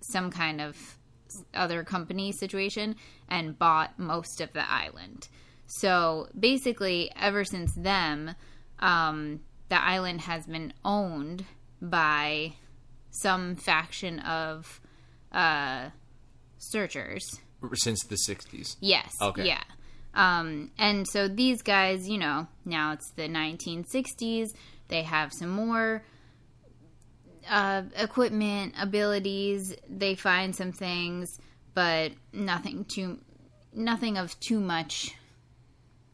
some 0.00 0.30
kind 0.30 0.60
of 0.60 0.76
other 1.54 1.84
company 1.84 2.32
situation 2.32 2.96
and 3.28 3.58
bought 3.58 3.98
most 3.98 4.40
of 4.40 4.52
the 4.52 4.70
island. 4.70 5.28
So 5.66 6.28
basically, 6.38 7.10
ever 7.16 7.44
since 7.44 7.72
them, 7.74 8.34
um, 8.80 9.40
the 9.68 9.80
island 9.80 10.22
has 10.22 10.46
been 10.46 10.72
owned 10.84 11.44
by 11.80 12.54
some 13.10 13.54
faction 13.56 14.20
of 14.20 14.80
uh, 15.32 15.90
searchers. 16.58 17.24
Since 17.74 18.04
the 18.04 18.16
'60s. 18.16 18.76
Yes. 18.80 19.14
Okay. 19.20 19.46
Yeah. 19.46 19.62
Um, 20.14 20.70
and 20.78 21.06
so 21.06 21.28
these 21.28 21.62
guys, 21.62 22.08
you 22.08 22.18
know, 22.18 22.48
now 22.64 22.92
it's 22.92 23.10
the 23.12 23.28
1960s. 23.28 24.48
They 24.88 25.02
have 25.02 25.32
some 25.32 25.50
more 25.50 26.02
uh, 27.48 27.82
equipment, 27.96 28.74
abilities. 28.80 29.74
They 29.88 30.14
find 30.16 30.54
some 30.56 30.72
things, 30.72 31.38
but 31.74 32.12
nothing 32.32 32.86
too, 32.86 33.18
nothing 33.72 34.16
of 34.18 34.38
too 34.40 34.58
much. 34.58 35.14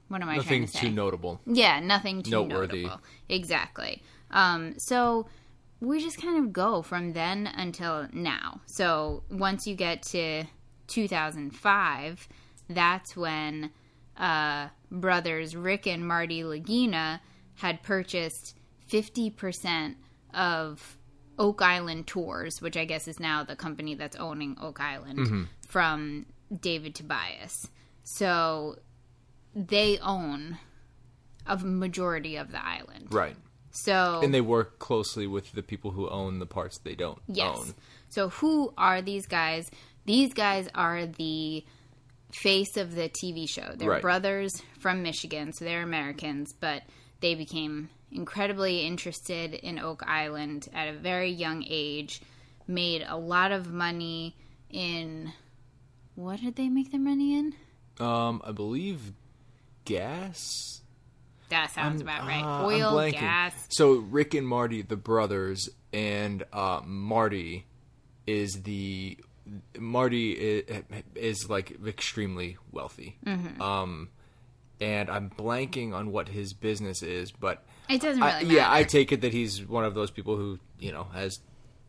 What 0.08 0.20
am 0.22 0.28
I 0.28 0.36
Nothing 0.36 0.48
trying 0.48 0.66
to 0.66 0.72
say? 0.72 0.80
too 0.80 0.90
notable. 0.90 1.40
Yeah, 1.46 1.80
nothing 1.80 2.22
too 2.22 2.30
Noteworthy. 2.32 2.82
notable. 2.82 3.02
Exactly. 3.28 4.02
Um, 4.30 4.74
so 4.78 5.26
we 5.80 6.00
just 6.02 6.20
kind 6.20 6.38
of 6.44 6.52
go 6.52 6.82
from 6.82 7.12
then 7.12 7.46
until 7.46 8.08
now. 8.12 8.60
So 8.66 9.22
once 9.30 9.66
you 9.66 9.74
get 9.74 10.02
to 10.04 10.44
2005, 10.86 12.28
that's 12.68 13.16
when 13.16 13.70
uh, 14.16 14.68
brothers 14.90 15.54
Rick 15.54 15.86
and 15.86 16.06
Marty 16.06 16.42
Lagina 16.42 17.20
had 17.54 17.82
purchased 17.82 18.56
50% 18.90 19.96
of 20.34 20.98
Oak 21.38 21.60
Island 21.62 22.06
Tours, 22.06 22.60
which 22.62 22.76
I 22.76 22.84
guess 22.84 23.06
is 23.08 23.20
now 23.20 23.44
the 23.44 23.56
company 23.56 23.94
that's 23.94 24.16
owning 24.16 24.56
Oak 24.60 24.80
Island, 24.80 25.18
Mm-hmm. 25.18 25.42
from 25.66 26.26
David 26.60 26.94
Tobias. 26.94 27.68
So 28.04 28.76
they 29.54 29.98
own 29.98 30.58
a 31.46 31.56
majority 31.58 32.36
of 32.36 32.50
the 32.52 32.64
island. 32.64 33.08
Right. 33.10 33.36
So 33.84 34.20
And 34.22 34.32
they 34.32 34.40
work 34.40 34.78
closely 34.78 35.26
with 35.26 35.52
the 35.52 35.62
people 35.62 35.90
who 35.90 36.08
own 36.08 36.38
the 36.38 36.46
parts 36.46 36.78
they 36.78 36.94
don't 36.94 37.20
yes. 37.28 37.56
own. 37.58 37.74
So 38.08 38.30
who 38.30 38.72
are 38.78 39.02
these 39.02 39.26
guys? 39.26 39.70
These 40.06 40.32
guys 40.32 40.68
are 40.74 41.06
the 41.06 41.64
face 42.32 42.76
of 42.76 42.94
the 42.94 43.08
TV 43.08 43.46
show. 43.48 43.74
They're 43.76 43.90
Right. 43.90 44.02
brothers 44.02 44.62
from 44.80 45.02
Michigan, 45.02 45.52
so 45.52 45.64
they're 45.64 45.82
Americans, 45.82 46.52
but 46.58 46.82
they 47.20 47.34
became 47.34 47.88
incredibly 48.12 48.80
interested 48.86 49.54
in 49.54 49.78
Oak 49.78 50.02
Island 50.06 50.68
at 50.72 50.88
a 50.88 50.92
very 50.98 51.30
young 51.30 51.64
age, 51.68 52.20
made 52.66 53.04
a 53.06 53.16
lot 53.16 53.52
of 53.52 53.72
money 53.72 54.36
in 54.70 55.32
what 56.14 56.40
did 56.40 56.56
they 56.56 56.68
make 56.68 56.90
their 56.92 57.00
money 57.00 57.38
in? 57.38 57.54
Um, 58.00 58.40
I 58.44 58.52
believe 58.52 59.12
gas. 59.84 60.82
That 61.48 61.70
sounds 61.70 62.00
about 62.02 62.26
right. 62.26 62.42
Uh, 62.42 62.66
Oil, 62.66 63.10
gas. 63.12 63.54
So 63.68 63.94
Rick 63.94 64.34
and 64.34 64.46
Marty, 64.46 64.82
the 64.82 64.96
brothers, 64.96 65.68
and 65.92 66.44
uh, 66.52 66.80
Marty 66.84 67.66
is 68.26 68.62
the 68.62 69.18
Marty 69.78 70.32
is, 70.32 70.82
is 71.14 71.48
like 71.50 71.76
extremely 71.86 72.56
wealthy. 72.72 73.16
Mm-hmm. 73.24 73.62
Um, 73.62 74.08
and 74.80 75.08
I'm 75.08 75.30
blanking 75.30 75.94
on 75.94 76.10
what 76.12 76.28
his 76.28 76.52
business 76.52 77.02
is, 77.02 77.30
but 77.30 77.64
It 77.88 78.00
doesn't 78.00 78.22
I- 78.22 78.38
really 78.38 78.44
matter. 78.48 78.56
yeah, 78.56 78.72
I 78.72 78.82
take 78.84 79.12
it 79.12 79.20
that 79.20 79.32
he's 79.32 79.64
one 79.64 79.84
of 79.84 79.94
those 79.94 80.10
people 80.10 80.36
who 80.36 80.58
you 80.80 80.92
know 80.92 81.04
has 81.14 81.38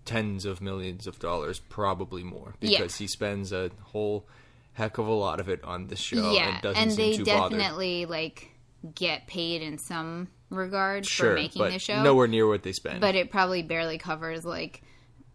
tens 0.05 0.45
of 0.45 0.61
millions 0.61 1.07
of 1.07 1.19
dollars, 1.19 1.59
probably 1.59 2.23
more, 2.23 2.53
Yeah. 2.61 2.77
because 2.79 2.97
he 2.97 3.07
spends 3.07 3.51
a 3.51 3.71
whole 3.91 4.25
heck 4.73 4.99
of 4.99 5.07
a 5.07 5.11
lot 5.11 5.39
of 5.39 5.49
it 5.49 5.63
on 5.63 5.87
this 5.87 5.99
show 5.99 6.31
yeah, 6.31 6.53
and 6.53 6.61
doesn't 6.61 6.81
and 6.81 6.91
seem 6.93 7.11
they 7.11 7.17
too 7.17 7.25
bothered. 7.25 7.57
definitely 7.57 8.05
like 8.05 8.51
get 8.95 9.27
paid 9.27 9.61
in 9.61 9.77
some 9.77 10.27
regard 10.49 11.05
Sure, 11.05 11.31
for 11.31 11.35
making 11.35 11.63
the 11.63 11.79
show. 11.79 12.01
nowhere 12.03 12.27
near 12.27 12.47
what 12.47 12.63
they 12.63 12.71
spend. 12.71 13.01
but 13.01 13.15
it 13.15 13.31
probably 13.31 13.63
barely 13.63 13.97
covers 13.97 14.45
like 14.45 14.81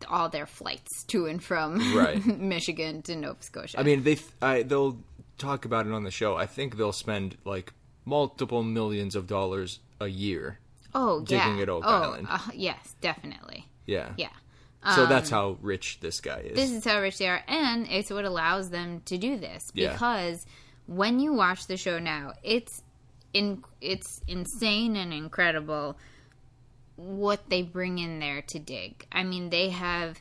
all 0.09 0.29
their 0.29 0.47
flights 0.47 1.05
to 1.05 1.27
and 1.27 1.43
from 1.43 1.79
Right. 1.97 2.25
Michigan 2.39 3.03
to 3.03 3.15
Nova 3.17 3.43
Scotia. 3.43 3.79
I 3.79 3.83
mean, 3.83 4.03
they 4.03 4.19
I, 4.41 4.63
they'll 4.63 4.99
talk 5.39 5.65
about 5.65 5.87
it 5.87 5.93
on 5.93 6.03
the 6.05 6.11
show. 6.11 6.37
I 6.37 6.47
think 6.47 6.77
they'll 6.77 6.93
spend 6.93 7.37
like 7.45 7.73
multiple 8.05 8.63
millions 8.63 9.15
of 9.15 9.27
dollars 9.27 9.81
a 10.01 10.09
year. 10.09 10.59
oh 10.95 11.21
digging 11.21 11.57
yeah, 11.57 11.63
at 11.63 11.69
Oak 11.69 11.85
oh, 11.87 11.91
Island. 11.91 12.27
uh, 12.31 12.39
yes, 12.55 12.95
definitely, 13.01 13.67
Yeah, 13.87 14.13
yeah. 14.17 14.29
So 14.97 15.07
that's 15.07 15.31
how 15.31 15.59
rich 15.63 16.01
this 16.01 16.21
guy 16.21 16.41
is. 16.41 16.57
This 16.57 16.73
is 16.73 16.85
how 16.85 17.01
rich 17.01 17.19
they 17.19 17.29
are, 17.29 17.41
and 17.47 17.87
it's 17.89 18.11
what 18.11 18.25
allows 18.25 18.71
them 18.71 19.01
to 19.05 19.17
do 19.17 19.37
this 19.39 19.71
Yeah. 19.75 19.93
because 19.93 20.45
when 20.87 21.21
you 21.21 21.33
watch 21.35 21.69
the 21.69 21.77
show 21.77 22.01
now, 22.01 22.33
it's 22.43 22.82
in 23.33 23.63
it's 23.81 24.21
insane 24.29 24.97
and 24.97 25.13
incredible 25.13 25.97
what 26.97 27.49
they 27.49 27.63
bring 27.63 27.99
in 27.99 28.19
there 28.19 28.43
to 28.43 28.59
dig. 28.59 29.07
I 29.11 29.25
mean, 29.25 29.51
they 29.51 29.71
have 29.71 30.21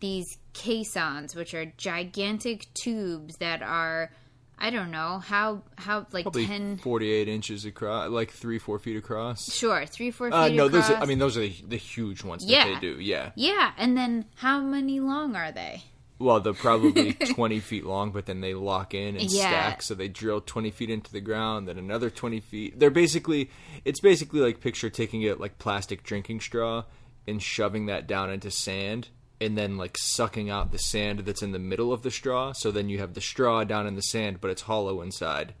these 0.00 0.38
caissons, 0.54 1.34
which 1.34 1.54
are 1.54 1.66
gigantic 1.76 2.66
tubes 2.74 3.36
that 3.36 3.62
are, 3.62 4.10
I 4.58 4.70
don't 4.70 4.90
know 4.90 5.18
how 5.18 5.62
how 5.76 6.06
like 6.12 6.24
Probably 6.24 6.46
ten. 6.46 6.78
48 6.78 7.28
inches 7.28 7.64
across, 7.66 8.08
like 8.10 8.30
three, 8.30 8.58
four 8.58 8.78
feet 8.78 8.96
across. 8.96 9.52
Sure, 9.52 9.84
three, 9.86 10.10
four 10.10 10.30
feet 10.30 10.36
Uh, 10.36 10.48
no, 10.48 10.66
across. 10.66 10.88
those. 10.88 10.96
Are, 10.96 11.02
I 11.02 11.06
mean, 11.06 11.18
those 11.18 11.36
are 11.36 11.40
the, 11.40 11.54
the 11.68 11.76
huge 11.76 12.24
ones 12.24 12.44
that 12.44 12.50
Yeah. 12.50 12.64
they 12.74 12.80
do. 12.80 12.98
Yeah. 13.00 13.32
yeah, 13.36 13.72
and 13.76 13.96
then 13.96 14.24
how 14.36 14.60
many 14.60 14.98
long 15.00 15.36
are 15.36 15.52
they? 15.52 15.82
Well, 16.18 16.40
they're 16.40 16.54
probably 16.54 17.12
20 17.34 17.60
feet 17.60 17.84
long, 17.84 18.10
but 18.10 18.26
then 18.26 18.40
they 18.40 18.54
lock 18.54 18.94
in 18.94 19.16
and 19.16 19.30
Yeah. 19.30 19.48
stack. 19.48 19.82
So 19.82 19.94
they 19.94 20.08
drill 20.08 20.40
20 20.40 20.70
feet 20.70 20.88
into 20.90 21.12
the 21.12 21.20
ground, 21.20 21.68
then 21.68 21.78
another 21.78 22.08
20 22.10 22.40
feet. 22.40 22.78
They're 22.78 22.90
basically, 22.90 23.50
it's 23.84 24.00
basically 24.00 24.40
like 24.40 24.60
picture 24.60 24.88
taking 24.90 25.22
it 25.22 25.38
like 25.40 25.58
plastic 25.58 26.02
drinking 26.02 26.40
straw 26.40 26.84
and 27.28 27.42
shoving 27.42 27.86
that 27.86 28.06
down 28.06 28.30
into 28.30 28.50
sand 28.50 29.08
and 29.40 29.58
then 29.58 29.76
like 29.76 29.98
sucking 29.98 30.48
out 30.48 30.72
the 30.72 30.78
sand 30.78 31.18
that's 31.20 31.42
in 31.42 31.52
the 31.52 31.58
middle 31.58 31.92
of 31.92 32.00
the 32.02 32.10
straw. 32.10 32.52
So 32.52 32.70
then 32.70 32.88
you 32.88 32.98
have 32.98 33.12
the 33.12 33.20
straw 33.20 33.64
down 33.64 33.86
in 33.86 33.94
the 33.94 34.02
sand, 34.02 34.40
but 34.40 34.50
it's 34.50 34.62
hollow 34.62 35.02
inside. 35.02 35.52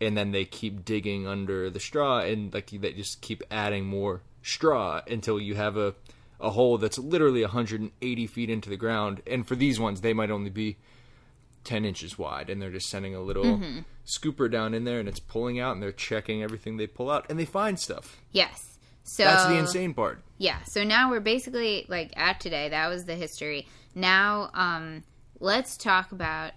And 0.00 0.16
then 0.16 0.30
they 0.30 0.46
keep 0.46 0.84
digging 0.86 1.26
under 1.26 1.68
the 1.68 1.80
straw 1.80 2.20
and 2.20 2.54
like 2.54 2.70
they 2.70 2.92
just 2.92 3.20
keep 3.20 3.42
adding 3.50 3.84
more 3.84 4.22
straw 4.42 5.02
until 5.06 5.38
you 5.38 5.56
have 5.56 5.76
a 5.76 5.94
a 6.40 6.50
hole 6.50 6.78
that's 6.78 6.98
literally 6.98 7.42
180 7.42 8.26
feet 8.26 8.50
into 8.50 8.70
the 8.70 8.76
ground. 8.76 9.22
And 9.26 9.46
for 9.46 9.56
these 9.56 9.80
ones, 9.80 10.00
they 10.00 10.12
might 10.12 10.30
only 10.30 10.50
be 10.50 10.76
10 11.64 11.84
inches 11.84 12.16
wide, 12.18 12.48
and 12.48 12.62
they're 12.62 12.70
just 12.70 12.88
sending 12.88 13.14
a 13.14 13.20
little 13.20 13.44
Mm-hmm. 13.44 13.80
scooper 14.06 14.50
down 14.50 14.72
in 14.74 14.84
there, 14.84 15.00
and 15.00 15.08
it's 15.08 15.20
pulling 15.20 15.58
out, 15.60 15.72
and 15.74 15.82
they're 15.82 15.92
checking 15.92 16.42
everything 16.42 16.76
they 16.76 16.86
pull 16.86 17.10
out, 17.10 17.26
and 17.28 17.38
they 17.38 17.44
find 17.44 17.78
stuff. 17.78 18.16
Yes. 18.32 18.78
So 19.02 19.24
That's 19.24 19.46
the 19.46 19.56
insane 19.56 19.94
part. 19.94 20.22
Yeah. 20.38 20.62
So 20.64 20.84
now 20.84 21.10
we're 21.10 21.20
basically 21.20 21.86
like 21.88 22.12
at 22.16 22.40
today. 22.40 22.68
That 22.68 22.88
was 22.88 23.04
the 23.06 23.14
history. 23.16 23.66
Now, 23.94 24.50
um, 24.54 25.02
let's 25.40 25.76
talk 25.76 26.12
about 26.12 26.52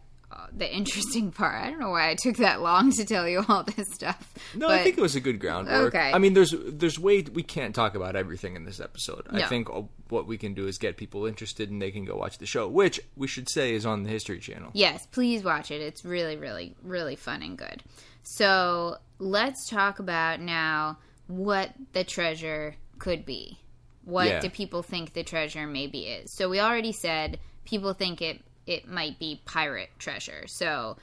the 0.55 0.73
interesting 0.73 1.31
part. 1.31 1.55
I 1.63 1.69
don't 1.69 1.79
know 1.79 1.89
why 1.91 2.09
I 2.09 2.15
took 2.15 2.37
that 2.37 2.61
long 2.61 2.91
to 2.93 3.05
tell 3.05 3.27
you 3.27 3.43
all 3.47 3.63
this 3.63 3.87
stuff. 3.93 4.33
No, 4.55 4.67
but 4.67 4.79
I 4.79 4.83
think 4.83 4.97
it 4.97 5.01
was 5.01 5.15
a 5.15 5.19
good 5.19 5.39
groundwork. 5.39 5.93
Okay. 5.95 6.11
I 6.13 6.17
mean, 6.17 6.33
there's 6.33 6.53
there's 6.65 6.99
way 6.99 7.21
we 7.21 7.43
can't 7.43 7.73
talk 7.75 7.95
about 7.95 8.15
everything 8.15 8.55
in 8.55 8.65
this 8.65 8.79
episode. 8.79 9.27
I 9.31 9.43
think 9.47 9.69
uh, 9.69 9.83
what 10.09 10.27
we 10.27 10.37
can 10.37 10.53
do 10.53 10.67
is 10.67 10.77
get 10.77 10.97
people 10.97 11.25
interested, 11.25 11.69
and 11.69 11.81
they 11.81 11.91
can 11.91 12.05
go 12.05 12.15
watch 12.15 12.37
the 12.37 12.45
show, 12.45 12.67
which 12.67 12.99
we 13.15 13.27
should 13.27 13.49
say 13.49 13.73
is 13.73 13.85
on 13.85 14.03
the 14.03 14.09
History 14.09 14.39
Channel. 14.39 14.71
Yes, 14.73 15.05
please 15.07 15.43
watch 15.43 15.71
it. 15.71 15.81
It's 15.81 16.03
really, 16.05 16.37
really, 16.37 16.75
really 16.83 17.15
fun 17.15 17.41
and 17.41 17.57
good. 17.57 17.83
So 18.23 18.97
let's 19.19 19.69
talk 19.69 19.99
about 19.99 20.39
now 20.39 20.97
what 21.27 21.71
the 21.93 22.03
treasure 22.03 22.75
could 22.99 23.25
be. 23.25 23.57
What 24.03 24.27
Yeah. 24.27 24.39
do 24.39 24.49
people 24.49 24.83
think 24.83 25.13
the 25.13 25.23
treasure 25.23 25.65
maybe 25.67 26.01
is? 26.01 26.33
So 26.35 26.49
we 26.49 26.59
already 26.59 26.91
said 26.91 27.39
people 27.65 27.93
think 27.93 28.21
it 28.21 28.41
it 28.67 28.87
might 28.87 29.19
be 29.19 29.41
pirate 29.45 29.89
treasure. 29.99 30.45
So 30.47 30.97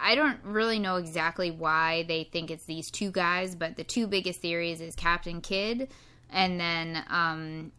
I- 0.00 0.14
don't 0.14 0.38
really 0.44 0.78
know 0.78 0.96
exactly 0.96 1.50
why 1.50 2.04
they 2.04 2.24
think 2.24 2.50
it's 2.50 2.64
these 2.64 2.90
two 2.90 3.10
guys, 3.10 3.54
but 3.56 3.76
the 3.76 3.84
two 3.84 4.06
biggest 4.06 4.40
theories 4.40 4.80
is 4.80 4.94
Captain 4.94 5.40
Kidd 5.40 5.88
and 6.30 6.58
then 6.60 7.04
um, 7.08 7.72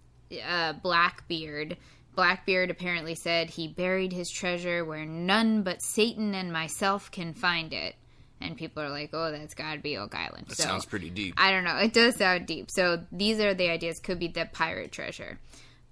uh, 0.45 0.73
Blackbeard. 0.73 1.77
Blackbeard 2.15 2.69
apparently 2.71 3.15
said 3.15 3.49
he 3.49 3.67
buried 3.67 4.13
his 4.13 4.29
treasure 4.29 4.83
where 4.85 5.05
none 5.05 5.63
but 5.63 5.81
Satan 5.81 6.33
and 6.35 6.51
myself 6.51 7.11
can 7.11 7.33
find 7.33 7.73
it. 7.73 7.95
And 8.41 8.57
people 8.57 8.83
are 8.83 8.89
like, 8.89 9.11
oh, 9.13 9.31
that's 9.31 9.53
got 9.53 9.73
to 9.75 9.79
be 9.79 9.97
Oak 9.97 10.13
Island. 10.13 10.47
That 10.47 10.57
So- 10.57 10.63
sounds 10.65 10.85
pretty 10.85 11.09
deep. 11.09 11.35
I 11.37 11.51
don't 11.51 11.63
know. 11.63 11.77
It 11.77 11.93
does 11.93 12.17
sound 12.17 12.45
deep. 12.45 12.69
So 12.69 13.03
these 13.11 13.39
are 13.39 13.53
the 13.53 13.69
ideas. 13.69 13.99
Could 13.99 14.19
be 14.19 14.27
the 14.27 14.45
pirate 14.51 14.91
treasure. 14.91 15.39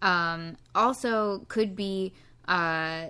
Um, 0.01 0.57
also, 0.75 1.45
could 1.47 1.75
be 1.75 2.13
uh, 2.47 3.07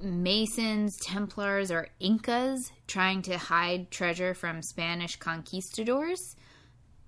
Masons, 0.00 0.96
Templars, 0.98 1.70
or 1.70 1.88
Incas 2.00 2.72
trying 2.86 3.22
to 3.22 3.38
hide 3.38 3.90
treasure 3.90 4.34
from 4.34 4.62
Spanish 4.62 5.16
conquistadors. 5.16 6.36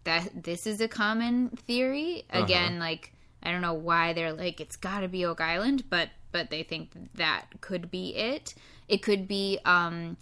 That 0.05 0.45
this 0.45 0.67
is 0.67 0.81
a 0.81 0.89
common 0.89 1.51
theory. 1.51 2.25
Again, 2.31 2.79
like 2.79 3.13
I 3.43 3.51
don't 3.51 3.61
know 3.61 3.75
why 3.75 4.13
they're 4.13 4.33
like 4.33 4.61
it's 4.61 4.77
got 4.77 5.01
to 5.01 5.09
be 5.09 5.25
Oak 5.25 5.41
Island, 5.41 5.85
but 5.91 6.11
but 6.33 6.51
they 6.51 6.63
think 6.63 6.91
that 7.15 7.47
could 7.61 7.91
be 7.91 8.15
it. 8.15 8.55
It 8.89 9.03
could 9.03 9.27
be 9.27 9.59
um, 9.65 10.17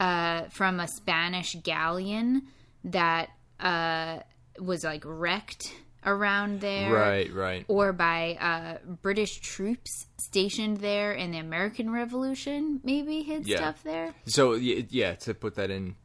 uh, 0.00 0.44
from 0.44 0.80
a 0.80 0.88
Spanish 0.88 1.56
galleon 1.62 2.42
that 2.84 3.30
uh, 3.60 4.20
was 4.58 4.84
like 4.84 5.02
wrecked 5.04 5.72
around 6.12 6.60
there, 6.60 6.92
Right, 6.92 7.32
right. 7.32 7.64
Or 7.68 7.92
by 7.92 8.36
uh, 8.40 8.78
British 9.02 9.40
troops 9.40 10.06
stationed 10.18 10.78
there 10.78 11.12
in 11.12 11.30
the 11.32 11.38
American 11.38 11.90
Revolution, 11.90 12.80
maybe 12.82 13.22
hid 13.22 13.46
Yeah. 13.46 13.56
stuff 13.58 13.82
there. 13.82 14.14
So 14.26 14.54
yeah, 14.54 15.14
to 15.16 15.34
put 15.34 15.54
that 15.56 15.70
in 15.70 15.96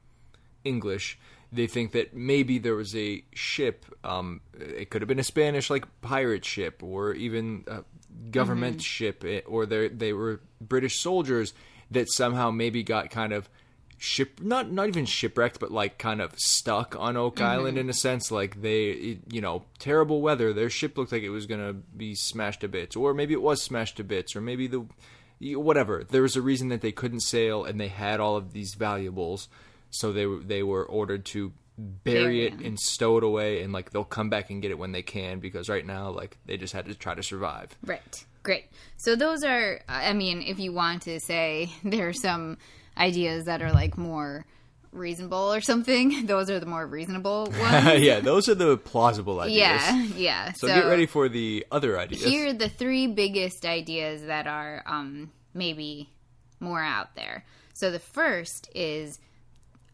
English, 0.63 1.17
they 1.51 1.67
think 1.67 1.91
that 1.91 2.15
maybe 2.15 2.57
there 2.59 2.75
was 2.75 2.95
a 2.95 3.23
ship. 3.33 3.85
Um, 4.03 4.41
it 4.59 4.89
could 4.89 5.01
have 5.01 5.07
been 5.07 5.19
a 5.19 5.23
Spanish 5.23 5.69
like 5.69 5.85
pirate 6.01 6.45
ship, 6.45 6.81
or 6.83 7.13
even 7.13 7.63
a 7.67 7.83
government 8.31 8.81
ship, 8.81 9.23
eh, 9.25 9.41
or 9.45 9.65
they 9.65 9.87
they 9.89 10.13
were 10.13 10.41
British 10.61 10.99
soldiers 10.99 11.53
that 11.91 12.09
somehow 12.11 12.49
maybe 12.49 12.81
got 12.83 13.09
kind 13.11 13.33
of 13.33 13.49
ship 14.03 14.41
not 14.41 14.69
not 14.69 14.89
even 14.89 15.05
shipwrecked 15.05 15.61
but 15.61 15.71
like 15.71 15.97
kind 15.97 16.21
of 16.21 16.37
stuck 16.37 16.93
on 16.99 17.15
oak 17.15 17.37
mm-hmm. 17.37 17.45
island 17.45 17.77
in 17.77 17.89
a 17.89 17.93
sense 17.93 18.31
like 18.31 18.61
they 18.61 18.87
it- 18.89 19.19
you 19.31 19.39
know 19.39 19.63
terrible 19.79 20.21
weather 20.21 20.51
their 20.51 20.69
ship 20.69 20.97
looked 20.97 21.13
like 21.13 21.23
it 21.23 21.29
was 21.29 21.45
gonna 21.45 21.71
be 21.71 22.13
smashed 22.13 22.59
to 22.59 22.67
bits 22.67 22.97
or 22.97 23.13
maybe 23.13 23.33
it 23.33 23.41
was 23.41 23.61
smashed 23.61 23.95
to 23.95 24.03
bits 24.03 24.35
or 24.35 24.41
maybe 24.41 24.67
the 24.67 24.85
whatever 25.57 26.03
there 26.03 26.21
was 26.21 26.35
a 26.35 26.41
reason 26.41 26.67
that 26.67 26.81
they 26.81 26.91
couldn't 26.91 27.21
sail 27.21 27.63
and 27.63 27.79
they 27.79 27.87
had 27.87 28.19
all 28.19 28.35
of 28.35 28.51
these 28.51 28.75
valuables 28.75 29.47
so 29.89 30.11
they 30.11 30.25
were 30.25 30.39
they 30.39 30.63
were 30.63 30.85
ordered 30.85 31.23
to 31.23 31.53
bury 31.77 32.23
Bury 32.23 32.45
it 32.45 32.53
and 32.59 32.77
stow 32.77 33.17
it 33.17 33.23
away 33.23 33.61
and 33.61 33.71
like 33.71 33.91
they'll 33.91 34.03
come 34.03 34.29
back 34.29 34.49
and 34.49 34.61
get 34.61 34.69
it 34.69 34.77
when 34.77 34.91
they 34.91 35.01
can 35.01 35.39
because 35.39 35.69
right 35.69 35.85
now 35.85 36.09
like 36.09 36.37
they 36.45 36.57
just 36.57 36.73
had 36.73 36.87
to 36.87 36.95
try 36.95 37.15
to 37.15 37.23
survive 37.23 37.69
Right. 37.85 38.25
Great. 38.43 38.65
So 38.97 39.15
those 39.15 39.43
are, 39.45 39.79
I 39.87 40.11
mean, 40.11 40.41
if 40.41 40.59
you 40.59 40.73
want 40.73 41.03
to 41.03 41.19
say 41.21 41.71
there 41.83 42.09
are 42.09 42.13
some 42.13 42.57
ideas 42.97 43.45
that 43.45 43.61
are 43.61 43.71
like 43.71 43.97
more 43.97 44.45
reasonable 44.91 45.51
or 45.53 45.59
something, 45.61 46.25
those 46.27 46.49
are 46.49 46.59
the 46.59 46.65
more 46.65 46.85
reasonable 46.85 47.45
ones. 47.59 47.99
yeah 48.01 48.19
those 48.19 48.47
are 48.47 48.55
the 48.55 48.77
plausible 48.77 49.39
ideas 49.39 49.57
yeah, 49.57 50.03
yeah. 50.15 50.51
so, 50.53 50.67
get 50.67 50.85
ready 50.85 51.05
for 51.07 51.27
the 51.29 51.65
other 51.71 51.97
ideas 51.99 52.23
Here 52.23 52.49
are 52.49 52.53
the 52.53 52.69
three 52.69 53.07
biggest 53.07 53.65
ideas 53.65 54.23
that 54.25 54.45
are 54.45 54.83
um, 54.85 55.31
maybe 55.53 56.09
more 56.59 56.81
out 56.81 57.15
there. 57.15 57.43
So 57.73 57.89
the 57.91 57.99
first 57.99 58.69
is 58.75 59.19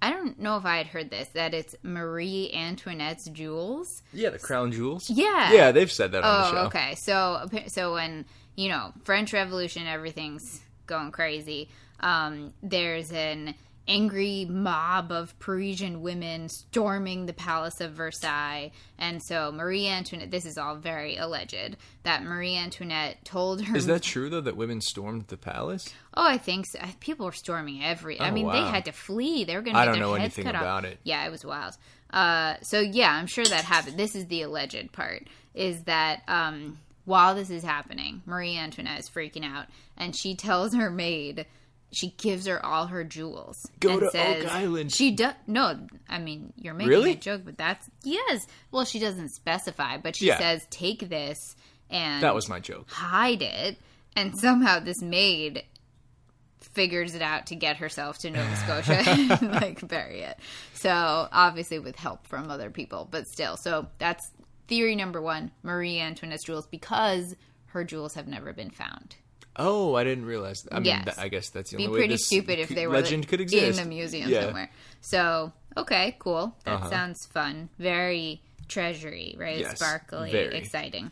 I 0.02 0.12
don't 0.12 0.39
know 0.39 0.56
if 0.58 0.66
I 0.66 0.78
had 0.78 0.88
heard 0.88 1.10
this 1.10 1.28
that 1.30 1.54
it's 1.54 1.76
Marie 1.84 2.52
Antoinette's 2.54 3.30
jewels. 3.30 4.02
Yeah, 4.14 4.30
the 4.30 4.39
crown 4.39 4.72
jewels. 4.72 5.10
Yeah. 5.10 5.52
Yeah, 5.52 5.72
they've 5.72 5.91
said 5.91 6.12
that 6.12 6.24
on 6.24 6.41
the 6.41 6.47
Oh, 6.47 6.52
show. 6.52 6.68
okay. 6.68 6.95
So 6.95 7.47
so 7.68 7.93
when 7.93 8.26
you 8.56 8.70
know 8.70 8.93
French 9.04 9.34
Revolution, 9.34 9.88
everything's 9.88 10.62
going 10.86 11.12
crazy. 11.12 11.70
Um, 12.00 12.54
there's 12.64 13.12
an 13.12 13.56
angry 13.88 14.45
mob 14.47 15.12
of 15.12 15.38
Parisian 15.39 16.02
women 16.04 16.47
storming 16.47 17.26
the 17.26 17.34
Palace 17.34 17.82
of 17.82 17.93
Versailles, 17.93 18.72
and 19.00 19.22
so 19.24 19.52
Marie 19.52 19.88
Antoinette. 19.88 20.30
This 20.30 20.45
is 20.45 20.58
all 20.60 20.76
very 20.76 21.18
alleged. 21.18 21.76
That 22.04 22.22
Marie 22.24 22.56
Antoinette 22.56 23.26
told 23.26 23.64
her. 23.64 23.76
Is 23.76 23.88
that 23.88 24.04
true 24.04 24.30
though 24.30 24.41
that 24.41 24.56
women 24.56 24.82
stormed 24.82 25.28
the 25.28 25.38
palace? 25.38 25.91
Oh, 26.14 26.24
I 26.28 26.38
think 26.38 26.68
so. 26.68 26.80
People 27.00 27.26
were 27.26 27.32
storming 27.32 27.84
every. 27.84 28.20
I 28.20 28.30
Oh, 28.30 28.32
mean, 28.32 28.47
they 28.47 28.62
had 28.62 28.86
to 28.86 28.91
flee. 28.91 29.43
They 29.43 29.56
were 29.56 29.62
going 29.64 29.74
to 29.76 29.80
I 29.80 29.86
get 29.86 29.91
don't 29.93 30.00
their 30.00 30.08
know 30.08 30.14
heads 30.14 30.38
anything 30.38 30.45
cut 30.54 30.56
about 30.62 30.86
off. 30.86 30.91
it. 30.91 31.00
Yeah, 31.04 31.26
it 31.26 31.32
was 31.32 31.43
wild. 31.43 31.74
Uh, 32.12 32.56
so 32.62 32.80
yeah, 32.80 33.12
I'm 33.12 33.28
sure 33.28 33.45
that 33.45 33.64
happened. 33.66 33.97
This 33.97 34.16
is 34.16 34.28
the 34.28 34.43
alleged 34.43 34.91
part. 34.91 35.28
Is 35.56 35.82
that 35.86 36.22
um, 36.28 36.78
while 37.06 37.34
this 37.34 37.50
is 37.50 37.64
happening, 37.64 38.22
Marie 38.28 38.56
Antoinette 38.56 39.00
is 39.00 39.10
freaking 39.10 39.43
out, 39.43 39.66
and 39.97 40.16
she 40.16 40.36
tells 40.36 40.76
her 40.76 40.91
maid. 40.91 41.47
She 41.92 42.12
gives 42.18 42.46
her 42.46 42.64
all 42.64 42.88
her 42.88 43.04
jewels. 43.04 43.66
Go 43.80 44.00
to 44.00 44.06
Oak 44.08 44.46
Island. 44.46 44.92
She 44.94 45.12
does 45.12 45.34
no. 45.48 45.88
I 46.08 46.20
mean, 46.20 46.54
you're 46.56 46.74
making 46.76 46.90
Really? 46.90 47.12
a 47.14 47.16
joke, 47.16 47.42
but 47.46 47.58
that's 47.58 47.90
yes. 48.04 48.46
Well, 48.72 48.86
she 48.86 49.00
doesn't 49.00 49.30
specify, 49.30 49.98
but 49.98 50.16
she 50.16 50.28
Yeah. 50.28 50.38
says, 50.38 50.68
"Take 50.70 51.10
this 51.10 51.56
and 51.90 52.22
That 52.22 52.36
was 52.36 52.48
my 52.48 52.60
joke. 52.60 52.92
hide 52.92 53.42
it, 53.42 53.78
and 54.16 54.38
somehow 54.38 54.80
this 54.80 55.02
maid 55.02 55.64
figures 56.62 57.16
it 57.16 57.22
out 57.22 57.48
to 57.48 57.56
get 57.56 57.78
herself 57.78 58.20
to 58.20 58.30
Nova 58.30 58.56
Scotia 58.84 59.04
and 59.10 59.52
like 59.54 59.86
bury 59.88 60.22
it. 60.22 60.38
So 60.76 61.28
obviously 61.32 61.80
with 61.80 61.96
help 61.96 62.28
from 62.28 62.52
other 62.52 62.70
people, 62.70 63.08
but 63.10 63.28
still. 63.28 63.58
So 63.58 63.88
that's 63.98 64.30
theory 64.68 64.96
number 64.96 65.22
one: 65.22 65.52
Marie 65.64 66.00
Antoinette's 66.00 66.44
jewels 66.44 66.68
because 66.68 67.36
her 67.68 67.84
jewels 67.84 68.14
have 68.14 68.28
never 68.28 68.54
been 68.54 68.70
found. 68.70 69.16
Oh, 69.60 69.93
I 69.95 70.03
didn't 70.03 70.26
realize. 70.26 70.57
That. 70.64 70.74
I 70.76 70.80
mean, 70.80 70.86
Yes. 70.86 71.05
that, 71.05 71.20
I 71.20 71.28
guess 71.28 71.49
that's 71.49 71.70
the 71.72 71.78
Be 71.78 71.84
only 71.86 71.93
way 71.93 71.99
pretty 71.99 72.14
this 72.16 72.26
stupid 72.26 72.60
if 72.60 72.70
they 72.70 72.88
were 72.88 72.93
legend 72.93 73.24
like, 73.24 73.30
could 73.30 73.41
exist 73.41 73.78
in 73.80 73.84
the 73.84 73.89
museum 73.89 74.32
Yeah. 74.32 74.45
somewhere. 74.45 74.72
So 75.01 75.51
okay, 75.78 76.16
cool. 76.20 76.55
That 76.64 76.76
Uh-huh. 76.76 76.89
sounds 76.89 77.26
fun. 77.34 77.70
Very 77.78 78.41
treasury, 78.68 79.36
right? 79.38 79.60
Yes, 79.60 79.78
Sparkly, 79.78 80.32
very. 80.32 80.55
exciting. 80.57 81.12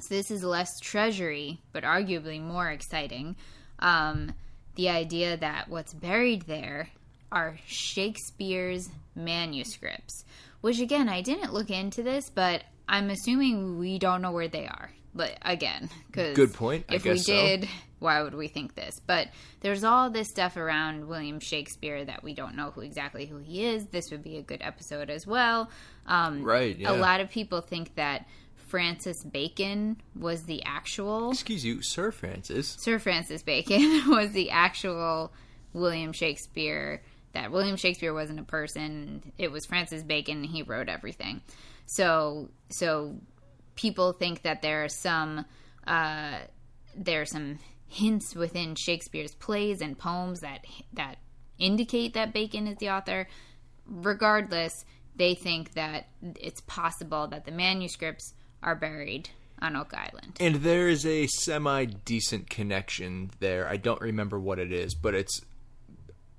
So 0.00 0.14
this 0.14 0.30
is 0.30 0.42
less 0.42 0.68
treasury, 0.80 1.60
but 1.72 1.84
arguably 1.84 2.40
more 2.40 2.70
exciting. 2.70 3.36
Um, 3.78 4.34
the 4.76 4.88
idea 4.88 5.36
that 5.36 5.68
what's 5.68 5.92
buried 5.94 6.42
there 6.42 6.88
are 7.30 7.56
Shakespeare's 7.66 8.88
manuscripts, 9.14 10.24
which 10.60 10.80
again, 10.80 11.08
I 11.08 11.20
didn't 11.20 11.52
look 11.52 11.70
into 11.70 12.02
this, 12.02 12.30
but 12.30 12.64
I'm 12.88 13.10
assuming 13.10 13.78
we 13.78 13.98
don't 13.98 14.22
know 14.22 14.32
where 14.32 14.48
they 14.48 14.66
are. 14.66 14.90
But 15.14 15.38
again, 15.42 15.90
because 16.06 16.36
Good 16.36 16.54
point. 16.54 16.86
I 16.88 16.94
If 16.94 17.04
we 17.04 17.10
guess 17.10 17.26
so. 17.26 17.32
did, 17.32 17.68
why 17.98 18.22
would 18.22 18.34
we 18.34 18.48
think 18.48 18.74
this? 18.74 19.00
But 19.04 19.28
there's 19.60 19.82
all 19.82 20.08
this 20.10 20.28
stuff 20.28 20.56
around 20.56 21.08
William 21.08 21.40
Shakespeare 21.40 22.04
that 22.04 22.22
we 22.22 22.32
don't 22.32 22.54
know 22.54 22.70
who 22.70 22.82
exactly 22.82 23.26
who 23.26 23.38
he 23.38 23.64
is. 23.64 23.86
This 23.86 24.10
would 24.10 24.22
be 24.22 24.36
a 24.36 24.42
good 24.42 24.60
episode 24.62 25.10
as 25.10 25.26
well. 25.26 25.68
Um, 26.06 26.44
Right, 26.44 26.76
yeah. 26.78 26.92
A 26.92 26.94
lot 26.94 27.20
of 27.20 27.30
people 27.30 27.60
think 27.60 27.96
that 27.96 28.26
Francis 28.68 29.24
Bacon 29.24 30.00
was 30.14 30.44
the 30.44 30.62
actual 30.64 31.32
Excuse 31.32 31.64
you, 31.64 31.82
Sir 31.82 32.12
Francis. 32.12 32.76
Sir 32.78 33.00
Francis 33.00 33.42
Bacon 33.42 34.02
was 34.06 34.30
the 34.30 34.50
actual 34.50 35.32
William 35.72 36.12
Shakespeare. 36.12 37.02
That 37.32 37.50
William 37.50 37.76
Shakespeare 37.76 38.14
wasn't 38.14 38.38
a 38.38 38.44
person; 38.44 39.32
it 39.38 39.50
was 39.50 39.66
Francis 39.66 40.04
Bacon. 40.04 40.44
He 40.44 40.62
wrote 40.62 40.88
everything. 40.88 41.40
So, 41.86 42.48
so 42.68 43.16
people 43.74 44.12
think 44.12 44.42
that 44.42 44.62
there 44.62 44.84
are 44.84 44.88
some 44.88 45.44
uh, 45.86 46.38
there 46.96 47.22
are 47.22 47.26
some 47.26 47.58
hints 47.86 48.34
within 48.34 48.74
Shakespeare's 48.74 49.34
plays 49.34 49.80
and 49.80 49.98
poems 49.98 50.40
that 50.40 50.64
that 50.94 51.18
indicate 51.58 52.14
that 52.14 52.32
Bacon 52.32 52.66
is 52.66 52.78
the 52.78 52.90
author. 52.90 53.28
Regardless, 53.86 54.72
they 55.16 55.34
think 55.34 55.74
that 55.74 56.06
it's 56.22 56.60
possible 56.62 57.26
that 57.28 57.44
the 57.44 57.50
manuscripts 57.50 58.34
are 58.62 58.76
buried 58.76 59.30
on 59.60 59.76
Oak 59.76 59.92
Island. 59.94 60.36
And 60.40 60.56
there 60.56 60.88
is 60.88 61.04
a 61.04 61.26
semi 61.26 61.84
decent 61.84 62.48
connection 62.48 63.30
there. 63.40 63.68
I 63.68 63.76
don't 63.76 64.00
remember 64.00 64.38
what 64.38 64.58
it 64.58 64.72
is, 64.72 64.94
but 64.94 65.14
it's 65.14 65.40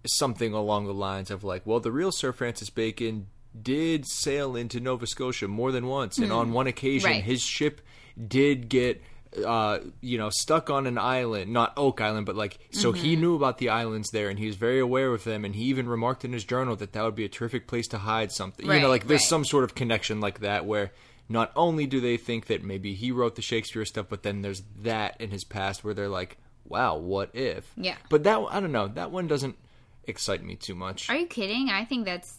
something 0.08 0.54
along 0.54 0.86
the 0.86 0.94
lines 0.94 1.30
of 1.30 1.44
like, 1.44 1.66
well, 1.66 1.80
the 1.80 1.92
real 1.92 2.12
Sir 2.12 2.32
Francis 2.32 2.70
Bacon 2.70 3.28
did 3.60 4.06
sail 4.08 4.56
into 4.56 4.80
Nova 4.80 5.08
Scotia 5.08 5.48
more 5.48 5.72
than 5.72 5.88
once, 5.88 6.18
and 6.18 6.32
on 6.32 6.52
one 6.54 6.68
occasion. 6.68 7.10
Right. 7.10 7.24
his 7.24 7.42
ship 7.42 7.82
did 8.28 8.70
get. 8.70 9.02
Uh, 9.46 9.80
you 10.02 10.18
know, 10.18 10.30
stuck 10.30 10.70
on 10.70 10.86
an 10.86 10.98
island, 10.98 11.54
not 11.54 11.72
Oak 11.78 12.02
Island, 12.02 12.26
but 12.26 12.36
like, 12.36 12.60
so 12.72 12.92
he 12.92 13.14
Mm-hmm. 13.14 13.22
knew 13.22 13.36
about 13.38 13.60
the 13.60 13.70
islands 13.70 14.10
there, 14.12 14.28
and 14.28 14.38
he 14.38 14.46
was 14.46 14.58
very 14.58 14.78
aware 14.82 15.14
of 15.14 15.24
them, 15.24 15.46
and 15.46 15.56
he 15.56 15.64
even 15.68 15.88
remarked 15.88 16.26
in 16.26 16.34
his 16.34 16.44
journal 16.44 16.76
that 16.76 16.92
that 16.92 17.02
would 17.06 17.16
be 17.16 17.24
a 17.24 17.30
terrific 17.30 17.66
place 17.66 17.88
to 17.88 17.98
hide 18.00 18.34
something. 18.34 18.66
you 18.66 18.80
know, 18.82 18.90
like 18.90 19.08
there's 19.08 19.22
right. 19.22 19.30
some 19.30 19.46
sort 19.46 19.64
of 19.64 19.74
connection 19.74 20.20
like 20.20 20.42
that 20.42 20.66
where 20.66 20.92
not 21.30 21.54
only 21.56 21.88
do 21.88 22.02
they 22.02 22.18
think 22.18 22.48
that 22.48 22.62
maybe 22.62 22.94
he 22.94 23.10
wrote 23.10 23.38
the 23.38 23.42
Shakespeare 23.42 23.86
stuff, 23.86 24.08
but 24.10 24.24
then 24.24 24.42
there's 24.42 24.64
that 24.82 25.16
in 25.22 25.30
his 25.30 25.46
past 25.46 25.82
where 25.82 25.94
they're 25.94 26.10
like, 26.10 26.36
wow, 26.66 26.98
what 26.98 27.30
if? 27.34 27.72
Yeah. 27.78 27.96
But 28.10 28.24
that, 28.24 28.38
I 28.50 28.60
don't 28.60 28.74
know, 28.74 28.90
that 28.90 29.12
one 29.12 29.28
doesn't 29.28 29.56
excite 30.04 30.44
me 30.44 30.58
too 30.58 30.76
much. 30.76 31.10
Are 31.10 31.16
you 31.16 31.26
kidding? 31.28 31.70
I 31.70 31.86
think 31.86 32.04
that's 32.04 32.36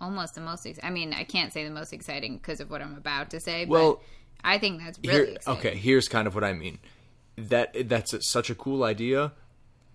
almost 0.00 0.34
the 0.34 0.40
most. 0.40 0.66
Ex- 0.66 0.78
I 0.82 0.90
mean, 0.90 1.12
I 1.12 1.24
can't 1.24 1.52
say 1.52 1.64
the 1.64 1.70
most 1.74 1.92
exciting 1.92 2.36
because 2.36 2.60
of 2.60 2.70
what 2.70 2.82
I'm 2.82 2.94
about 2.96 3.30
to 3.30 3.40
say. 3.40 3.64
Well, 3.66 3.94
but 3.94 4.48
I 4.48 4.58
think 4.58 4.80
that's 4.80 4.98
really 5.04 5.14
Here, 5.14 5.34
exciting. 5.36 5.58
okay, 5.60 5.76
here's 5.76 6.08
kind 6.08 6.26
of 6.26 6.34
what 6.34 6.44
I 6.44 6.52
mean. 6.52 6.78
That 7.36 7.88
that's 7.88 8.12
a, 8.12 8.22
such 8.22 8.50
a 8.50 8.54
cool 8.54 8.84
idea, 8.84 9.32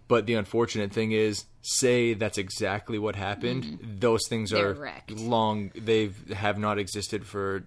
but 0.08 0.26
the 0.26 0.34
unfortunate 0.34 0.92
thing 0.92 1.12
is, 1.12 1.46
say 1.62 2.14
that's 2.14 2.38
exactly 2.38 3.00
what 3.00 3.16
happened. 3.16 3.64
Mm-hmm. 3.64 4.00
Those 4.00 4.28
things. 4.28 4.52
They're 4.52 4.72
are 4.72 4.74
wrecked. 4.74 5.12
long. 5.12 5.72
They 5.76 6.12
have 6.34 6.58
not 6.58 6.78
existed 6.80 7.26
for 7.26 7.66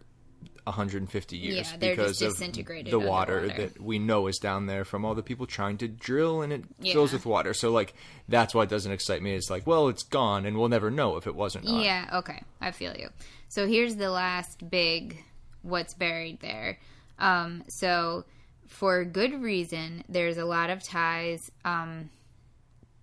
150 0.64 1.36
years 1.36 1.70
Yeah, 1.70 1.76
because 1.76 2.18
just 2.18 2.22
of 2.22 2.38
disintegrated 2.38 2.92
the 2.92 2.98
water 2.98 3.40
underwater. 3.40 3.68
that 3.68 3.80
we 3.80 3.98
know 3.98 4.26
is 4.28 4.38
down 4.38 4.66
there 4.66 4.84
from 4.84 5.04
all 5.04 5.14
the 5.14 5.22
people 5.22 5.46
trying 5.46 5.78
to 5.78 5.88
drill, 5.88 6.42
and 6.42 6.52
it 6.52 6.64
fills 6.92 7.12
with 7.12 7.26
water. 7.26 7.52
So 7.54 7.70
like 7.70 7.94
that's 8.28 8.54
why 8.54 8.62
it 8.64 8.68
doesn't 8.68 8.92
excite 8.92 9.22
me. 9.22 9.34
It's 9.34 9.50
like, 9.50 9.66
well, 9.66 9.88
it's 9.88 10.02
gone, 10.02 10.46
and 10.46 10.56
we'll 10.58 10.68
never 10.68 10.90
know 10.90 11.16
if 11.16 11.26
it 11.26 11.34
wasn't. 11.34 11.66
gone. 11.66 11.80
Yeah, 11.80 12.08
okay. 12.14 12.42
I 12.60 12.70
feel 12.70 12.94
you. 12.96 13.08
So 13.48 13.66
here's 13.66 13.96
the 13.96 14.10
last 14.10 14.68
big 14.70 15.22
what's 15.62 15.94
buried 15.94 16.40
there. 16.40 16.78
Um, 17.18 17.64
so 17.68 18.24
for 18.66 19.04
good 19.04 19.42
reason, 19.42 20.02
there's 20.08 20.38
a 20.38 20.44
lot 20.44 20.70
of 20.70 20.82
ties 20.82 21.50
um, 21.64 22.10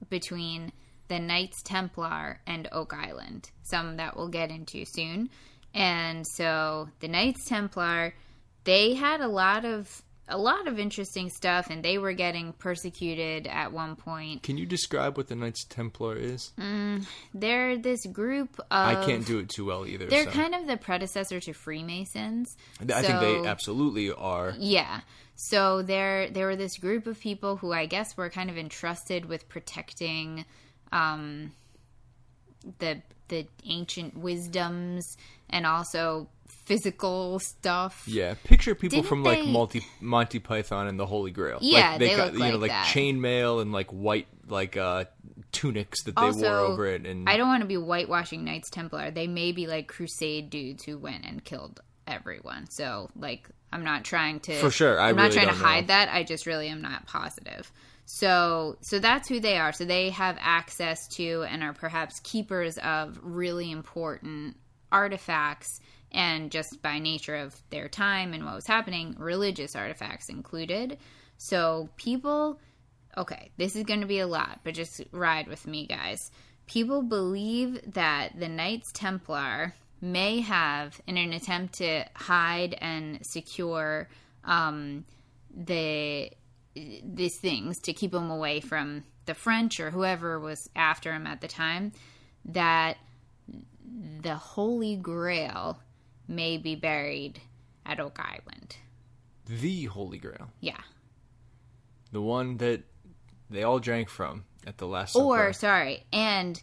between 0.09 0.71
the 1.07 1.19
Knights 1.19 1.61
Templar 1.63 2.39
and 2.45 2.67
Oak 2.71 2.93
Island, 2.93 3.49
some 3.63 3.97
that 3.97 4.15
we'll 4.15 4.27
get 4.29 4.49
into 4.51 4.85
soon. 4.85 5.29
And 5.73 6.25
so 6.35 6.89
the 6.99 7.07
Knights 7.07 7.45
Templar, 7.47 8.13
they 8.63 8.93
had 8.93 9.21
a 9.21 9.27
lot 9.27 9.65
of 9.65 10.03
a 10.29 10.37
lot 10.37 10.67
of 10.67 10.79
interesting 10.79 11.29
stuff 11.29 11.69
and 11.69 11.83
they 11.83 11.97
were 11.97 12.13
getting 12.13 12.53
persecuted 12.53 13.47
at 13.47 13.71
one 13.71 13.95
point. 13.95 14.43
Can 14.43 14.57
you 14.57 14.65
describe 14.65 15.17
what 15.17 15.27
the 15.27 15.35
Knights 15.35 15.65
Templar 15.65 16.15
is? 16.15 16.51
They're 17.33 17.77
this 17.77 18.05
group 18.05 18.59
of 18.59 18.65
I 18.69 19.03
can't 19.05 19.25
do 19.25 19.39
it 19.39 19.49
too 19.49 19.65
well 19.65 19.85
either. 19.85 20.05
They're 20.05 20.25
so. 20.25 20.31
kind 20.31 20.55
of 20.55 20.67
the 20.67 20.77
predecessor 20.77 21.39
to 21.39 21.53
Freemasons. 21.53 22.55
I 22.79 23.01
think 23.01 23.19
they 23.19 23.47
absolutely 23.47 24.11
are. 24.11 24.53
Yeah. 24.57 25.01
So 25.35 25.81
there 25.81 26.29
there 26.29 26.45
were 26.45 26.55
this 26.55 26.77
group 26.77 27.07
of 27.07 27.19
people 27.19 27.57
who 27.57 27.71
I 27.73 27.85
guess 27.85 28.15
were 28.15 28.29
kind 28.29 28.49
of 28.49 28.57
entrusted 28.57 29.25
with 29.25 29.49
protecting 29.49 30.45
um 30.91 31.51
the 32.79 33.01
the 33.29 33.47
ancient 33.63 34.17
wisdoms 34.17 35.17
and 35.49 35.65
also 35.65 36.29
physical 36.65 37.39
stuff. 37.39 38.03
Yeah, 38.07 38.35
picture 38.43 38.75
people 38.75 38.97
Didn't 38.97 39.07
from 39.09 39.23
like 39.23 39.39
they- 39.39 39.51
Multi, 39.51 39.85
Monty 40.01 40.39
Python 40.39 40.87
and 40.87 40.99
the 40.99 41.05
Holy 41.05 41.31
Grail. 41.31 41.57
Yeah, 41.61 41.91
like, 41.91 41.99
they 41.99 42.15
got, 42.15 42.25
look 42.25 42.33
you 42.33 42.39
know 42.39 42.45
like 42.57 42.61
like 42.61 42.71
that. 42.71 42.85
chainmail 42.87 43.61
and 43.61 43.71
like 43.71 43.87
white 43.89 44.27
like 44.47 44.77
uh 44.77 45.05
tunics 45.51 46.03
that 46.03 46.15
they 46.15 46.21
Also, 46.21 46.41
wore 46.41 46.57
over 46.71 46.85
it. 46.87 47.05
And 47.05 47.27
I 47.27 47.37
don't 47.37 47.47
want 47.47 47.61
to 47.61 47.67
be 47.67 47.75
whitewashing 47.77 48.43
Knights 48.45 48.69
Templar. 48.69 49.09
They 49.11 49.27
may 49.27 49.51
be 49.51 49.65
like 49.67 49.87
crusade 49.87 50.49
dudes 50.51 50.83
who 50.83 50.97
went 50.99 51.25
and 51.25 51.43
killed 51.43 51.79
everyone. 52.07 52.69
So 52.69 53.09
like 53.15 53.49
I'm 53.71 53.83
not 53.83 54.03
trying 54.03 54.39
to 54.41 54.55
For 54.59 54.69
sure, 54.71 54.99
I 54.99 55.09
I'm 55.09 55.15
not 55.15 55.23
really 55.23 55.35
trying 55.35 55.47
to 55.47 55.53
don't 55.53 55.61
hide 55.63 55.83
know. 55.85 55.87
that. 55.87 56.09
I 56.09 56.23
just 56.23 56.45
really 56.45 56.67
am 56.67 56.81
not 56.81 57.05
positive. 57.07 57.71
So 58.05 58.77
so 58.81 58.99
that's 58.99 59.27
who 59.27 59.39
they 59.39 59.57
are. 59.57 59.71
So 59.73 59.85
they 59.85 60.09
have 60.11 60.37
access 60.39 61.07
to 61.15 61.43
and 61.49 61.63
are 61.63 61.73
perhaps 61.73 62.19
keepers 62.21 62.77
of 62.79 63.19
really 63.23 63.71
important 63.71 64.55
artifacts 64.91 65.79
and 66.11 66.51
just 66.51 66.81
by 66.81 66.99
nature 66.99 67.35
of 67.35 67.55
their 67.69 67.87
time 67.87 68.33
and 68.33 68.43
what 68.45 68.55
was 68.55 68.67
happening, 68.67 69.15
religious 69.19 69.75
artifacts 69.75 70.29
included. 70.29 70.97
So 71.37 71.89
people 71.97 72.59
okay, 73.17 73.51
this 73.57 73.75
is 73.75 73.83
going 73.83 74.01
to 74.01 74.07
be 74.07 74.19
a 74.19 74.27
lot, 74.27 74.59
but 74.63 74.73
just 74.73 75.01
ride 75.11 75.47
with 75.47 75.65
me, 75.67 75.85
guys. 75.85 76.31
People 76.67 77.01
believe 77.01 77.93
that 77.93 78.39
the 78.39 78.47
Knights 78.47 78.91
Templar 78.93 79.73
may 80.01 80.39
have, 80.41 80.99
in 81.07 81.17
an 81.17 81.33
attempt 81.33 81.75
to 81.75 82.05
hide 82.15 82.75
and 82.79 83.25
secure 83.25 84.07
um, 84.43 85.05
the 85.55 86.31
these 86.75 87.37
things 87.37 87.79
to 87.79 87.93
keep 87.93 88.11
them 88.11 88.29
away 88.29 88.61
from 88.61 89.03
the 89.25 89.33
French 89.33 89.79
or 89.79 89.89
whoever 89.89 90.39
was 90.39 90.69
after 90.75 91.11
him 91.11 91.27
at 91.27 91.41
the 91.41 91.47
time, 91.47 91.91
that 92.45 92.97
the 94.21 94.35
Holy 94.35 94.95
Grail 94.95 95.79
may 96.27 96.57
be 96.57 96.75
buried 96.75 97.41
at 97.85 97.99
Oak 97.99 98.19
Island. 98.19 98.77
the 99.47 99.85
Holy 99.85 100.19
Grail, 100.19 100.51
Yeah. 100.59 100.77
the 102.11 102.21
one 102.21 102.57
that 102.57 102.83
they 103.49 103.63
all 103.63 103.79
drank 103.79 104.09
from 104.09 104.43
at 104.67 104.77
the 104.77 104.85
last 104.87 105.15
or 105.15 105.37
supper. 105.37 105.53
sorry 105.53 106.03
and 106.13 106.61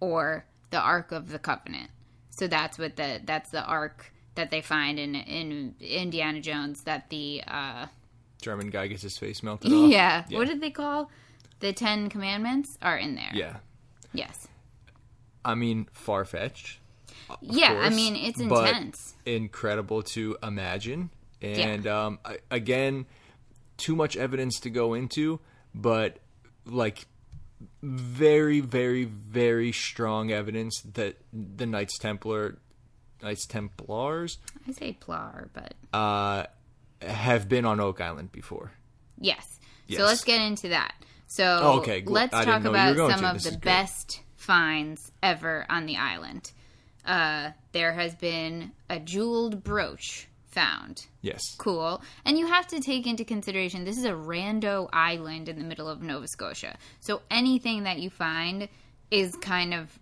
or 0.00 0.44
the 0.70 0.78
ark 0.80 1.12
of 1.12 1.28
the 1.30 1.38
covenant 1.38 1.90
so 2.30 2.46
that's 2.46 2.78
what 2.78 2.96
the 2.96 3.20
that's 3.24 3.50
the 3.50 3.62
ark 3.64 4.12
that 4.34 4.50
they 4.50 4.62
find 4.62 4.98
in 4.98 5.14
in 5.14 5.74
indiana 5.80 6.40
jones 6.40 6.84
that 6.84 7.10
the 7.10 7.42
uh 7.46 7.86
German 8.40 8.70
guy 8.70 8.86
gets 8.86 9.02
his 9.02 9.18
face 9.18 9.42
melted 9.42 9.70
off. 9.72 9.90
yeah, 9.90 10.24
Yeah. 10.28 10.38
what 10.38 10.48
did 10.48 10.60
they 10.62 10.70
call 10.70 11.10
the 11.60 11.72
ten 11.74 12.08
commandments 12.08 12.78
are 12.80 12.96
in 12.96 13.14
there 13.14 13.30
Yeah, 13.34 13.56
yes 14.14 14.48
I 15.44 15.54
mean 15.54 15.88
far 15.92 16.24
fetched. 16.24 16.78
yeah 17.40 17.80
i 17.82 17.88
mean 17.90 18.16
it's 18.16 18.40
intense 18.40 19.14
incredible 19.24 20.02
to 20.02 20.36
imagine. 20.42 21.10
And 21.40 21.86
um, 21.86 22.18
I- 22.24 22.38
again, 22.50 23.06
too 23.76 23.96
much 23.96 24.16
evidence 24.16 24.60
to 24.60 24.70
go 24.70 24.94
into, 24.94 25.40
but 25.74 26.18
like 26.66 27.06
very, 27.82 28.60
very, 28.60 29.04
very 29.04 29.72
strong 29.72 30.30
evidence 30.30 30.82
that 30.94 31.16
the 31.32 31.66
Knights 31.66 31.98
Templar, 31.98 32.58
Knights 33.22 33.46
Templars, 33.46 34.38
i 34.68 34.72
say 34.72 34.96
plar 35.00 35.48
but 35.52 35.74
uh, 35.92 36.44
have 37.00 37.48
been 37.48 37.64
on 37.64 37.80
Oak 37.80 38.00
Island 38.00 38.32
before. 38.32 38.72
Yes. 39.18 39.58
Yes. 39.86 39.98
So 39.98 40.06
let's 40.06 40.24
get 40.24 40.40
into 40.40 40.68
that. 40.70 40.94
So 41.28 41.58
Oh, 41.62 41.78
okay, 41.80 42.02
cool. 42.02 42.14
let's 42.14 42.32
talk 42.32 42.62
know 42.62 42.70
you 42.70 42.76
were 42.86 42.92
about 42.92 43.10
some 43.10 43.20
to. 43.20 43.26
of 43.30 43.34
This 43.42 43.52
the 43.52 43.58
best 43.58 44.20
finds 44.42 45.12
ever 45.22 45.64
on 45.68 45.86
the 45.86 45.96
island. 45.96 46.52
Uh, 47.04 47.50
there 47.72 47.92
has 47.92 48.14
been 48.16 48.72
a 48.90 48.98
jeweled 48.98 49.62
brooch 49.62 50.28
found. 50.46 51.06
Yes. 51.22 51.40
Cool. 51.58 52.02
And 52.24 52.38
you 52.38 52.46
have 52.46 52.66
to 52.68 52.80
take 52.80 53.06
into 53.06 53.24
consideration 53.24 53.84
this 53.84 53.98
is 53.98 54.04
a 54.04 54.12
rando 54.12 54.88
island 54.92 55.48
in 55.48 55.58
the 55.58 55.64
middle 55.64 55.88
of 55.88 56.02
Nova 56.02 56.28
Scotia. 56.28 56.76
So 57.00 57.22
anything 57.30 57.84
that 57.84 57.98
you 58.00 58.10
find 58.10 58.68
is 59.10 59.34
kind 59.36 59.74
of 59.74 59.98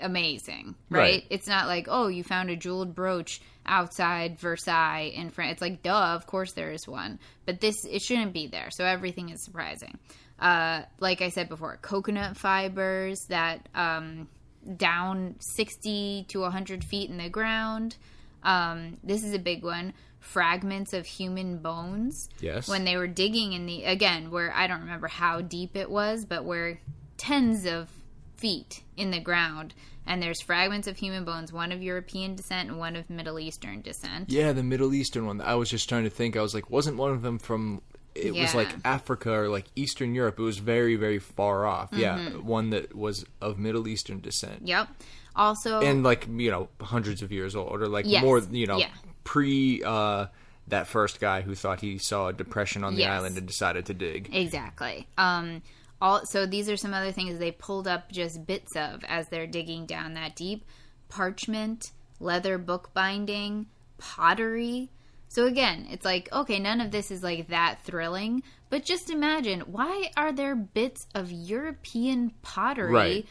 amazing, 0.00 0.74
right? 0.90 1.00
Right. 1.00 1.26
It's 1.30 1.48
not 1.48 1.66
like, 1.66 1.86
oh, 1.88 2.08
you 2.08 2.22
found 2.22 2.50
a 2.50 2.56
jeweled 2.56 2.94
brooch 2.94 3.40
outside 3.66 4.38
Versailles 4.38 5.12
in 5.14 5.30
France. 5.30 5.52
It's 5.52 5.62
like, 5.62 5.82
duh, 5.82 6.14
of 6.14 6.26
course 6.26 6.52
there 6.52 6.70
is 6.70 6.86
one. 6.86 7.18
But 7.46 7.60
this, 7.60 7.84
it 7.84 8.02
shouldn't 8.02 8.32
be 8.32 8.46
there. 8.46 8.70
So 8.70 8.84
everything 8.84 9.30
is 9.30 9.42
surprising. 9.42 9.98
Uh, 10.38 10.82
like 11.00 11.20
I 11.20 11.30
said 11.30 11.48
before, 11.48 11.78
coconut 11.82 12.36
fibers 12.36 13.26
that 13.28 13.68
um, 13.74 14.28
down 14.76 15.36
60 15.40 16.26
to 16.28 16.40
100 16.40 16.84
feet 16.84 17.10
in 17.10 17.18
the 17.18 17.28
ground. 17.28 17.96
Um, 18.42 18.98
this 19.02 19.24
is 19.24 19.34
a 19.34 19.38
big 19.38 19.64
one. 19.64 19.94
Fragments 20.20 20.92
of 20.92 21.06
human 21.06 21.58
bones. 21.58 22.28
Yes. 22.40 22.68
When 22.68 22.84
they 22.84 22.96
were 22.96 23.06
digging 23.06 23.52
in 23.52 23.66
the, 23.66 23.84
again, 23.84 24.30
where 24.30 24.52
I 24.54 24.66
don't 24.66 24.80
remember 24.80 25.08
how 25.08 25.40
deep 25.40 25.76
it 25.76 25.90
was, 25.90 26.24
but 26.24 26.44
where 26.44 26.80
tens 27.16 27.64
of 27.66 27.88
feet 28.36 28.82
in 28.96 29.10
the 29.10 29.20
ground, 29.20 29.74
and 30.06 30.22
there's 30.22 30.40
fragments 30.40 30.88
of 30.88 30.96
human 30.96 31.24
bones, 31.24 31.52
one 31.52 31.70
of 31.70 31.82
European 31.82 32.34
descent 32.34 32.70
and 32.70 32.78
one 32.78 32.96
of 32.96 33.10
Middle 33.10 33.38
Eastern 33.38 33.82
descent. 33.82 34.30
Yeah, 34.30 34.52
the 34.52 34.62
Middle 34.62 34.94
Eastern 34.94 35.26
one. 35.26 35.40
I 35.40 35.54
was 35.54 35.68
just 35.68 35.88
trying 35.88 36.04
to 36.04 36.10
think. 36.10 36.36
I 36.36 36.42
was 36.42 36.54
like, 36.54 36.70
wasn't 36.70 36.96
one 36.96 37.10
of 37.12 37.22
them 37.22 37.38
from? 37.38 37.82
It 38.18 38.34
was 38.34 38.54
like 38.54 38.68
Africa 38.84 39.32
or 39.32 39.48
like 39.48 39.66
Eastern 39.76 40.14
Europe. 40.14 40.38
It 40.38 40.42
was 40.42 40.58
very, 40.58 40.96
very 40.96 41.18
far 41.18 41.66
off. 41.66 41.90
Yeah, 41.92 42.18
Mm-hmm. 42.18 42.46
one 42.46 42.70
that 42.70 42.94
was 42.94 43.24
of 43.40 43.58
Middle 43.58 43.86
Eastern 43.88 44.20
descent. 44.20 44.62
Yep. 44.66 44.88
Also, 45.36 45.80
and 45.80 46.02
like 46.02 46.26
you 46.28 46.50
know 46.50 46.68
hundreds 46.80 47.22
of 47.22 47.30
years 47.30 47.54
old 47.54 47.80
or 47.80 47.86
like 47.86 48.04
Yes. 48.08 48.22
more 48.24 48.40
you 48.50 48.66
know 48.66 48.78
Yeah. 48.78 48.90
pre 49.24 49.82
uh 49.84 50.26
that 50.66 50.86
first 50.86 51.18
guy 51.20 51.40
who 51.42 51.54
thought 51.54 51.80
he 51.80 51.96
saw 51.96 52.28
a 52.28 52.32
depression 52.32 52.84
on 52.84 52.94
the 52.94 53.00
Yes. 53.02 53.10
island 53.10 53.38
and 53.38 53.46
decided 53.46 53.86
to 53.86 53.94
dig 53.94 54.28
Exactly. 54.34 55.06
Um, 55.16 55.62
all 56.02 56.26
so 56.26 56.44
these 56.44 56.68
are 56.68 56.76
some 56.76 56.92
other 56.92 57.12
things 57.12 57.38
they 57.38 57.52
pulled 57.52 57.86
up 57.88 58.10
just 58.12 58.46
bits 58.46 58.76
of 58.76 59.02
as 59.04 59.28
they're 59.28 59.46
digging 59.46 59.86
down 59.86 60.14
that 60.14 60.34
deep: 60.36 60.64
parchment, 61.08 61.92
leather 62.20 62.58
book 62.58 62.90
binding, 62.92 63.66
pottery. 63.98 64.90
So 65.28 65.46
again, 65.46 65.86
it's 65.90 66.04
like 66.04 66.28
okay, 66.32 66.58
none 66.58 66.80
of 66.80 66.90
this 66.90 67.10
is 67.10 67.22
like 67.22 67.48
that 67.48 67.82
thrilling, 67.84 68.42
but 68.70 68.84
just 68.84 69.10
imagine 69.10 69.60
why 69.60 70.10
are 70.16 70.32
there 70.32 70.56
bits 70.56 71.06
of 71.14 71.30
European 71.30 72.32
pottery? 72.42 72.92
Right. 72.92 73.26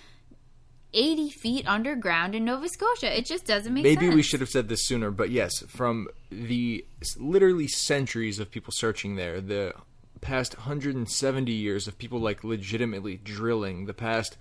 80 0.93 1.29
feet 1.29 1.67
underground 1.67 2.33
in 2.33 2.45
Nova 2.45 2.69
Scotia. 2.69 3.15
It 3.15 3.25
just 3.25 3.45
doesn't 3.45 3.73
make 3.73 3.85
sense. 3.85 3.95
maybe 3.95 4.07
sense. 4.07 4.15
we 4.15 4.21
should 4.21 4.39
have 4.39 4.49
said 4.49 4.69
this 4.69 4.87
sooner 4.87 5.11
but 5.11 5.29
yes 5.29 5.59
from 5.67 6.07
the 6.31 6.85
literally 7.17 7.67
centuries 7.67 8.39
of 8.39 8.49
people 8.49 8.71
searching 8.71 9.15
there 9.15 9.41
the 9.41 9.73
past 10.21 10.57
170 10.57 11.51
years 11.51 11.87
of 11.87 11.97
people 11.97 12.19
like 12.19 12.43
legitimately 12.43 13.17
drilling 13.17 13.85
the 13.85 13.93
past 13.93 14.37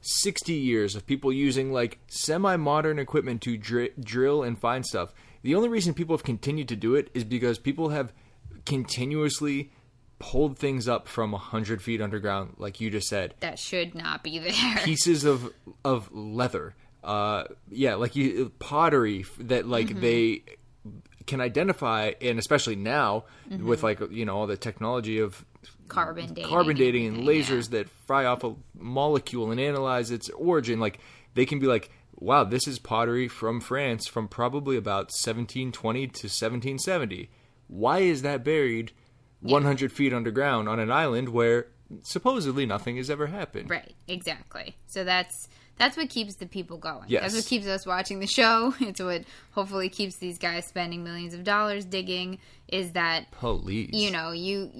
60 0.00 0.52
years 0.52 0.94
of 0.94 1.06
people 1.06 1.32
using 1.32 1.72
like 1.72 1.98
semi-modern 2.08 2.98
equipment 2.98 3.42
to 3.42 3.56
dri- 3.56 3.92
drill 4.00 4.42
and 4.42 4.58
find 4.58 4.86
stuff 4.86 5.12
the 5.42 5.54
only 5.54 5.68
reason 5.68 5.94
people 5.94 6.16
have 6.16 6.24
continued 6.24 6.68
to 6.68 6.76
do 6.76 6.94
it 6.94 7.10
is 7.14 7.24
because 7.24 7.58
people 7.58 7.88
have 7.90 8.12
continuously 8.66 9.70
pulled 10.18 10.58
things 10.58 10.86
up 10.86 11.08
from 11.08 11.32
100 11.32 11.80
feet 11.82 12.00
underground 12.00 12.54
like 12.58 12.80
you 12.80 12.90
just 12.90 13.08
said 13.08 13.34
That 13.40 13.58
should 13.58 13.94
not 13.94 14.22
be 14.22 14.38
there. 14.38 14.76
pieces 14.84 15.24
of 15.24 15.50
of 15.84 16.12
leather 16.12 16.74
uh 17.02 17.44
yeah 17.70 17.94
like 17.94 18.16
you 18.16 18.52
pottery 18.58 19.24
that 19.38 19.66
like 19.66 19.88
Mm-hmm. 19.88 20.00
they 20.00 20.42
can 21.26 21.40
identify 21.40 22.12
and 22.20 22.38
especially 22.38 22.76
now 22.76 23.24
Mm-hmm. 23.50 23.66
with 23.66 23.82
like 23.82 24.00
you 24.10 24.24
know 24.26 24.36
all 24.36 24.46
the 24.46 24.56
technology 24.58 25.18
of 25.20 25.44
Carbon 25.88 26.26
dating. 26.34 26.48
carbon 26.50 26.76
dating 26.76 27.06
and 27.06 27.16
lasers 27.26 27.70
that 27.70 27.88
fry 28.06 28.24
off 28.26 28.44
a 28.44 28.54
molecule 28.78 29.50
and 29.50 29.58
analyze 29.60 30.10
its 30.12 30.28
origin 30.30 30.78
like 30.78 31.00
they 31.34 31.44
can 31.46 31.58
be 31.58 31.66
like 31.66 31.90
wow 32.20 32.44
this 32.44 32.68
is 32.68 32.78
pottery 32.78 33.26
from 33.26 33.60
france 33.60 34.06
from 34.06 34.28
probably 34.28 34.76
about 34.76 35.10
1720 35.10 36.06
to 36.06 36.26
1770 36.26 37.28
why 37.66 37.98
is 37.98 38.22
that 38.22 38.44
buried 38.44 38.92
100 39.40 39.90
feet 39.92 40.12
underground 40.12 40.68
on 40.68 40.78
an 40.78 40.90
island 40.92 41.30
where 41.30 41.66
supposedly 42.02 42.66
nothing 42.66 42.96
has 42.96 43.10
ever 43.10 43.26
happened 43.26 43.68
Right, 43.68 43.94
exactly. 44.06 44.76
So 44.86 45.02
that's 45.04 45.48
that's 45.76 45.96
what 45.96 46.10
keeps 46.10 46.36
the 46.36 46.46
people 46.46 46.76
going. 46.76 47.04
Yes. 47.08 47.22
That's 47.22 47.34
what 47.36 47.46
keeps 47.46 47.66
us 47.66 47.86
watching 47.86 48.20
the 48.20 48.26
show. 48.26 48.74
It's 48.80 49.00
what 49.00 49.24
hopefully 49.52 49.88
keeps 49.88 50.18
these 50.18 50.36
guys 50.38 50.66
spending 50.66 51.02
millions 51.02 51.32
of 51.32 51.42
dollars 51.42 51.86
digging 51.86 52.38
is 52.68 52.92
that 52.92 53.30
police 53.30 53.90
you 53.92 54.10
know, 54.10 54.30
you 54.32 54.70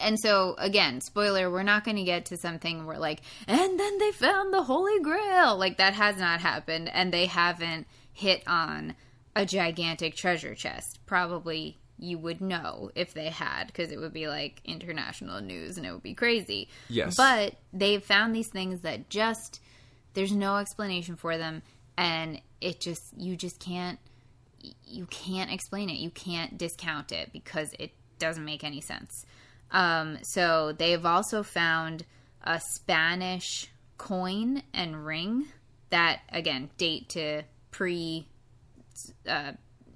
and 0.00 0.18
so 0.18 0.54
again, 0.58 1.00
spoiler, 1.00 1.50
we're 1.50 1.62
not 1.62 1.84
going 1.84 1.96
to 1.96 2.02
get 2.02 2.26
to 2.26 2.36
something 2.36 2.86
where 2.86 2.98
like 2.98 3.20
and 3.46 3.78
then 3.78 3.98
they 3.98 4.12
found 4.12 4.52
the 4.52 4.62
holy 4.62 5.00
grail. 5.00 5.56
Like 5.56 5.78
that 5.78 5.94
has 5.94 6.16
not 6.16 6.40
happened 6.40 6.88
and 6.88 7.12
they 7.12 7.26
haven't 7.26 7.86
hit 8.12 8.42
on 8.46 8.94
a 9.34 9.46
gigantic 9.46 10.14
treasure 10.14 10.54
chest. 10.54 10.98
Probably 11.06 11.78
you 11.98 12.18
would 12.18 12.40
know 12.40 12.90
if 12.94 13.12
they 13.12 13.28
had 13.28 13.66
because 13.66 13.92
it 13.92 13.98
would 13.98 14.12
be 14.12 14.26
like 14.26 14.60
international 14.64 15.40
news 15.40 15.76
and 15.76 15.86
it 15.86 15.92
would 15.92 16.02
be 16.02 16.14
crazy. 16.14 16.68
Yes. 16.88 17.16
But 17.16 17.56
they've 17.72 18.02
found 18.02 18.34
these 18.34 18.48
things 18.48 18.80
that 18.80 19.10
just 19.10 19.60
there's 20.14 20.32
no 20.32 20.56
explanation 20.56 21.16
for 21.16 21.36
them 21.38 21.62
and 21.96 22.40
it 22.60 22.80
just 22.80 23.12
you 23.16 23.36
just 23.36 23.60
can't 23.60 23.98
you 24.84 25.06
can't 25.06 25.50
explain 25.50 25.88
it. 25.88 25.98
You 25.98 26.10
can't 26.10 26.58
discount 26.58 27.12
it 27.12 27.32
because 27.32 27.74
it 27.78 27.92
doesn't 28.18 28.44
make 28.44 28.64
any 28.64 28.80
sense. 28.80 29.24
Um, 29.72 30.18
so 30.22 30.72
they've 30.72 31.04
also 31.04 31.42
found 31.42 32.04
a 32.42 32.60
Spanish 32.60 33.68
coin 33.98 34.62
and 34.72 35.04
ring 35.04 35.46
that 35.90 36.20
again 36.30 36.70
date 36.78 37.10
to 37.10 37.42
pre 37.70 38.26
uh, 39.28 39.52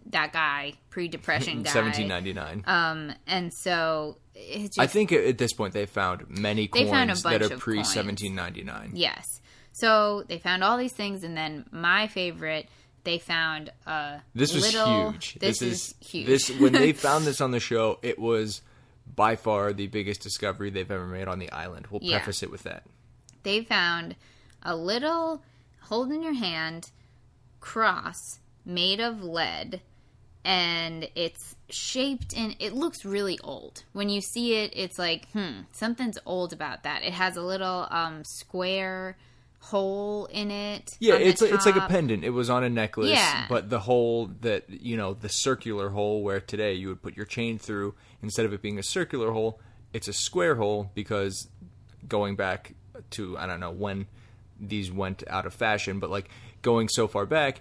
that 0.07 0.33
guy 0.33 0.75
pre 0.91 1.09
depression 1.09 1.63
guy. 1.63 1.75
1799 1.75 2.65
Um, 2.67 3.13
and 3.27 3.53
so 3.53 4.19
just 4.45 4.79
I 4.79 4.87
think 4.87 5.13
at 5.13 5.39
this 5.39 5.53
point 5.53 5.75
they 5.75 5.87
found 5.87 6.29
many 6.29 6.67
coins 6.67 6.91
found 6.91 7.11
that 7.11 7.43
are 7.43 7.57
pre 7.57 7.79
1799. 7.79 8.93
Yes. 8.95 9.25
So 9.73 10.25
they 10.29 10.39
found 10.39 10.63
all 10.63 10.77
these 10.77 10.93
things, 10.93 11.25
and 11.25 11.37
then 11.37 11.65
my 11.73 12.07
favorite, 12.07 12.69
they 13.03 13.19
found 13.19 13.73
a 13.87 14.21
This 14.35 14.55
was 14.55 14.73
little, 14.73 15.11
huge. 15.11 15.35
This, 15.35 15.63
is, 15.63 15.95
huge. 16.01 16.27
This 16.27 16.51
when 16.51 16.73
they 16.73 16.93
found 17.07 17.25
this 17.25 17.41
on 17.41 17.51
the 17.51 17.61
show, 17.61 17.99
it 18.03 18.19
was 18.19 18.63
by 19.15 19.37
far 19.37 19.73
the 19.73 19.87
biggest 19.87 20.21
discovery 20.23 20.71
they've 20.71 20.91
ever 20.91 21.07
made 21.07 21.29
on 21.29 21.39
the 21.39 21.51
island. 21.53 21.87
We'll 21.91 22.01
Yeah. 22.03 22.19
preface 22.19 22.43
it 22.43 22.51
with 22.51 22.63
that. 22.65 22.85
they 23.43 23.63
found 23.63 24.17
a 24.63 24.75
little 24.75 25.43
hold 25.83 26.11
in 26.11 26.23
your 26.23 26.33
hand 26.35 26.91
cross 27.61 28.39
made 28.65 29.01
of 29.01 29.23
lead 29.23 29.81
and 30.45 31.09
it's 31.15 31.55
shaped 31.71 32.35
and 32.37 32.55
it 32.59 32.73
looks 32.75 33.05
really 33.05 33.39
old 33.43 33.83
when 33.93 34.09
you 34.09 34.21
see 34.21 34.55
it 34.57 34.71
it's 34.75 34.99
like 34.99 35.29
hmm 35.33 35.61
something's 35.73 36.19
old 36.27 36.53
about 36.53 36.83
that 36.83 37.03
it 37.03 37.13
has 37.13 37.37
a 37.37 37.43
little 37.43 37.87
um 37.91 38.23
square 38.25 39.17
hole 39.61 40.27
in 40.27 40.51
it 40.51 40.91
Yeah, 41.01 41.15
it's 41.15 41.41
a, 41.41 41.55
it's 41.55 41.65
like 41.65 41.77
a 41.77 41.87
pendant. 41.89 42.23
It 42.23 42.31
was 42.31 42.51
on 42.51 42.65
a 42.65 42.69
necklace, 42.69 43.09
Yeah. 43.09 43.47
but 43.49 43.71
the 43.71 43.79
hole 43.81 44.27
that 44.43 44.69
you 44.69 44.95
know, 44.99 45.15
the 45.15 45.31
circular 45.31 45.89
hole 45.89 46.23
where 46.23 46.39
today 46.41 46.75
you 46.75 46.89
would 46.89 47.01
put 47.01 47.17
your 47.17 47.25
chain 47.25 47.59
through, 47.59 47.95
instead 48.25 48.47
of 48.47 48.53
it 48.53 48.63
being 48.63 48.79
a 48.79 48.83
circular 48.83 49.31
hole, 49.31 49.61
it's 49.93 50.09
a 50.09 50.13
square 50.13 50.57
hole 50.57 50.91
because 50.95 51.49
going 52.07 52.37
back 52.37 52.75
to 53.11 53.39
I 53.39 53.47
don't 53.47 53.61
know 53.61 53.71
when 53.71 54.07
these 54.61 54.91
went 54.91 55.23
out 55.29 55.47
of 55.47 55.55
fashion, 55.55 56.01
but 56.01 56.11
like 56.11 56.29
going 56.63 56.89
so 56.89 57.07
far 57.07 57.27
back, 57.27 57.61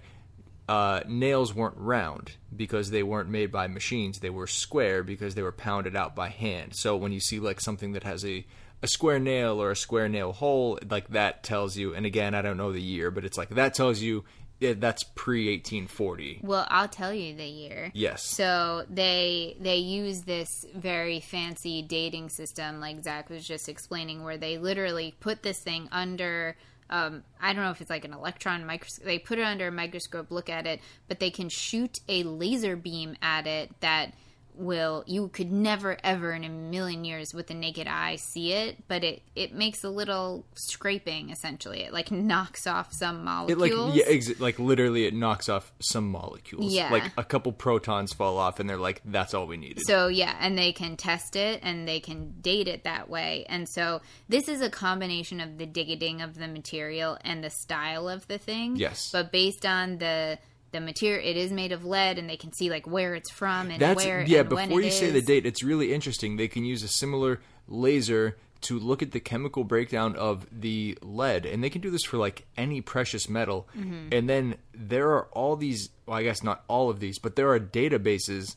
uh, 0.68 1.00
nails 1.06 1.54
weren't 1.54 1.76
round 1.76 2.36
because 2.54 2.90
they 2.90 3.02
weren't 3.02 3.28
made 3.28 3.52
by 3.52 3.66
machines. 3.66 4.18
They 4.18 4.30
were 4.30 4.46
square 4.46 5.02
because 5.02 5.34
they 5.34 5.42
were 5.42 5.52
pounded 5.52 5.94
out 5.94 6.16
by 6.16 6.28
hand. 6.28 6.74
So 6.74 6.96
when 6.96 7.12
you 7.12 7.20
see 7.20 7.38
like 7.38 7.60
something 7.60 7.92
that 7.92 8.04
has 8.04 8.24
a 8.24 8.44
a 8.82 8.86
square 8.86 9.18
nail 9.18 9.62
or 9.62 9.70
a 9.70 9.76
square 9.76 10.10
nail 10.10 10.32
hole, 10.32 10.78
like 10.90 11.08
that 11.08 11.42
tells 11.42 11.76
you. 11.76 11.94
And 11.94 12.04
again, 12.04 12.34
I 12.34 12.42
don't 12.42 12.58
know 12.58 12.72
the 12.72 12.82
year, 12.82 13.10
but 13.10 13.24
it's 13.24 13.38
like 13.38 13.50
that 13.50 13.74
tells 13.74 14.00
you 14.00 14.24
yeah, 14.60 14.74
that's 14.76 15.02
pre 15.02 15.48
1840. 15.56 16.40
well 16.42 16.66
i'll 16.70 16.88
tell 16.88 17.12
you 17.12 17.34
the 17.34 17.44
year 17.44 17.90
Yes. 17.94 18.22
So 18.24 18.84
they 18.90 19.56
they 19.60 19.76
use 19.76 20.22
this 20.22 20.64
very 20.74 21.20
fancy 21.20 21.82
dating 21.82 22.28
system, 22.30 22.80
like 22.80 23.02
Zach 23.02 23.30
was 23.30 23.46
just 23.46 23.68
explaining, 23.68 24.22
where 24.24 24.36
they 24.36 24.58
literally 24.58 25.14
put 25.20 25.42
this 25.42 25.58
thing 25.60 25.88
under. 25.92 26.56
Um, 26.90 27.22
I 27.40 27.52
don't 27.52 27.64
know 27.64 27.70
if 27.70 27.80
it's 27.80 27.90
like 27.90 28.04
an 28.04 28.12
electron 28.12 28.66
microscope. 28.66 29.06
They 29.06 29.18
put 29.18 29.38
it 29.38 29.42
under 29.44 29.68
a 29.68 29.72
microscope, 29.72 30.30
look 30.30 30.48
at 30.50 30.66
it, 30.66 30.80
but 31.08 31.18
they 31.18 31.30
can 31.30 31.48
shoot 31.48 32.00
a 32.08 32.22
laser 32.24 32.76
beam 32.76 33.16
at 33.22 33.46
it 33.46 33.70
that 33.80 34.12
will 34.54 35.04
you 35.06 35.28
could 35.28 35.50
never 35.50 35.96
ever 36.04 36.32
in 36.32 36.44
a 36.44 36.48
million 36.48 37.04
years 37.04 37.34
with 37.34 37.48
the 37.48 37.54
naked 37.54 37.86
eye 37.86 38.16
see 38.16 38.52
it 38.52 38.76
but 38.88 39.02
it 39.02 39.22
it 39.34 39.52
makes 39.52 39.82
a 39.84 39.88
little 39.88 40.46
scraping 40.54 41.30
essentially 41.30 41.80
it 41.82 41.92
like 41.92 42.10
knocks 42.10 42.66
off 42.66 42.92
some 42.92 43.16
It 43.16 43.24
molecules 43.24 43.90
like 43.90 43.96
yeah, 43.96 44.04
ex- 44.06 44.40
like 44.40 44.58
literally 44.58 45.06
it 45.06 45.14
knocks 45.14 45.48
off 45.48 45.72
some 45.80 46.10
molecules. 46.10 46.72
Yeah. 46.72 46.90
Like 46.90 47.12
a 47.16 47.24
couple 47.24 47.52
protons 47.52 48.12
fall 48.12 48.38
off 48.38 48.60
and 48.60 48.68
they're 48.68 48.76
like 48.76 49.02
that's 49.04 49.34
all 49.34 49.46
we 49.46 49.56
needed. 49.56 49.84
So 49.86 50.08
yeah, 50.08 50.36
and 50.40 50.56
they 50.56 50.72
can 50.72 50.96
test 50.96 51.36
it 51.36 51.60
and 51.62 51.86
they 51.86 52.00
can 52.00 52.34
date 52.40 52.68
it 52.68 52.84
that 52.84 53.08
way. 53.08 53.46
And 53.48 53.68
so 53.68 54.00
this 54.28 54.48
is 54.48 54.60
a 54.60 54.70
combination 54.70 55.40
of 55.40 55.58
the 55.58 55.66
digging 55.66 56.22
of 56.22 56.34
the 56.34 56.48
material 56.48 57.18
and 57.22 57.42
the 57.42 57.50
style 57.50 58.08
of 58.08 58.26
the 58.28 58.38
thing. 58.38 58.76
Yes. 58.76 59.10
But 59.12 59.32
based 59.32 59.66
on 59.66 59.98
the 59.98 60.38
the 60.74 60.80
material, 60.80 61.26
it 61.26 61.36
is 61.36 61.52
made 61.52 61.72
of 61.72 61.84
lead, 61.84 62.18
and 62.18 62.28
they 62.28 62.36
can 62.36 62.52
see 62.52 62.68
like 62.68 62.86
where 62.86 63.14
it's 63.14 63.30
from 63.30 63.70
and 63.70 63.80
That's 63.80 64.04
where. 64.04 64.22
yeah. 64.22 64.40
and 64.40 64.50
when 64.50 64.68
Before 64.68 64.82
you 64.82 64.90
say 64.90 65.10
the 65.10 65.22
date, 65.22 65.46
it's 65.46 65.62
really 65.62 65.94
interesting. 65.94 66.36
They 66.36 66.48
can 66.48 66.64
use 66.64 66.82
a 66.82 66.88
similar 66.88 67.40
laser 67.68 68.36
to 68.62 68.78
look 68.78 69.02
at 69.02 69.12
the 69.12 69.20
chemical 69.20 69.62
breakdown 69.62 70.16
of 70.16 70.46
the 70.50 70.98
lead, 71.00 71.46
and 71.46 71.62
they 71.62 71.70
can 71.70 71.80
do 71.80 71.90
this 71.90 72.02
for 72.02 72.16
like 72.16 72.46
any 72.56 72.80
precious 72.80 73.28
metal. 73.28 73.68
Mm-hmm. 73.76 74.08
And 74.12 74.28
then 74.28 74.56
there 74.74 75.10
are 75.12 75.26
all 75.32 75.56
these. 75.56 75.90
Well, 76.06 76.18
I 76.18 76.24
guess 76.24 76.42
not 76.42 76.64
all 76.68 76.90
of 76.90 77.00
these, 77.00 77.18
but 77.18 77.36
there 77.36 77.50
are 77.50 77.60
databases 77.60 78.56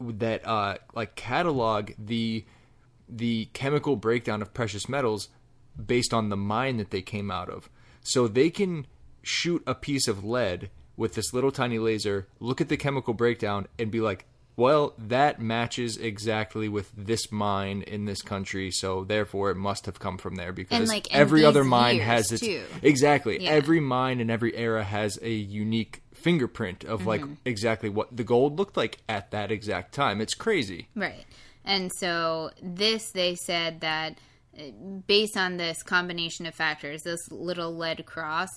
that 0.00 0.46
uh, 0.46 0.78
like 0.94 1.14
catalog 1.14 1.90
the 1.98 2.44
the 3.08 3.50
chemical 3.52 3.96
breakdown 3.96 4.40
of 4.40 4.54
precious 4.54 4.88
metals 4.88 5.28
based 5.84 6.14
on 6.14 6.30
the 6.30 6.36
mine 6.36 6.78
that 6.78 6.90
they 6.90 7.02
came 7.02 7.30
out 7.30 7.50
of. 7.50 7.68
So 8.00 8.26
they 8.26 8.50
can 8.50 8.86
shoot 9.22 9.62
a 9.66 9.74
piece 9.74 10.08
of 10.08 10.24
lead 10.24 10.70
with 11.02 11.14
this 11.14 11.34
little 11.34 11.52
tiny 11.52 11.78
laser, 11.78 12.26
look 12.40 12.60
at 12.60 12.68
the 12.68 12.76
chemical 12.76 13.12
breakdown, 13.12 13.66
and 13.78 13.90
be 13.90 14.00
like, 14.00 14.24
well, 14.54 14.92
that 14.98 15.40
matches 15.40 15.96
exactly 15.96 16.68
with 16.68 16.92
this 16.96 17.32
mine 17.32 17.82
in 17.86 18.04
this 18.04 18.20
country, 18.22 18.70
so 18.70 19.02
therefore 19.02 19.50
it 19.50 19.56
must 19.56 19.86
have 19.86 19.98
come 19.98 20.18
from 20.18 20.34
there 20.36 20.52
because 20.52 20.88
like, 20.88 21.12
every 21.12 21.44
other 21.44 21.64
mine 21.64 21.98
has 22.00 22.30
its 22.30 22.42
too. 22.42 22.62
exactly 22.82 23.42
Yeah. 23.42 23.50
every 23.50 23.80
mine 23.80 24.20
in 24.20 24.28
every 24.28 24.54
era 24.54 24.84
has 24.84 25.18
a 25.22 25.30
unique 25.30 26.02
fingerprint 26.12 26.84
of 26.84 27.06
like 27.06 27.22
Mm-hmm. 27.22 27.34
exactly 27.46 27.88
what 27.88 28.14
the 28.16 28.24
gold 28.24 28.58
looked 28.58 28.76
like 28.76 28.98
at 29.08 29.30
that 29.30 29.50
exact 29.50 29.94
time. 29.94 30.20
It's 30.20 30.34
crazy. 30.34 30.88
Right. 30.94 31.24
And 31.64 31.90
so 31.98 32.50
this, 32.62 33.10
they 33.12 33.34
said 33.36 33.80
that 33.80 34.18
uh, 34.58 34.64
based 35.06 35.36
on 35.38 35.56
this 35.56 35.82
combination 35.82 36.44
of 36.44 36.54
factors, 36.54 37.02
this 37.04 37.20
little 37.30 37.74
lead 37.74 38.04
cross 38.04 38.50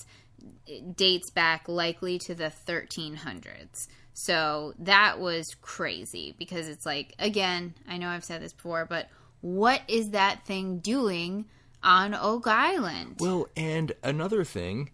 dates 0.95 1.29
back 1.31 1.67
likely 1.67 2.17
to 2.19 2.35
the 2.35 2.51
1300s. 2.67 3.87
So 4.13 4.73
that 4.79 5.19
was 5.19 5.55
crazy 5.61 6.33
because 6.37 6.67
it's 6.69 6.85
like, 6.85 7.13
again, 7.19 7.73
I 7.87 7.97
know 7.97 8.09
I've 8.09 8.23
said 8.23 8.41
this 8.41 8.53
before, 8.53 8.85
but 8.85 9.09
what 9.41 9.81
is 9.87 10.11
that 10.11 10.45
thing 10.45 10.79
doing 10.79 11.45
on 11.83 12.13
Oak 12.15 12.47
Island? 12.47 13.17
Well, 13.19 13.47
and 13.57 13.91
another 14.03 14.43
thing, 14.43 14.91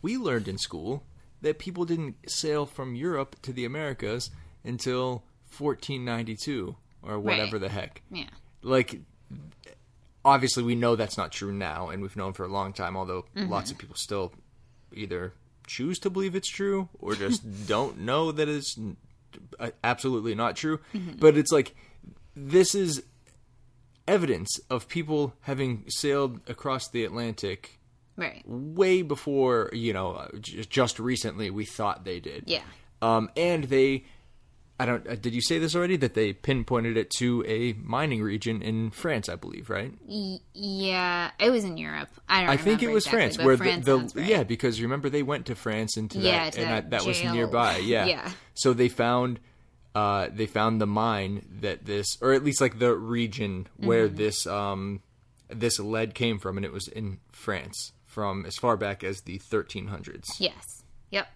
we 0.00 0.16
learned 0.16 0.48
in 0.48 0.56
school 0.58 1.04
that 1.42 1.58
people 1.58 1.84
didn't 1.84 2.16
sail 2.26 2.64
from 2.66 2.94
Europe 2.94 3.36
to 3.42 3.52
the 3.52 3.64
Americas 3.64 4.30
until 4.64 5.24
1492 5.58 6.74
or 7.02 7.18
whatever 7.18 7.56
Right. 7.56 7.60
the 7.60 7.68
heck. 7.68 8.02
yeah. 8.10 8.28
Like, 8.62 9.00
obviously, 10.24 10.62
we 10.62 10.74
know 10.74 10.96
that's 10.96 11.16
not 11.18 11.32
true 11.32 11.52
now, 11.52 11.88
and 11.88 12.00
we've 12.02 12.16
known 12.16 12.32
for 12.32 12.44
a 12.44 12.48
long 12.48 12.72
time, 12.72 12.96
although 12.96 13.26
Mm-hmm. 13.36 13.50
lots 13.50 13.70
of 13.70 13.78
people 13.78 13.96
still 13.96 14.32
either 14.94 15.32
choose 15.66 15.98
to 16.00 16.10
believe 16.10 16.34
it's 16.34 16.48
true 16.48 16.88
or 16.98 17.14
just 17.14 17.66
don't 17.66 18.00
know 18.00 18.32
that 18.32 18.48
it's 18.48 18.78
uh, 19.60 19.70
absolutely 19.84 20.34
not 20.34 20.56
true. 20.56 20.78
Mm-hmm. 20.94 21.18
But 21.18 21.36
it's 21.36 21.52
like, 21.52 21.74
this 22.36 22.74
is 22.74 23.02
evidence 24.08 24.58
of 24.68 24.88
people 24.88 25.32
having 25.42 25.84
sailed 25.88 26.40
across 26.48 26.88
the 26.88 27.04
Atlantic 27.04 27.78
Right. 28.14 28.42
way 28.46 29.00
before 29.00 29.70
you 29.72 29.94
know 29.94 30.12
uh, 30.12 30.28
just 30.38 30.98
recently 30.98 31.48
we 31.48 31.64
thought 31.64 32.04
they 32.04 32.20
did 32.20 32.44
Yeah. 32.46 32.60
um 33.00 33.30
and 33.38 33.64
they 33.64 34.04
i 34.82 34.86
don't 34.86 35.06
uh, 35.08 35.14
did 35.14 35.32
you 35.34 35.40
say 35.40 35.58
this 35.58 35.74
already 35.76 35.96
that 35.96 36.14
they 36.14 36.32
pinpointed 36.32 36.96
it 36.96 37.08
to 37.10 37.44
a 37.46 37.72
mining 37.82 38.22
region 38.22 38.60
in 38.62 38.90
france 38.90 39.28
i 39.28 39.34
believe 39.36 39.70
right 39.70 39.92
Y- 40.06 40.38
yeah. 40.54 41.30
It 41.38 41.50
was 41.50 41.64
in 41.64 41.76
Europe. 41.76 42.08
I 42.28 42.40
don't 42.40 42.50
i 42.50 42.56
think 42.56 42.82
it 42.82 42.88
was 42.90 43.06
exactly, 43.06 43.20
france 43.36 43.38
where 43.46 43.56
France 43.56 43.86
the, 43.86 43.96
the 43.98 44.20
right. 44.20 44.28
yeah 44.28 44.42
because 44.42 44.80
remember 44.82 45.08
they 45.08 45.22
went 45.22 45.46
to 45.46 45.54
france 45.54 45.96
into 45.96 46.18
Yeah, 46.18 46.44
that 46.44 46.52
to 46.54 46.60
and 46.60 46.70
that 46.70 46.90
that, 46.90 47.02
that 47.02 47.06
was 47.06 47.22
nearby 47.22 47.76
yeah 47.94 48.06
Yeah. 48.06 48.30
so 48.54 48.72
they 48.72 48.88
found 48.88 49.40
uh 49.94 50.28
they 50.32 50.46
found 50.46 50.80
the 50.80 50.86
mine 50.86 51.44
that 51.60 51.84
this 51.84 52.16
or 52.20 52.32
at 52.32 52.42
least 52.44 52.60
like 52.60 52.78
the 52.78 52.94
region 52.94 53.66
where 53.76 54.06
Mm-hmm. 54.08 54.16
this 54.16 54.46
um 54.46 55.00
this 55.48 55.78
lead 55.78 56.14
came 56.14 56.38
from 56.38 56.56
and 56.56 56.64
it 56.64 56.72
was 56.72 56.88
in 56.88 57.18
france 57.30 57.92
from 58.06 58.44
as 58.46 58.56
far 58.56 58.76
back 58.76 59.04
as 59.04 59.20
the 59.22 59.38
1300s 59.38 60.24
Yes. 60.38 60.82
Yep. 61.10 61.26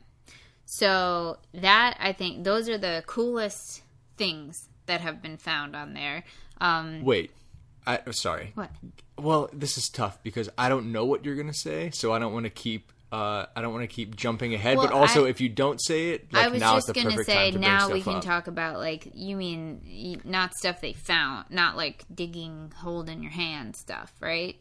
So 0.66 1.38
that 1.54 1.96
I 2.00 2.12
think 2.12 2.44
those 2.44 2.68
are 2.68 2.76
the 2.78 3.02
coolest 3.06 3.82
things 4.16 4.68
that 4.86 5.00
have 5.00 5.22
been 5.22 5.36
found 5.36 5.74
on 5.76 5.94
there. 5.94 6.24
Um, 6.60 7.02
Wait, 7.02 7.30
I 7.86 8.00
sorry. 8.10 8.50
what? 8.54 8.70
Well, 9.18 9.48
this 9.52 9.78
is 9.78 9.88
tough 9.88 10.22
because 10.22 10.50
I 10.58 10.68
don't 10.68 10.92
know 10.92 11.04
what 11.04 11.24
you're 11.24 11.36
gonna 11.36 11.54
say, 11.54 11.90
so 11.90 12.12
I 12.12 12.18
don't 12.18 12.32
want 12.32 12.44
to 12.44 12.50
keep. 12.50 12.92
Uh, 13.12 13.46
I 13.54 13.62
don't 13.62 13.72
want 13.72 13.84
to 13.88 13.94
keep 13.94 14.16
jumping 14.16 14.52
ahead, 14.52 14.76
but 14.76 14.90
also 14.90 15.26
I- 15.26 15.28
if 15.28 15.40
you 15.40 15.48
don't 15.48 15.80
say 15.80 16.10
it, 16.10 16.32
like 16.32 16.46
I 16.46 16.48
was 16.48 16.60
now 16.60 16.74
just 16.74 16.88
is 16.88 16.94
the 16.94 17.02
gonna 17.02 17.24
say 17.24 17.52
to 17.52 17.58
now 17.58 17.88
we 17.88 18.02
can 18.02 18.16
up. 18.16 18.22
talk 18.24 18.48
about 18.48 18.78
like 18.78 19.08
you 19.14 19.36
mean 19.36 20.20
not 20.24 20.54
stuff 20.56 20.80
they 20.80 20.92
found, 20.92 21.46
not 21.48 21.76
like 21.76 22.04
digging 22.12 22.72
hold 22.78 23.08
in 23.08 23.22
your 23.22 23.30
hand 23.32 23.76
stuff, 23.76 24.12
right? 24.20 24.56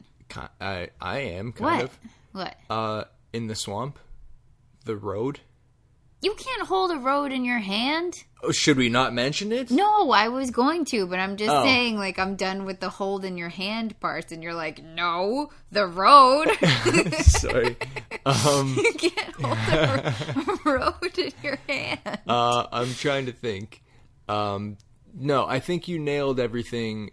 I 0.61 0.89
I 1.01 1.19
am 1.19 1.51
kind 1.53 1.77
What? 1.77 1.83
of 1.83 1.99
What? 2.33 2.55
uh 2.69 3.03
in 3.33 3.47
the 3.47 3.55
swamp, 3.55 3.97
the 4.85 4.95
road. 4.95 5.39
You 6.25 6.33
can't 6.33 6.67
hold 6.67 6.89
a 6.89 6.95
road 6.97 7.31
in 7.31 7.45
your 7.45 7.59
hand. 7.59 8.23
Oh, 8.41 8.51
should 8.51 8.77
we 8.77 8.89
not 8.89 9.13
mention 9.13 9.51
it? 9.51 9.69
No, 9.69 10.09
I 10.09 10.27
was 10.29 10.49
going 10.49 10.83
to, 10.85 11.05
but 11.05 11.19
I'm 11.19 11.37
just 11.37 11.51
Oh. 11.51 11.63
saying, 11.63 11.97
like, 11.97 12.17
I'm 12.17 12.35
done 12.35 12.65
with 12.65 12.79
the 12.79 12.89
hold 12.89 13.23
in 13.23 13.37
your 13.37 13.49
hand 13.49 13.99
parts, 13.99 14.31
and 14.31 14.41
you're 14.41 14.55
like, 14.55 14.83
no, 14.83 15.51
the 15.71 15.85
road. 15.85 16.47
sorry. 17.21 17.77
Um, 18.25 18.73
you 18.75 18.93
can't 18.93 19.35
hold 19.35 19.57
a 20.65 20.69
road 20.69 21.15
in 21.19 21.31
your 21.43 21.59
hand. 21.69 21.99
uh, 22.27 22.65
I'm 22.71 22.91
trying 22.95 23.27
to 23.27 23.31
think. 23.31 23.83
Um, 24.27 24.77
no, 25.13 25.45
I 25.45 25.59
think 25.59 25.87
you 25.87 25.99
nailed 25.99 26.39
everything 26.39 27.11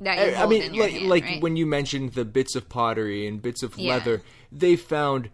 That 0.00 0.18
I, 0.18 0.42
I 0.42 0.46
mean, 0.48 0.72
like, 0.76 0.90
hand, 0.90 1.08
like 1.08 1.22
right? 1.24 1.40
when 1.42 1.54
you 1.54 1.64
mentioned 1.64 2.14
the 2.14 2.24
bits 2.24 2.56
of 2.56 2.68
pottery 2.68 3.28
and 3.28 3.40
bits 3.40 3.62
of 3.62 3.78
Yeah. 3.78 3.94
leather, 3.94 4.22
they 4.50 4.74
found 4.74 5.30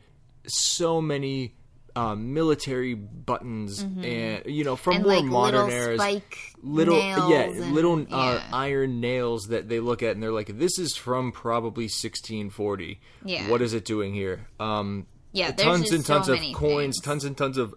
so 0.46 1.00
many 1.00 1.54
um, 1.96 2.34
military 2.34 2.94
buttons 2.94 3.80
and 3.82 4.42
you 4.46 4.64
know 4.64 4.74
from 4.76 4.94
Mm-hmm. 4.94 5.08
and 5.10 5.28
more 5.28 5.42
like 5.50 5.54
modern 5.54 5.70
eras, 5.70 6.22
little 6.62 6.98
yeah, 6.98 7.42
and- 7.42 7.72
little 7.72 8.00
uh, 8.00 8.04
yeah. 8.34 8.42
iron 8.52 9.00
nails 9.00 9.44
that 9.48 9.68
they 9.68 9.78
look 9.80 10.02
at 10.02 10.12
and 10.14 10.22
they're 10.22 10.32
like, 10.32 10.58
this 10.58 10.78
is 10.78 10.96
from 10.96 11.30
probably 11.32 11.84
1640. 11.84 13.00
Yeah. 13.24 13.48
what 13.50 13.62
is 13.62 13.74
it 13.74 13.84
doing 13.84 14.12
here? 14.14 14.46
Um, 14.58 15.06
Yeah, 15.32 15.52
there's 15.52 15.66
tons 15.66 15.92
and 15.92 16.04
tons 16.04 16.26
so 16.26 16.32
of 16.34 16.40
coins, 16.54 16.96
things. 16.96 17.00
tons 17.00 17.24
and 17.24 17.36
tons 17.36 17.58
of 17.58 17.74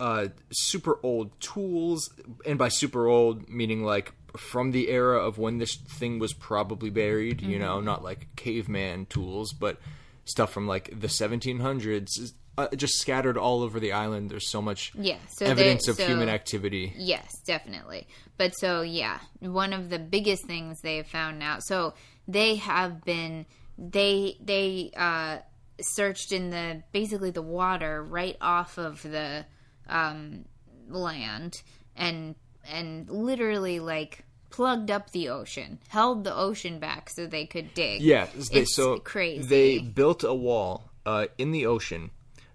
uh, 0.00 0.28
super 0.50 0.98
old 1.02 1.38
tools, 1.40 2.10
and 2.46 2.58
by 2.58 2.68
super 2.68 3.06
old 3.06 3.48
meaning 3.48 3.84
like 3.84 4.12
from 4.36 4.70
the 4.72 4.88
era 4.88 5.18
of 5.24 5.36
when 5.38 5.58
this 5.58 5.76
thing 5.76 6.18
was 6.18 6.32
probably 6.32 6.88
buried. 6.90 7.40
You 7.42 7.58
know, 7.58 7.76
Mm-hmm. 7.76 7.84
not 7.86 8.02
like 8.02 8.28
caveman 8.34 9.06
tools, 9.06 9.52
but 9.52 9.78
stuff 10.24 10.52
from 10.52 10.66
like 10.66 10.88
the 10.98 11.06
1700s, 11.08 12.32
uh, 12.58 12.68
just 12.76 12.98
scattered 12.98 13.38
all 13.38 13.62
over 13.62 13.80
the 13.80 13.92
island. 13.92 14.30
There's 14.30 14.50
so 14.50 14.60
much 14.62 14.92
Yeah, 14.94 15.16
so 15.36 15.46
evidence 15.46 15.88
of 15.88 15.96
so- 15.96 16.06
human 16.06 16.28
activity. 16.28 16.92
Yes, 16.96 17.40
definitely. 17.46 18.06
But 18.36 18.54
so 18.56 18.82
yeah, 18.82 19.18
one 19.40 19.72
of 19.72 19.88
the 19.90 19.98
biggest 19.98 20.46
things 20.46 20.80
they 20.82 20.96
have 20.98 21.06
found 21.06 21.38
now. 21.38 21.58
So 21.60 21.94
they 22.28 22.56
have 22.56 23.04
been 23.04 23.46
they 23.78 24.36
they 24.40 24.90
uh 24.96 25.38
searched 25.80 26.32
in 26.32 26.50
the 26.50 26.82
basically 26.92 27.30
the 27.30 27.42
water 27.42 28.02
right 28.04 28.36
off 28.40 28.78
of 28.78 29.02
the 29.02 29.44
um 29.88 30.44
land 30.88 31.62
and 31.96 32.34
and 32.70 33.08
literally 33.10 33.80
like 33.80 34.24
plugged 34.50 34.90
up 34.90 35.10
the 35.12 35.30
ocean, 35.30 35.78
held 35.88 36.24
the 36.24 36.34
ocean 36.36 36.78
back 36.78 37.08
so 37.08 37.26
they 37.26 37.46
could 37.46 37.72
dig. 37.74 38.02
Yeah, 38.02 38.26
they, 38.52 38.60
It's 38.60 38.74
so 38.76 38.98
crazy. 38.98 39.42
They 39.46 39.78
built 39.78 40.22
a 40.24 40.34
wall 40.34 40.90
uh, 41.06 41.26
in 41.38 41.52
the 41.52 41.64
ocean 41.66 42.10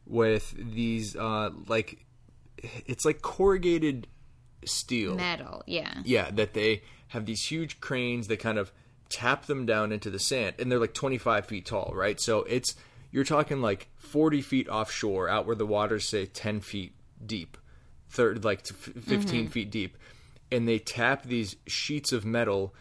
with 0.08 0.54
these 0.58 1.16
uh, 1.16 1.52
like 1.68 2.06
it's 2.86 3.06
like 3.06 3.22
corrugated 3.22 4.08
steel. 4.66 5.16
metal, 5.16 5.64
yeah. 5.68 6.02
Yeah, 6.04 6.32
that 6.32 6.54
they 6.54 6.84
have 7.10 7.26
these 7.26 7.44
huge 7.44 7.80
cranes 7.80 8.28
that 8.28 8.40
kind 8.40 8.58
of 8.58 8.72
tap 9.10 9.46
them 9.46 9.66
down 9.66 9.92
into 9.92 10.10
the 10.10 10.20
sand, 10.20 10.56
and 10.60 10.72
they're 10.72 10.80
like 10.80 10.94
25 10.94 11.46
feet 11.46 11.66
tall, 11.66 11.92
right? 11.96 12.20
So 12.20 12.40
it's 12.44 12.76
you're 13.12 13.24
talking 13.24 13.62
like 13.62 13.90
40 13.96 14.42
feet 14.42 14.68
offshore, 14.68 15.30
out 15.30 15.46
where 15.46 15.56
the 15.56 15.66
water's 15.66 16.08
say 16.08 16.26
10 16.26 16.60
feet 16.62 16.94
deep, 17.26 17.58
third 18.10 18.44
like 18.44 18.64
to 18.64 18.74
f- 18.74 19.04
15 19.04 19.48
feet 19.50 19.72
deep, 19.72 19.98
and 20.52 20.68
they 20.68 20.80
tap 20.80 21.24
these 21.24 21.56
sheets 21.68 22.12
of 22.12 22.26
metal. 22.26 22.74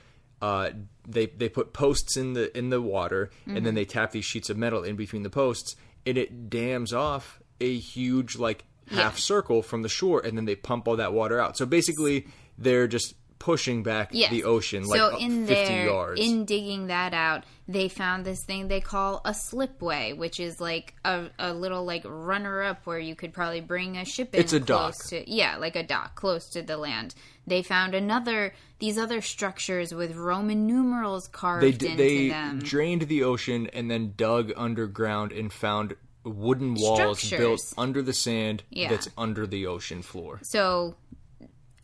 Uh, 0.42 0.70
they 1.06 1.26
they 1.26 1.48
put 1.48 1.72
posts 1.72 2.16
in 2.16 2.34
the 2.34 2.56
in 2.56 2.70
the 2.70 2.82
water, 2.82 3.30
and 3.46 3.64
then 3.64 3.74
they 3.74 3.84
tap 3.84 4.10
these 4.12 4.24
sheets 4.24 4.50
of 4.50 4.56
metal 4.56 4.82
in 4.82 4.96
between 4.96 5.22
the 5.22 5.30
posts, 5.30 5.76
and 6.06 6.16
it 6.16 6.48
dams 6.48 6.92
off 6.92 7.40
a 7.60 7.76
huge 7.78 8.36
like 8.36 8.64
half 8.88 9.14
Yeah. 9.14 9.20
circle 9.20 9.62
from 9.62 9.82
the 9.82 9.88
shore, 9.88 10.20
and 10.20 10.36
then 10.36 10.44
they 10.44 10.54
pump 10.54 10.86
all 10.86 10.96
that 10.96 11.12
water 11.12 11.40
out. 11.40 11.56
So 11.56 11.66
basically, 11.66 12.26
they're 12.56 12.86
just 12.86 13.14
pushing 13.38 13.82
back 13.82 14.08
Yes. 14.12 14.30
the 14.30 14.44
ocean 14.44 14.84
like 14.86 14.98
so 14.98 15.14
uh, 15.14 15.18
in 15.18 15.46
50 15.46 15.54
there, 15.54 15.84
yards. 15.86 16.20
in 16.20 16.44
digging 16.46 16.86
that 16.86 17.12
out, 17.14 17.44
they 17.68 17.88
found 17.88 18.24
this 18.24 18.42
thing 18.42 18.68
they 18.68 18.80
call 18.80 19.20
a 19.24 19.32
slipway, 19.34 20.12
which 20.16 20.40
is 20.40 20.60
like 20.60 20.94
a, 21.04 21.26
a 21.38 21.52
little 21.52 21.84
like 21.84 22.02
runner 22.06 22.62
up 22.62 22.86
where 22.86 22.98
you 22.98 23.14
could 23.14 23.32
probably 23.32 23.60
bring 23.60 23.96
a 23.98 24.04
ship 24.04 24.34
in. 24.34 24.40
It's 24.40 24.52
a 24.52 24.60
close 24.60 24.98
dock. 24.98 25.06
To, 25.10 25.30
yeah, 25.30 25.56
like 25.58 25.76
a 25.76 25.82
dock 25.82 26.14
close 26.14 26.48
to 26.50 26.62
the 26.62 26.76
land. 26.76 27.14
They 27.46 27.62
found 27.62 27.94
another 27.94 28.54
these 28.78 28.98
other 28.98 29.20
structures 29.20 29.92
with 29.94 30.14
Roman 30.16 30.66
numerals 30.66 31.28
carved 31.28 31.62
they 31.62 31.72
d- 31.72 31.86
into 31.88 31.96
they 32.02 32.28
them. 32.28 32.58
drained 32.60 33.02
the 33.02 33.22
ocean 33.22 33.68
and 33.72 33.90
then 33.90 34.14
dug 34.16 34.52
underground 34.56 35.32
and 35.32 35.52
found 35.52 35.94
wooden 36.24 36.74
walls 36.74 37.18
Structures. 37.20 37.38
built 37.38 37.74
under 37.78 38.02
the 38.02 38.12
sand 38.12 38.64
Yeah. 38.70 38.88
that's 38.88 39.08
under 39.16 39.46
the 39.46 39.66
ocean 39.66 40.02
floor 40.02 40.40
so 40.42 40.96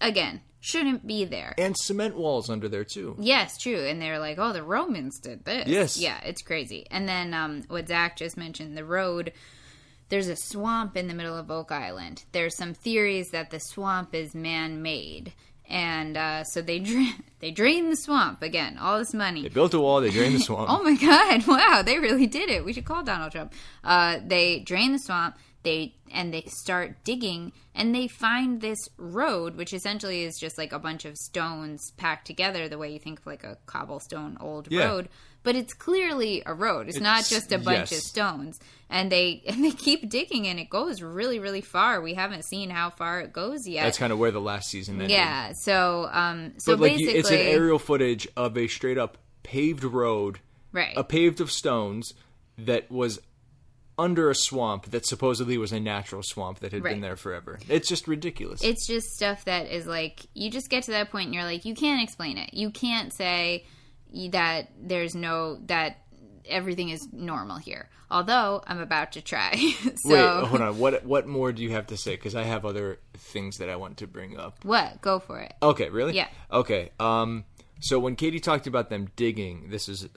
again, 0.01 0.41
shouldn't 0.63 1.05
be 1.07 1.25
there. 1.25 1.55
and 1.59 1.77
cement 1.77 2.17
walls 2.17 2.49
under 2.49 2.69
there 2.69 2.85
too 2.85 3.17
Yes, 3.19 3.59
true. 3.59 3.81
And 3.85 4.01
they're 4.01 4.19
like, 4.21 4.39
oh, 4.39 4.53
the 4.53 4.63
Romans 4.63 5.19
did 5.19 5.45
this. 5.45 5.67
Yes. 5.69 5.99
Yeah, 5.99 6.19
it's 6.25 6.41
crazy. 6.41 6.87
And 6.91 7.09
then 7.09 7.35
um, 7.35 7.65
what 7.69 7.89
Zach 7.89 8.17
just 8.17 8.37
mentioned, 8.37 8.77
the 8.79 8.85
road, 8.85 9.33
there's 10.09 10.29
a 10.29 10.37
swamp 10.37 10.97
in 10.97 11.09
the 11.09 11.15
middle 11.15 11.37
of 11.37 11.51
Oak 11.51 11.73
Island. 11.73 12.25
There's 12.33 12.57
some 12.57 12.75
theories 12.75 13.31
that 13.31 13.51
the 13.51 13.59
swamp 13.59 14.15
is 14.15 14.35
man 14.35 14.83
made. 14.83 15.33
And 15.69 16.17
uh, 16.17 16.45
so 16.45 16.63
they 16.63 16.79
dra- 16.89 17.17
they 17.41 17.51
drain 17.51 17.91
the 17.91 17.97
swamp 17.97 18.43
again. 18.43 18.79
All 18.79 18.99
this 18.99 19.15
money. 19.15 19.43
they 19.43 19.49
built 19.49 19.75
a 19.75 19.81
wall 19.81 20.01
they 20.01 20.11
drained 20.11 20.35
the 20.37 20.41
swamp 20.49 20.69
Oh 20.71 20.83
my 20.83 20.95
god! 20.95 21.45
Wow, 21.49 21.83
they 21.85 21.99
really 21.99 22.27
did 22.27 22.51
it. 22.51 22.65
We 22.65 22.73
should 22.73 22.85
call 22.85 23.03
Donald 23.03 23.33
Trump. 23.33 23.53
Uh, 23.83 24.19
they 24.25 24.61
drain 24.61 24.93
the 24.93 24.99
swamp. 24.99 25.35
They 25.63 25.95
and 26.13 26.35
they 26.35 26.43
start 26.49 27.05
digging, 27.05 27.53
and 27.75 27.95
they 27.95 28.09
find 28.09 28.61
this 28.61 28.79
road, 28.97 29.57
which 29.57 29.73
essentially 29.73 30.25
is 30.25 30.37
just 30.41 30.59
like 30.59 30.73
a 30.73 30.79
bunch 30.79 31.05
of 31.05 31.17
stones 31.17 31.93
packed 31.97 32.27
together, 32.27 32.69
the 32.69 32.79
way 32.79 32.93
you 32.93 32.99
think 32.99 33.21
of 33.21 33.27
like 33.27 33.45
a 33.45 33.57
cobblestone 33.67 34.37
old 34.41 34.69
Yeah. 34.71 34.87
road. 34.87 35.09
But 35.45 35.57
it's 35.57 35.73
clearly 35.75 36.43
a 36.47 36.55
road. 36.55 36.89
It's, 36.89 37.01
not 37.01 37.25
just 37.27 37.51
a 37.51 37.59
bunch 37.59 37.91
of 37.91 37.99
stones. 37.99 38.61
And 38.89 39.11
they 39.11 39.43
and 39.49 39.65
they 39.65 39.71
keep 39.73 40.09
digging, 40.09 40.47
and 40.47 40.59
it 40.61 40.69
goes 40.71 41.01
really, 41.03 41.39
really 41.39 41.61
far. 41.63 42.01
We 42.01 42.15
haven't 42.15 42.45
seen 42.45 42.71
how 42.71 42.91
far 42.91 43.21
it 43.21 43.33
goes 43.33 43.67
yet. 43.67 43.85
that's 43.85 43.99
kind 43.99 44.13
of 44.13 44.19
where 44.19 44.31
the 44.31 44.41
last 44.41 44.69
season 44.69 44.95
ended 44.97 45.11
yeah. 45.11 45.53
So, 45.63 46.09
um, 46.13 46.53
so 46.59 46.73
but 46.73 46.81
like 46.81 46.93
basically, 46.93 47.15
you, 47.15 47.21
it's 47.21 47.31
an 47.31 47.39
aerial 47.39 47.79
footage 47.79 48.29
of 48.37 48.57
a 48.59 48.67
straight 48.69 48.99
up 48.99 49.19
paved 49.43 49.83
road 49.85 50.39
right? 50.73 50.97
a 50.97 51.03
paved 51.05 51.41
of 51.41 51.51
stones 51.51 52.15
that 52.59 52.91
was 52.91 53.19
under 53.99 54.31
a 54.31 54.35
swamp 54.35 54.87
that 54.91 55.05
supposedly 55.07 55.59
was 55.59 55.71
a 55.73 55.79
natural 55.81 56.23
swamp 56.23 56.61
that 56.61 56.73
had 56.73 56.83
Right. 56.83 56.93
been 56.95 57.01
there 57.03 57.17
forever 57.17 57.59
it's 57.69 57.89
just 57.89 58.09
ridiculous 58.09 58.63
it's 58.65 58.87
just 58.87 59.07
stuff 59.11 59.45
that 59.45 59.67
is 59.67 59.87
like 59.87 60.21
you 60.35 60.51
just 60.51 60.71
get 60.71 60.85
to 60.85 60.93
that 60.93 61.11
point 61.11 61.27
and 61.27 61.35
you're 61.35 61.45
like 61.45 61.65
you 61.65 61.75
can't 61.75 62.03
explain 62.03 62.39
it 62.39 62.55
you 62.55 62.71
can't 62.71 63.13
say 63.13 63.65
that 64.31 64.71
there's 64.81 65.15
no 65.15 65.57
that 65.67 65.99
everything 66.47 66.89
is 66.89 67.07
normal 67.13 67.57
here 67.57 67.89
although 68.11 68.63
i'm 68.67 68.81
about 68.81 69.13
to 69.13 69.23
try 69.23 69.55
so 69.97 70.11
Wait, 70.11 70.49
hold 70.49 70.61
on. 70.61 70.79
What 70.79 71.05
what 71.05 71.27
more 71.27 71.53
do 71.53 71.63
you 71.63 71.71
have 71.71 71.87
to 71.89 71.97
say? 71.97 72.13
Because 72.17 72.35
I 72.35 72.43
have 72.43 72.65
other 72.67 72.99
things 73.17 73.59
that 73.59 73.69
I 73.71 73.77
want 73.77 73.99
to 73.99 74.07
bring 74.07 74.39
up. 74.39 74.65
what 74.65 75.01
go 75.01 75.19
for 75.19 75.39
it 75.41 75.55
Okay, 75.63 75.89
really? 75.91 76.15
Yeah. 76.15 76.29
Okay. 76.51 76.91
Um. 76.99 77.45
So 77.81 77.99
when 77.99 78.17
Katie 78.17 78.41
talked 78.41 78.67
about 78.67 78.91
them 78.91 79.09
digging, 79.17 79.71
this 79.71 79.89
is 79.89 80.09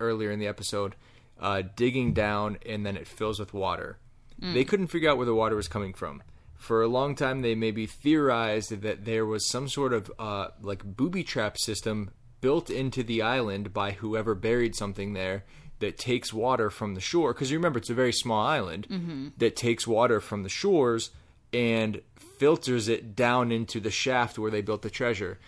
earlier 0.00 0.30
in 0.30 0.38
the 0.38 0.46
episode, 0.46 0.94
uh, 1.40 1.62
digging 1.76 2.12
down 2.12 2.58
and 2.66 2.84
then 2.84 2.96
it 2.96 3.06
fills 3.06 3.38
with 3.38 3.52
water. 3.54 3.98
They 4.38 4.64
couldn't 4.64 4.88
figure 4.88 5.08
out 5.10 5.16
where 5.16 5.26
the 5.26 5.34
water 5.34 5.56
was 5.56 5.68
coming 5.68 5.94
from. 5.94 6.22
For 6.56 6.82
a 6.82 6.88
long 6.88 7.14
time, 7.14 7.40
they 7.40 7.54
maybe 7.54 7.86
theorized 7.86 8.82
that 8.82 9.04
there 9.06 9.24
was 9.24 9.46
some 9.46 9.68
sort 9.68 9.92
of 9.94 10.12
uh, 10.18 10.48
like 10.60 10.84
booby 10.84 11.24
trap 11.24 11.56
system 11.56 12.10
built 12.40 12.68
into 12.68 13.02
the 13.02 13.22
island 13.22 13.72
by 13.72 13.92
whoever 13.92 14.34
buried 14.34 14.74
something 14.74 15.14
there 15.14 15.44
that 15.78 15.96
takes 15.96 16.32
water 16.32 16.68
from 16.68 16.94
the 16.94 17.00
shore. 17.00 17.32
Because 17.32 17.50
you 17.50 17.56
remember, 17.58 17.78
it's 17.78 17.90
a 17.90 17.94
very 17.94 18.12
small 18.12 18.44
island 18.44 19.32
that 19.38 19.56
takes 19.56 19.86
water 19.86 20.20
from 20.20 20.42
the 20.42 20.48
shores 20.50 21.10
and 21.52 22.02
filters 22.38 22.88
it 22.88 23.14
down 23.16 23.50
into 23.50 23.80
the 23.80 23.90
shaft 23.90 24.38
where 24.38 24.50
they 24.50 24.60
built 24.60 24.82
the 24.82 24.90
treasure. 24.90 25.38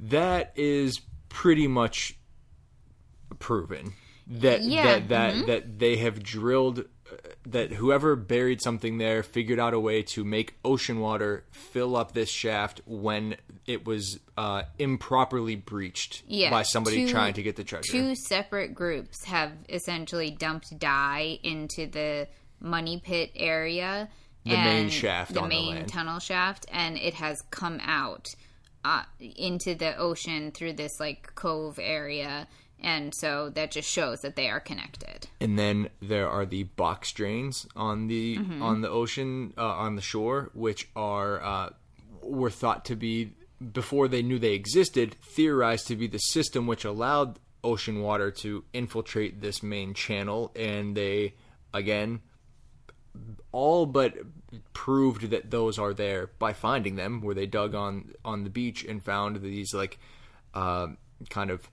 That 0.00 0.52
is 0.54 1.00
pretty 1.28 1.66
much 1.66 2.16
proven 3.38 3.94
that 4.26 4.62
Yeah, 4.62 4.98
mm-hmm. 4.98 5.08
that 5.08 5.36
that 5.38 5.46
that 5.46 5.78
they 5.78 5.96
have 5.96 6.22
drilled 6.22 6.80
uh, 6.80 7.16
that 7.46 7.72
whoever 7.72 8.16
buried 8.16 8.62
something 8.62 8.98
there 8.98 9.22
figured 9.22 9.58
out 9.58 9.74
a 9.74 9.80
way 9.80 10.02
to 10.02 10.24
make 10.24 10.54
ocean 10.64 11.00
water 11.00 11.44
fill 11.50 11.94
up 11.96 12.12
this 12.12 12.30
shaft 12.30 12.80
when 12.86 13.36
it 13.66 13.84
was 13.86 14.18
uh, 14.38 14.62
improperly 14.78 15.54
breached 15.56 16.22
yeah 16.26 16.50
by 16.50 16.62
somebody 16.62 17.04
two- 17.06 17.12
trying 17.12 17.34
to 17.34 17.42
get 17.42 17.56
the 17.56 17.64
treasure. 17.64 17.92
two 17.92 18.14
separate 18.14 18.74
groups 18.74 19.24
have 19.24 19.52
essentially 19.68 20.30
dumped 20.30 20.78
dye 20.78 21.38
into 21.42 21.86
the 21.86 22.26
money 22.60 22.98
pit 23.04 23.30
area 23.36 24.08
The 24.44 24.56
main 24.56 24.88
shaft 24.88 25.34
the 25.34 25.40
on 25.40 25.48
the 25.50 25.54
main 25.54 25.74
land. 25.74 25.88
tunnel 25.88 26.18
shaft 26.20 26.64
and 26.72 26.96
it 26.96 27.14
has 27.14 27.42
come 27.50 27.78
out 27.82 28.26
uh, 28.86 29.02
into 29.20 29.74
the 29.74 29.96
ocean 29.98 30.50
through 30.50 30.74
this 30.74 30.98
like 30.98 31.34
cove 31.34 31.78
area 31.78 32.46
and 32.84 33.12
so 33.14 33.48
that 33.50 33.70
just 33.72 33.90
shows 33.90 34.20
that 34.20 34.36
they 34.36 34.48
are 34.48 34.60
connected 34.60 35.26
and 35.40 35.58
then 35.58 35.88
there 36.00 36.28
are 36.28 36.44
the 36.46 36.62
box 36.62 37.10
drains 37.12 37.66
on 37.74 38.06
the 38.06 38.36
Mm-hmm. 38.36 38.62
on 38.62 38.80
the 38.82 38.88
ocean 38.90 39.52
uh, 39.58 39.62
on 39.66 39.96
the 39.96 40.02
shore 40.02 40.50
which 40.54 40.88
are 40.94 41.42
uh, 41.42 41.70
were 42.22 42.50
thought 42.50 42.84
to 42.84 42.94
be 42.96 43.32
before 43.72 44.06
they 44.08 44.22
knew 44.22 44.38
they 44.38 44.52
existed 44.52 45.16
theorized 45.22 45.86
to 45.88 45.96
be 45.96 46.06
the 46.06 46.18
system 46.18 46.66
which 46.66 46.84
allowed 46.84 47.38
ocean 47.62 48.00
water 48.02 48.30
to 48.30 48.62
infiltrate 48.72 49.40
this 49.40 49.62
main 49.62 49.94
channel 49.94 50.52
and 50.54 50.94
they 50.96 51.34
again 51.72 52.20
all 53.52 53.86
but 53.86 54.14
proved 54.72 55.30
that 55.30 55.50
those 55.50 55.78
are 55.78 55.94
there 55.94 56.30
by 56.38 56.52
finding 56.52 56.96
them 56.96 57.20
where 57.20 57.34
they 57.34 57.46
dug 57.46 57.74
on 57.74 58.12
on 58.24 58.42
the 58.44 58.50
beach 58.50 58.84
and 58.84 59.02
found 59.02 59.40
these 59.40 59.72
like 59.72 59.98
uh, 60.54 60.88
kind 61.30 61.50
of 61.50 61.68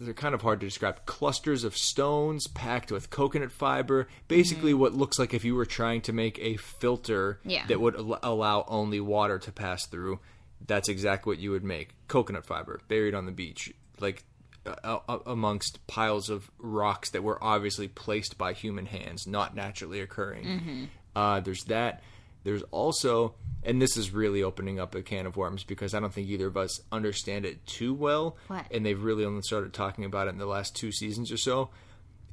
they're 0.00 0.14
kind 0.14 0.34
of 0.34 0.42
hard 0.42 0.60
to 0.60 0.66
describe. 0.66 1.04
Clusters 1.06 1.64
of 1.64 1.76
stones 1.76 2.46
packed 2.48 2.90
with 2.92 3.10
coconut 3.10 3.52
fiber. 3.52 4.08
Basically 4.28 4.72
what 4.74 4.94
looks 4.94 5.18
like 5.18 5.34
if 5.34 5.44
you 5.44 5.54
were 5.54 5.66
trying 5.66 6.00
to 6.02 6.12
make 6.12 6.38
a 6.38 6.56
filter 6.56 7.40
Yeah. 7.44 7.66
that 7.66 7.80
would 7.80 7.96
al- 7.96 8.18
allow 8.22 8.64
only 8.68 9.00
water 9.00 9.38
to 9.40 9.52
pass 9.52 9.86
through. 9.86 10.20
That's 10.66 10.88
exactly 10.88 11.30
what 11.32 11.38
you 11.38 11.50
would 11.50 11.64
make. 11.64 11.90
Coconut 12.08 12.46
fiber 12.46 12.80
buried 12.88 13.14
on 13.14 13.26
the 13.26 13.32
beach 13.32 13.72
like 14.00 14.24
uh, 14.66 14.98
uh, 15.08 15.18
amongst 15.26 15.86
piles 15.86 16.28
of 16.28 16.50
rocks 16.58 17.10
that 17.10 17.22
were 17.22 17.42
obviously 17.42 17.86
placed 17.88 18.36
by 18.36 18.52
human 18.52 18.86
hands 18.86 19.26
not 19.26 19.54
naturally 19.54 20.00
occurring. 20.00 20.88
Uh, 21.14 21.40
there's 21.40 21.62
that 21.64 22.02
there's 22.46 22.62
also 22.70 23.34
and 23.64 23.82
this 23.82 23.96
is 23.96 24.12
really 24.12 24.44
opening 24.44 24.78
up 24.78 24.94
a 24.94 25.02
can 25.02 25.26
of 25.26 25.36
worms 25.36 25.64
because 25.64 25.92
I 25.92 25.98
don't 25.98 26.14
think 26.14 26.28
either 26.28 26.46
of 26.46 26.56
us 26.56 26.80
understand 26.92 27.44
it 27.44 27.66
too 27.66 27.92
well. 27.92 28.36
What? 28.46 28.64
And 28.70 28.86
they've 28.86 29.02
really 29.02 29.24
only 29.24 29.42
started 29.42 29.72
talking 29.72 30.04
about 30.04 30.28
it 30.28 30.30
in 30.30 30.38
the 30.38 30.46
last 30.46 30.76
two 30.76 30.92
seasons 30.92 31.32
or 31.32 31.36
so. 31.36 31.70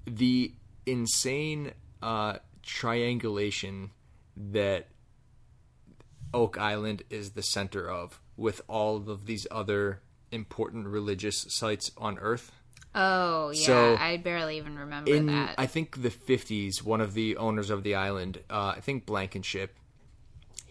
The 0.05 0.53
insane 0.86 1.72
uh, 2.03 2.38
triangulation 2.61 3.89
that 4.38 4.89
Oak 6.36 6.59
Island 6.59 7.01
is 7.09 7.32
the 7.32 7.41
center 7.41 7.89
of, 7.89 8.20
with 8.38 8.61
all 8.68 8.97
of 9.09 9.26
these 9.26 9.47
other 9.49 10.01
important 10.32 10.86
religious 10.86 11.47
sites 11.49 11.89
on 11.97 12.20
Earth. 12.20 12.51
oh 12.93 13.49
yeah 13.49 13.66
So, 13.66 13.97
i 13.99 14.18
barely 14.18 14.57
even 14.57 14.78
remember 14.78 15.11
In 15.11 15.26
that 15.28 15.55
I 15.57 15.66
think 15.66 16.03
the 16.03 16.09
50s, 16.11 16.84
one 16.84 17.01
of 17.01 17.16
the 17.16 17.38
owners 17.38 17.72
of 17.72 17.82
the 17.82 17.95
island, 17.95 18.39
uh, 18.51 18.74
I 18.78 18.82
think 18.82 19.07
Blankenship, 19.07 19.76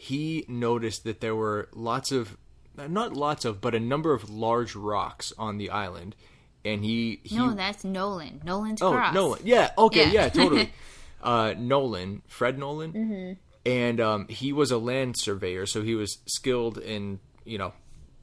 he 0.03 0.45
noticed 0.49 1.05
that 1.05 1.21
there 1.21 1.35
were 1.37 1.69
lots 1.73 2.11
of, 2.11 2.37
not 2.77 3.13
lots 3.13 3.45
of, 3.45 3.61
but 3.61 3.73
a 3.75 3.79
number 3.81 4.13
of 4.13 4.29
large 4.29 4.75
rocks 4.75 5.33
on 5.39 5.59
the 5.59 5.71
island, 5.71 6.17
and 6.65 6.85
he, 6.85 7.21
he 7.23 7.37
no 7.37 7.55
that's 7.55 7.85
nolan 7.85 8.41
nolan's 8.45 8.83
oh 8.83 8.91
cross 8.93 9.15
Nolan, 9.15 9.41
yeah, 9.45 9.71
okay, 9.79 10.07
Yeah. 10.07 10.13
yeah, 10.25 10.29
totally. 10.29 10.73
uh, 11.23 11.55
Nolan, 11.57 12.23
Fred 12.27 12.59
Nolan, 12.59 12.93
Mm-hmm. 12.93 13.33
and 13.65 14.01
um, 14.01 14.27
he 14.29 14.53
was 14.53 14.71
a 14.73 14.79
land 14.79 15.17
surveyor, 15.17 15.67
so 15.67 15.83
he 15.83 15.95
was 15.95 16.19
skilled 16.27 16.79
in 16.79 17.21
you 17.45 17.59
know 17.59 17.73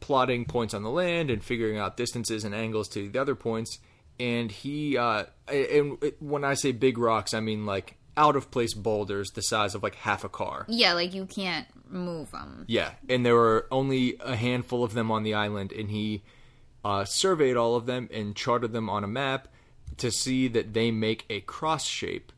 plotting 0.01 0.43
points 0.45 0.73
on 0.73 0.83
the 0.83 0.89
land 0.89 1.29
and 1.29 1.41
figuring 1.43 1.77
out 1.77 1.95
distances 1.97 2.43
and 2.43 2.53
angles 2.55 2.87
to 2.89 3.09
the 3.09 3.19
other 3.19 3.35
points. 3.35 3.79
And 4.19 4.51
he, 4.51 4.97
uh, 4.97 5.25
and 5.47 5.97
when 6.19 6.43
I 6.43 6.55
say 6.55 6.73
big 6.73 6.97
rocks, 6.97 7.33
I 7.33 7.39
mean 7.39 7.65
like 7.65 7.95
out 8.17 8.35
of 8.35 8.51
place 8.51 8.73
boulders 8.73 9.31
the 9.31 9.41
size 9.41 9.75
of 9.75 9.83
like 9.83 9.95
half 9.95 10.23
a 10.23 10.29
car. 10.29 10.65
Yeah, 10.67 10.93
like 10.93 11.13
you 11.13 11.25
can't 11.25 11.67
move 11.89 12.31
them. 12.31 12.65
Yeah, 12.67 12.91
and 13.07 13.25
there 13.25 13.35
were 13.35 13.67
only 13.71 14.17
a 14.19 14.35
handful 14.35 14.83
of 14.83 14.93
them 14.93 15.11
on 15.11 15.23
the 15.23 15.33
island, 15.33 15.71
and 15.71 15.89
he 15.89 16.23
uh, 16.83 17.05
surveyed 17.05 17.57
all 17.57 17.75
of 17.75 17.85
them 17.85 18.09
and 18.11 18.35
charted 18.35 18.73
them 18.73 18.89
on 18.89 19.03
a 19.03 19.07
map 19.07 19.47
to 19.97 20.11
see 20.11 20.47
that 20.49 20.73
they 20.73 20.91
make 20.91 21.25
a 21.29 21.41
cross 21.41 21.85
shape. 21.85 22.31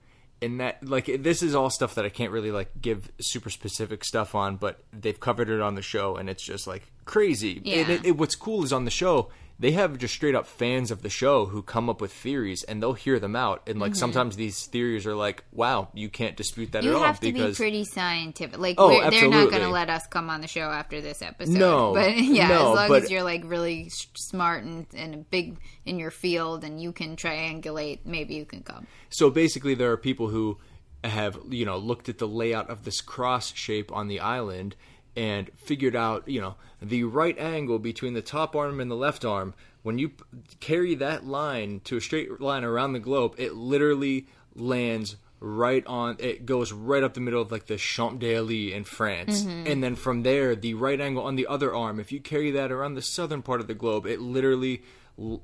And 0.43 0.59
that, 0.59 0.83
like, 0.83 1.05
this 1.21 1.43
is 1.43 1.53
all 1.53 1.69
stuff 1.69 1.93
that 1.93 2.05
I 2.05 2.09
can't 2.09 2.31
really 2.31 2.51
like 2.51 2.71
give 2.81 3.11
super 3.19 3.51
specific 3.51 4.03
stuff 4.03 4.33
on, 4.33 4.55
but 4.55 4.83
they've 4.91 5.19
covered 5.19 5.49
it 5.51 5.61
on 5.61 5.75
the 5.75 5.83
show, 5.83 6.15
and 6.15 6.27
it's 6.29 6.43
just 6.43 6.65
like 6.65 6.83
crazy. 7.05 7.61
Yeah. 7.63 7.81
And 7.81 7.89
it, 7.91 8.05
it, 8.05 8.17
what's 8.17 8.35
cool 8.35 8.63
is 8.63 8.73
on 8.73 8.85
the 8.85 8.91
show 8.91 9.29
they 9.61 9.71
have 9.71 9.97
just 9.99 10.13
straight 10.15 10.33
up 10.33 10.47
fans 10.47 10.89
of 10.89 11.03
the 11.03 11.09
show 11.09 11.45
who 11.45 11.61
come 11.61 11.87
up 11.89 12.01
with 12.01 12.11
theories 12.11 12.63
and 12.63 12.81
they'll 12.81 12.93
hear 12.93 13.19
them 13.19 13.35
out 13.35 13.61
and 13.67 13.79
like 13.79 13.95
sometimes 13.95 14.35
these 14.35 14.65
theories 14.65 15.05
are 15.05 15.15
like 15.15 15.43
wow 15.51 15.87
you 15.93 16.09
can't 16.09 16.35
dispute 16.35 16.71
that 16.73 16.79
Mm-hmm. 16.81 16.89
You 16.89 16.95
at 16.95 16.99
all 16.99 17.05
have 17.05 17.19
to 17.19 17.31
because 17.31 17.57
be 17.57 17.63
pretty 17.63 17.83
scientific. 17.85 18.57
Like 18.59 18.75
Oh, 18.79 18.89
they're 18.89 19.29
not 19.29 19.51
going 19.51 19.61
to 19.61 19.69
let 19.69 19.89
us 19.89 20.07
come 20.07 20.31
on 20.31 20.41
the 20.41 20.47
show 20.47 20.61
after 20.61 20.99
this 20.99 21.21
episode. 21.21 21.53
No, 21.53 21.93
but 21.95 22.17
yeah, 22.17 22.47
no, 22.47 22.71
as 22.71 22.75
long 22.75 22.87
but- 22.89 23.03
as 23.03 23.11
you're 23.11 23.23
like 23.23 23.43
really 23.45 23.89
smart 23.89 24.63
and, 24.63 24.87
and 24.95 25.29
big 25.29 25.57
in 25.85 25.99
your 25.99 26.11
field 26.11 26.63
and 26.63 26.81
you 26.81 26.91
can 26.91 27.15
triangulate, 27.15 27.99
maybe 28.03 28.33
you 28.33 28.45
can 28.45 28.63
come. 28.63 28.87
So 29.09 29.29
basically, 29.29 29.75
there 29.75 29.91
are 29.91 29.97
people 29.97 30.29
who 30.29 30.57
have 31.03 31.37
you 31.49 31.65
know 31.65 31.77
looked 31.77 32.09
at 32.09 32.17
the 32.17 32.27
layout 32.27 32.69
of 32.69 32.83
this 32.83 32.99
cross 33.01 33.53
shape 33.53 33.91
on 33.91 34.07
the 34.07 34.19
island 34.19 34.75
and 35.15 35.49
figured 35.55 35.95
out 35.95 36.27
you 36.27 36.39
know 36.41 36.55
the 36.81 37.03
right 37.03 37.37
angle 37.37 37.79
between 37.79 38.13
the 38.13 38.21
top 38.21 38.55
arm 38.55 38.79
and 38.79 38.89
the 38.89 38.95
left 38.95 39.25
arm. 39.25 39.53
When 39.83 39.97
you 39.97 40.09
p- 40.09 40.23
carry 40.59 40.93
that 40.95 41.25
line 41.25 41.81
to 41.85 41.97
a 41.97 42.01
straight 42.01 42.39
line 42.39 42.63
around 42.63 42.93
the 42.93 42.99
globe, 42.99 43.33
it 43.39 43.55
literally 43.55 44.27
lands 44.55 45.15
right 45.39 45.83
on. 45.87 46.17
It 46.19 46.45
goes 46.45 46.71
right 46.71 47.01
up 47.03 47.15
the 47.15 47.19
middle 47.19 47.41
of 47.41 47.51
like 47.51 47.65
the 47.65 47.77
Champs 47.77 48.23
Elysees 48.23 48.73
in 48.75 48.83
France, 48.83 49.41
mm-hmm. 49.41 49.65
and 49.65 49.83
then 49.83 49.95
from 49.95 50.21
there, 50.21 50.55
the 50.55 50.75
right 50.75 51.01
angle 51.01 51.23
on 51.23 51.35
the 51.35 51.47
other 51.47 51.73
arm. 51.73 51.99
If 51.99 52.11
you 52.11 52.19
carry 52.19 52.51
that 52.51 52.71
around 52.71 52.93
the 52.93 53.01
southern 53.01 53.41
part 53.41 53.59
of 53.59 53.65
the 53.67 53.73
globe, 53.73 54.05
it 54.05 54.21
literally 54.21 54.83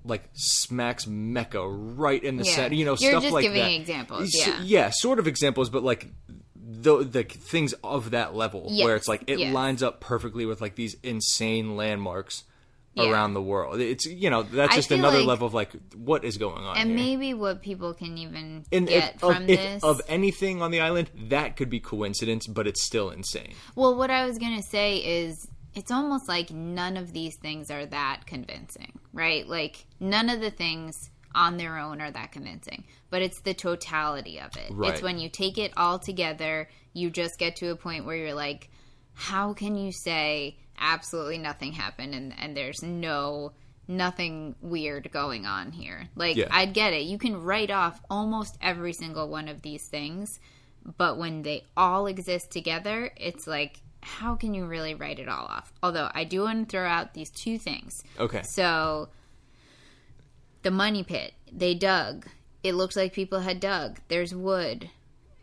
like 0.06 0.30
smacks 0.34 1.06
Mecca 1.08 1.68
right 1.68 2.24
in 2.24 2.38
the 2.38 2.44
Yeah. 2.46 2.52
center. 2.56 2.76
You 2.76 2.86
know, 2.86 2.96
You're 3.00 3.12
stuff 3.12 3.24
just 3.24 3.34
like 3.34 3.44
giving 3.44 3.62
that. 3.62 3.72
examples, 3.74 4.34
S- 4.36 4.48
yeah. 4.48 4.62
yeah, 4.64 4.90
sort 4.92 5.20
of 5.20 5.28
examples, 5.28 5.70
but 5.70 5.84
like 5.84 6.08
the 6.70 6.98
the 7.04 7.24
things 7.24 7.74
of 7.82 8.12
that 8.12 8.36
level 8.36 8.70
where 8.70 8.96
it's 8.98 9.08
like 9.08 9.24
it 9.28 9.40
yes. 9.40 9.54
lines 9.54 9.82
up 9.82 10.02
perfectly 10.02 10.46
with 10.46 10.60
like 10.60 10.76
these 10.76 10.98
insane 11.02 11.78
landmarks 11.78 12.44
Yeah. 12.94 13.10
around 13.12 13.36
the 13.36 13.42
world. 13.42 13.80
It's 13.80 14.06
you 14.06 14.30
know 14.30 14.44
that's 14.44 14.76
just 14.76 14.92
another 14.92 15.20
like- 15.20 15.28
level 15.28 15.48
of 15.48 15.54
like 15.54 15.72
what 15.96 16.26
is 16.26 16.38
going 16.38 16.66
on 16.66 16.76
And 16.76 16.90
here. 16.90 16.98
maybe 17.00 17.34
what 17.34 17.62
people 17.62 17.94
can 17.94 18.18
even 18.18 18.66
and 18.72 18.88
get 18.88 19.14
if, 19.16 19.20
from 19.22 19.44
of, 19.44 19.48
this. 19.48 19.84
of 19.84 20.02
anything 20.10 20.62
on 20.62 20.72
the 20.72 20.82
island, 20.82 21.10
that 21.30 21.56
could 21.56 21.70
be 21.70 21.80
coincidence, 21.80 22.48
but 22.48 22.68
it's 22.68 22.84
still 22.84 23.10
insane. 23.12 23.54
Well, 23.76 23.96
what 23.96 24.12
I 24.12 24.26
was 24.26 24.38
to 24.38 24.62
say 24.62 24.98
is 24.98 25.48
it's 25.74 25.92
almost 25.92 26.28
like 26.28 26.52
none 26.52 26.98
of 26.98 27.14
these 27.14 27.38
things 27.38 27.70
are 27.72 27.86
that 27.86 28.26
convincing, 28.26 29.00
right? 29.14 29.48
Like 29.48 29.86
none 30.00 30.28
of 30.30 30.42
the 30.42 30.50
things 30.52 31.12
on 31.38 31.56
their 31.56 31.78
own 31.78 32.02
are 32.02 32.12
that 32.12 32.32
convincing, 32.32 32.84
but 33.12 33.22
it's 33.22 33.40
the 33.42 33.54
totality 33.54 34.40
of 34.42 34.58
it. 34.58 34.72
Right. 34.72 34.92
It's 34.92 35.04
when 35.04 35.20
you 35.20 35.30
take 35.30 35.60
it 35.60 35.72
all 35.78 36.00
together, 36.00 36.68
you 36.94 37.12
just 37.12 37.38
get 37.38 37.56
to 37.58 37.70
a 37.70 37.76
point 37.76 38.06
where 38.06 38.18
you're 38.18 38.34
like, 38.34 38.70
how 39.14 39.54
can 39.54 39.76
you 39.76 39.92
say 39.92 40.58
absolutely 40.80 41.38
nothing 41.38 41.74
happened 41.74 42.16
and, 42.16 42.34
and 42.38 42.58
there's 42.58 42.82
no 42.82 43.54
nothing 43.88 44.56
weird 44.62 45.12
going 45.12 45.46
on 45.46 45.72
here? 45.72 46.10
Like 46.16 46.36
Yeah. 46.36 46.48
I'd 46.50 46.74
get 46.74 46.94
it. 46.94 47.04
You 47.04 47.20
can 47.20 47.44
write 47.44 47.70
off 47.70 48.02
almost 48.10 48.58
every 48.60 48.94
single 48.94 49.30
one 49.30 49.48
of 49.48 49.62
these 49.62 49.88
things, 49.88 50.40
but 50.98 51.20
when 51.20 51.44
they 51.44 51.66
all 51.78 52.08
exist 52.08 52.50
together, 52.50 53.12
it's 53.16 53.46
like 53.46 53.80
how 54.02 54.36
can 54.36 54.54
you 54.54 54.66
really 54.66 54.96
write 54.96 55.20
it 55.20 55.30
all 55.30 55.46
off? 55.46 55.72
Although 55.84 56.10
I 56.14 56.24
do 56.24 56.42
want 56.42 56.68
to 56.68 56.72
throw 56.72 56.88
out 56.88 57.14
these 57.14 57.30
two 57.30 57.60
things. 57.60 58.04
Okay. 58.20 58.42
So 58.42 59.10
the 60.68 60.72
money 60.72 61.02
pit 61.02 61.34
they 61.50 61.74
dug. 61.74 62.28
It 62.62 62.74
looks 62.74 62.98
like 62.98 63.14
people 63.14 63.40
had 63.40 63.62
dug. 63.62 64.02
There's 64.10 64.36
wood, 64.36 64.90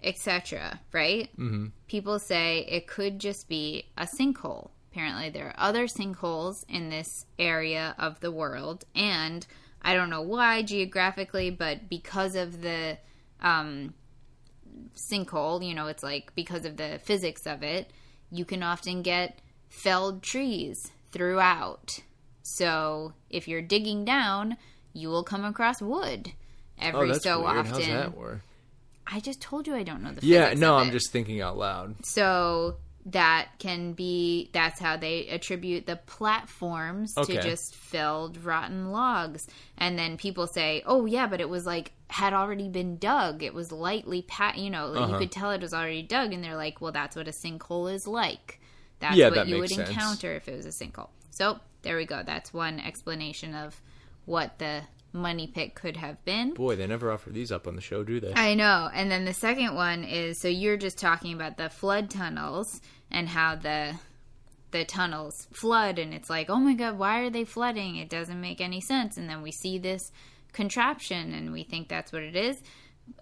etc. 0.03 0.81
Right? 0.93 1.31
Mm-hmm. 1.39 1.69
People 1.87 2.19
say 2.19 2.67
it 2.69 2.87
could 2.87 3.19
just 3.21 3.49
be 3.49 3.87
a 3.97 4.05
sinkhole. 4.05 4.69
Apparently, 4.93 5.31
there 5.31 5.47
are 5.47 5.55
other 5.57 5.87
sinkholes 5.87 6.67
in 6.69 6.91
this 6.91 7.25
area 7.39 7.95
of 7.99 8.21
the 8.21 8.31
world, 8.31 8.85
and 8.95 9.47
I 9.81 9.95
don't 9.95 10.11
know 10.11 10.21
why 10.21 10.63
geographically, 10.63 11.49
but 11.49 11.89
because 11.89 12.37
of 12.37 12.61
the 12.61 12.99
um, 13.41 13.95
sinkhole, 14.95 15.67
you 15.67 15.75
know, 15.75 15.87
it's 15.87 16.03
like 16.03 16.35
because 16.35 16.67
of 16.67 16.77
the 16.77 17.01
physics 17.03 17.47
of 17.47 17.63
it, 17.63 17.91
you 18.31 18.45
can 18.45 18.63
often 18.63 19.01
get 19.01 19.41
felled 19.71 20.23
trees 20.23 20.93
throughout. 21.13 22.01
So 22.43 23.15
if 23.31 23.49
you're 23.49 23.63
digging 23.63 24.05
down, 24.05 24.59
you 24.95 25.09
will 25.11 25.25
come 25.25 25.45
across 25.45 25.83
wood 25.83 26.33
every 26.79 27.11
oh, 27.11 27.19
so 27.19 27.43
weird. 27.45 27.57
often. 27.59 27.73
How's 27.75 27.87
that 27.87 28.17
work? 28.17 28.41
I 29.07 29.21
just 29.21 29.43
told 29.43 29.67
you 29.67 29.75
I 29.75 29.83
don't 29.83 30.03
know 30.03 30.13
the 30.13 30.27
Yeah, 30.27 30.55
no, 30.55 30.77
I'm 30.77 30.91
just 30.91 31.13
thinking 31.13 31.43
out 31.43 31.59
loud. 31.59 31.95
so 32.07 32.77
that 33.07 33.49
can 33.59 33.93
be 33.93 34.49
that's 34.55 34.81
how 34.81 34.97
they 34.97 35.27
attribute 35.29 35.85
the 35.85 35.97
platforms 35.97 37.13
Okay. 37.19 37.37
to 37.37 37.43
just 37.43 37.75
felled 37.77 38.43
rotten 38.43 38.93
logs 38.93 39.47
and 39.77 39.99
then 39.99 40.17
people 40.17 40.47
say 40.47 40.83
oh 40.87 41.05
yeah 41.05 41.27
but 41.27 41.39
it 41.39 41.49
was 41.51 41.67
like 41.67 41.93
had 42.09 42.33
already 42.33 42.67
been 42.67 42.97
dug 42.97 43.43
it 43.43 43.53
was 43.53 43.71
lightly 43.71 44.23
pat 44.23 44.57
you 44.57 44.71
know 44.71 44.87
Uh-huh. 44.87 45.13
you 45.13 45.19
could 45.19 45.31
tell 45.31 45.51
it 45.51 45.61
was 45.61 45.75
already 45.75 46.03
dug 46.03 46.33
and 46.33 46.43
they're 46.43 46.57
like 46.57 46.81
well 46.81 46.93
that's 46.93 47.15
what 47.15 47.29
a 47.29 47.31
sinkhole 47.31 47.93
is 47.93 48.07
like 48.07 48.59
that's 49.01 49.17
Yeah, 49.17 49.27
what 49.27 49.35
that 49.35 49.49
you 49.49 49.59
would 49.59 49.69
sense. 49.69 49.91
encounter 49.91 50.35
if 50.35 50.49
it 50.49 50.57
was 50.57 50.65
a 50.65 50.71
sinkhole 50.71 51.11
so 51.29 51.61
there 51.83 51.99
we 51.99 52.07
go 52.07 52.23
that's 52.25 52.55
one 52.55 52.81
explanation 52.81 53.55
of 53.55 53.79
what 54.25 54.59
the 54.59 54.83
money 55.13 55.47
pit 55.47 55.75
could 55.77 55.97
have 55.97 56.23
been 56.25 56.53
Boy, 56.55 56.75
they 56.75 56.89
never 56.89 57.13
offer 57.13 57.31
these 57.31 57.53
up 57.53 57.69
on 57.69 57.77
the 57.77 57.81
show, 57.81 58.03
do 58.03 58.19
they? 58.19 58.33
I 58.35 58.55
know. 58.55 58.91
And 58.93 59.11
then 59.11 59.25
the 59.25 59.33
second 59.33 59.75
one 59.75 60.03
is 60.03 60.41
so 60.41 60.49
you're 60.49 60.77
just 60.77 60.99
talking 60.99 61.33
about 61.33 61.57
the 61.57 61.71
flood 61.71 62.11
tunnels 62.11 62.81
and 63.11 63.29
how 63.29 63.55
the 63.55 63.95
the 64.73 64.85
tunnels 64.85 65.47
flood 65.53 66.01
and 66.01 66.13
it's 66.13 66.29
like, 66.29 66.51
"Oh 66.51 66.59
my 66.59 66.75
god, 66.75 66.99
why 66.99 67.21
are 67.21 67.31
they 67.31 67.45
flooding? 67.45 67.97
It 67.97 68.11
doesn't 68.11 68.41
make 68.41 68.61
any 68.61 68.81
sense." 68.81 69.17
And 69.17 69.31
then 69.31 69.41
we 69.41 69.53
see 69.53 69.79
this 69.79 70.11
contraption 70.53 71.33
and 71.33 71.53
we 71.53 71.63
think 71.63 71.89
that's 71.89 72.13
what 72.13 72.23
it 72.23 72.35
is. 72.35 72.61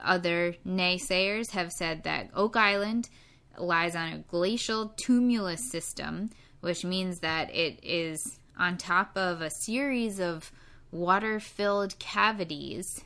Other 0.01 0.55
naysayers 0.67 1.51
have 1.51 1.73
said 1.73 2.05
that 2.05 2.31
Oak 2.35 2.57
Island 2.57 3.11
lies 3.59 3.95
on 3.95 4.13
a 4.13 4.19
glacial 4.19 4.95
tumulus 4.97 5.71
system, 5.71 6.31
which 6.61 6.85
means 6.85 7.21
that 7.21 7.55
it 7.55 7.81
is 7.83 8.39
on 8.59 8.79
top 8.79 9.17
of 9.17 9.43
a 9.43 9.51
series 9.51 10.21
of 10.21 10.53
water 10.93 11.41
filled 11.41 11.99
cavities 11.99 13.01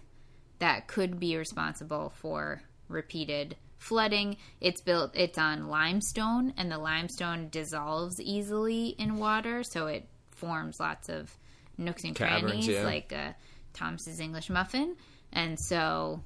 that 0.59 0.87
could 0.89 1.19
be 1.19 1.37
responsible 1.37 2.13
for 2.17 2.61
repeated 2.89 3.57
flooding. 3.79 4.37
It's 4.61 4.81
built 4.81 5.13
it's 5.15 5.39
on 5.39 5.69
limestone 5.69 6.53
and 6.57 6.71
the 6.71 6.79
limestone 6.79 7.49
dissolves 7.51 8.21
easily 8.21 8.89
in 8.99 9.17
water, 9.17 9.63
so 9.63 9.87
it 9.87 10.09
forms 10.31 10.79
lots 10.81 11.09
of 11.09 11.35
nooks 11.79 12.05
and 12.05 12.15
Caverns, 12.15 12.43
crannies 12.43 12.69
yeah. 12.69 12.83
like 12.83 13.13
uh, 13.13 13.33
Thomas's 13.73 14.21
English 14.21 14.51
muffin. 14.51 14.97
And 15.33 15.59
so 15.59 16.23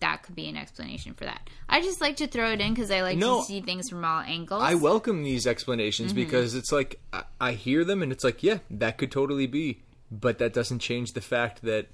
that 0.00 0.22
could 0.22 0.34
be 0.34 0.48
an 0.48 0.56
explanation 0.56 1.14
for 1.14 1.24
that. 1.24 1.48
I 1.68 1.80
just 1.80 2.00
like 2.00 2.16
to 2.16 2.26
throw 2.26 2.50
it 2.52 2.60
in 2.60 2.74
because 2.74 2.90
I 2.90 3.02
like 3.02 3.16
No. 3.18 3.40
to 3.40 3.46
see 3.46 3.60
things 3.60 3.88
from 3.88 4.04
all 4.04 4.20
angles. 4.20 4.62
I 4.62 4.74
welcome 4.74 5.22
these 5.22 5.46
explanations 5.46 6.12
Mm-hmm. 6.12 6.22
because 6.24 6.54
it's 6.54 6.72
like 6.72 7.00
I, 7.12 7.24
I 7.40 7.52
hear 7.52 7.84
them 7.84 8.02
and 8.02 8.12
it's 8.12 8.24
like, 8.24 8.42
yeah, 8.42 8.58
that 8.70 8.98
could 8.98 9.10
totally 9.12 9.46
be, 9.46 9.82
but 10.12 10.38
that 10.38 10.52
doesn't 10.52 10.80
change 10.80 11.12
the 11.14 11.20
fact 11.22 11.62
that 11.62 11.86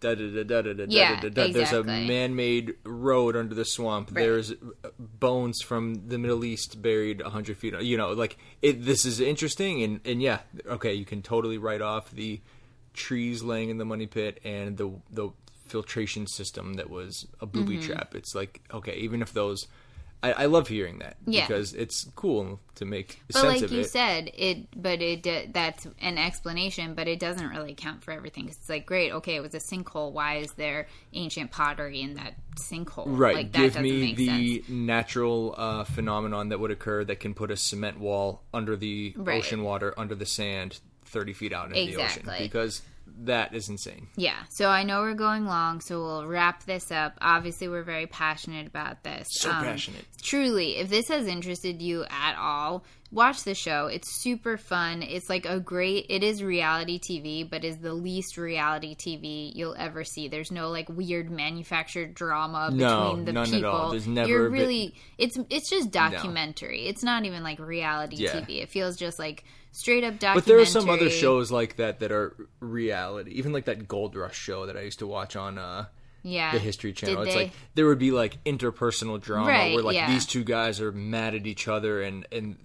da 0.00 0.14
da 0.16 0.26
da 0.34 0.42
da 0.42 0.62
da 0.62 0.72
da 0.72 0.84
Yeah, 0.88 1.20
da 1.20 1.28
da. 1.28 1.52
There's 1.52 1.72
a 1.72 1.84
man-made 1.84 2.74
road 2.84 3.36
under 3.36 3.54
the 3.54 3.64
swamp. 3.64 4.08
Right. 4.10 4.22
There's 4.22 4.50
uh, 4.50 4.56
bones 4.98 5.60
from 5.62 6.08
the 6.08 6.18
Middle 6.18 6.44
East 6.44 6.80
buried 6.82 7.20
hundred 7.20 7.56
feet. 7.58 7.78
You 7.80 7.96
know, 7.96 8.10
like 8.12 8.36
it, 8.62 8.84
this 8.84 9.04
is 9.04 9.20
interesting 9.20 9.82
and 9.82 10.00
and 10.04 10.20
yeah, 10.20 10.40
okay, 10.66 10.94
you 10.94 11.04
can 11.04 11.22
totally 11.22 11.58
write 11.58 11.82
off 11.82 12.10
the 12.10 12.40
trees 12.94 13.42
laying 13.42 13.70
in 13.70 13.78
the 13.78 13.84
money 13.84 14.06
pit 14.06 14.40
and 14.44 14.76
the 14.76 14.90
the 15.10 15.28
filtration 15.66 16.26
system 16.26 16.74
that 16.74 16.90
was 16.90 17.26
a 17.40 17.46
booby 17.46 17.76
Mm-hmm. 17.78 17.92
trap. 17.92 18.14
It's 18.14 18.34
like 18.34 18.60
okay, 18.72 18.94
even 18.96 19.22
if 19.22 19.32
those. 19.32 19.66
I, 20.22 20.32
I 20.32 20.46
love 20.46 20.68
hearing 20.68 21.00
that 21.00 21.16
Yeah. 21.26 21.46
because 21.46 21.74
it's 21.74 22.04
cool 22.14 22.60
to 22.76 22.84
make 22.84 23.20
but 23.26 23.36
sense 23.36 23.44
like 23.54 23.62
of 23.62 23.72
you 23.72 23.80
it. 23.80 23.90
said, 23.90 24.30
it 24.34 24.68
but 24.80 25.02
it 25.02 25.52
that's 25.52 25.86
an 26.00 26.16
explanation, 26.18 26.94
but 26.94 27.08
it 27.08 27.18
doesn't 27.18 27.48
really 27.48 27.74
count 27.74 28.04
for 28.04 28.12
everything. 28.12 28.48
It's 28.48 28.68
like 28.68 28.86
great, 28.86 29.12
okay, 29.12 29.34
it 29.36 29.40
was 29.42 29.54
a 29.54 29.58
sinkhole. 29.58 30.12
Why 30.12 30.36
is 30.36 30.52
there 30.52 30.86
ancient 31.12 31.50
pottery 31.50 32.00
in 32.02 32.14
that 32.14 32.34
sinkhole? 32.56 33.04
right. 33.06 33.34
like, 33.34 33.52
that 33.52 33.58
Give 33.58 33.68
doesn't 33.72 33.82
me 33.82 34.00
make 34.00 34.16
the 34.16 34.26
sense. 34.62 34.68
natural 34.68 35.54
uh, 35.58 35.84
phenomenon 35.84 36.50
that 36.50 36.60
would 36.60 36.70
occur 36.70 37.04
that 37.04 37.18
can 37.20 37.34
put 37.34 37.50
a 37.50 37.56
cement 37.56 37.98
wall 37.98 38.42
under 38.54 38.76
the 38.76 39.14
Right. 39.16 39.38
ocean 39.38 39.62
water, 39.62 39.92
under 39.96 40.14
the 40.14 40.26
sand, 40.26 40.78
30 41.06 41.32
feet 41.32 41.52
out 41.52 41.74
into 41.76 41.96
the 41.96 42.02
ocean. 42.02 42.30
Because 42.38 42.82
that 43.26 43.54
is 43.54 43.68
insane. 43.68 44.08
Yeah. 44.16 44.42
So 44.50 44.68
I 44.68 44.82
know 44.82 45.00
we're 45.02 45.14
going 45.14 45.46
long, 45.46 45.80
so 45.80 46.02
we'll 46.02 46.26
wrap 46.26 46.64
this 46.64 46.90
up. 46.90 47.18
Obviously, 47.20 47.68
we're 47.68 47.82
very 47.82 48.06
passionate 48.06 48.66
about 48.66 49.02
this. 49.04 49.28
So 49.30 49.50
Um, 49.50 49.62
passionate. 49.64 50.04
Truly, 50.22 50.76
if 50.76 50.88
this 50.90 51.08
has 51.08 51.26
interested 51.26 51.80
you 51.82 52.04
at 52.10 52.36
all, 52.36 52.84
watch 53.12 53.44
the 53.44 53.54
show. 53.54 53.86
It's 53.86 54.10
super 54.10 54.56
fun. 54.56 55.02
It's 55.02 55.28
like 55.28 55.46
a 55.46 55.60
great. 55.60 56.06
It 56.08 56.22
is 56.24 56.42
reality 56.42 56.98
TV, 56.98 57.48
but 57.48 57.62
is 57.64 57.78
the 57.78 57.92
least 57.94 58.36
reality 58.38 58.96
TV 58.96 59.54
you'll 59.54 59.76
ever 59.78 60.02
see. 60.02 60.28
There's 60.28 60.50
no 60.50 60.70
like 60.70 60.88
weird 60.88 61.30
manufactured 61.30 62.14
drama 62.14 62.70
No, 62.72 63.08
between 63.10 63.24
the 63.26 63.32
none 63.32 63.44
at 63.48 63.50
people. 63.52 63.70
all. 63.70 63.90
There's 63.90 64.08
never 64.08 64.28
You're 64.28 64.48
really. 64.48 64.94
It's 65.18 65.38
it's 65.50 65.68
just 65.70 65.90
documentary. 65.90 66.86
It's 66.86 67.02
not 67.04 67.24
even 67.24 67.42
like 67.42 67.58
reality 67.58 68.16
Yeah. 68.16 68.32
TV. 68.40 68.62
It 68.62 68.70
feels 68.70 68.96
just 68.96 69.18
like 69.18 69.44
straight 69.70 70.04
up 70.04 70.14
documentary. 70.18 70.40
But 70.40 70.46
there 70.46 70.58
are 70.58 70.64
some 70.66 70.88
other 70.90 71.10
shows 71.10 71.50
like 71.52 71.76
that 71.76 72.00
that 72.00 72.10
are 72.12 72.34
reality. 72.60 73.32
Even 73.32 73.52
like 73.52 73.66
that 73.66 73.86
Gold 73.86 74.16
Rush 74.16 74.36
show 74.38 74.66
that 74.66 74.76
I 74.76 74.80
used 74.82 74.98
to 75.00 75.06
watch 75.06 75.36
on 75.36 75.58
uh, 75.58 75.86
Yeah. 76.22 76.52
the 76.52 76.58
History 76.58 76.92
Channel. 76.92 77.16
Did 77.16 77.26
It's 77.28 77.34
they? 77.36 77.42
like 77.44 77.52
there 77.74 77.86
would 77.86 77.98
be 77.98 78.10
like 78.10 78.42
interpersonal 78.44 79.20
drama 79.20 79.48
Right, 79.48 79.74
where 79.74 79.82
like 79.84 79.94
yeah. 79.96 80.10
these 80.10 80.26
two 80.26 80.44
guys 80.44 80.80
are 80.80 80.92
mad 80.92 81.34
at 81.34 81.46
each 81.46 81.68
other 81.68 82.02
and 82.02 82.26
and 82.32 82.56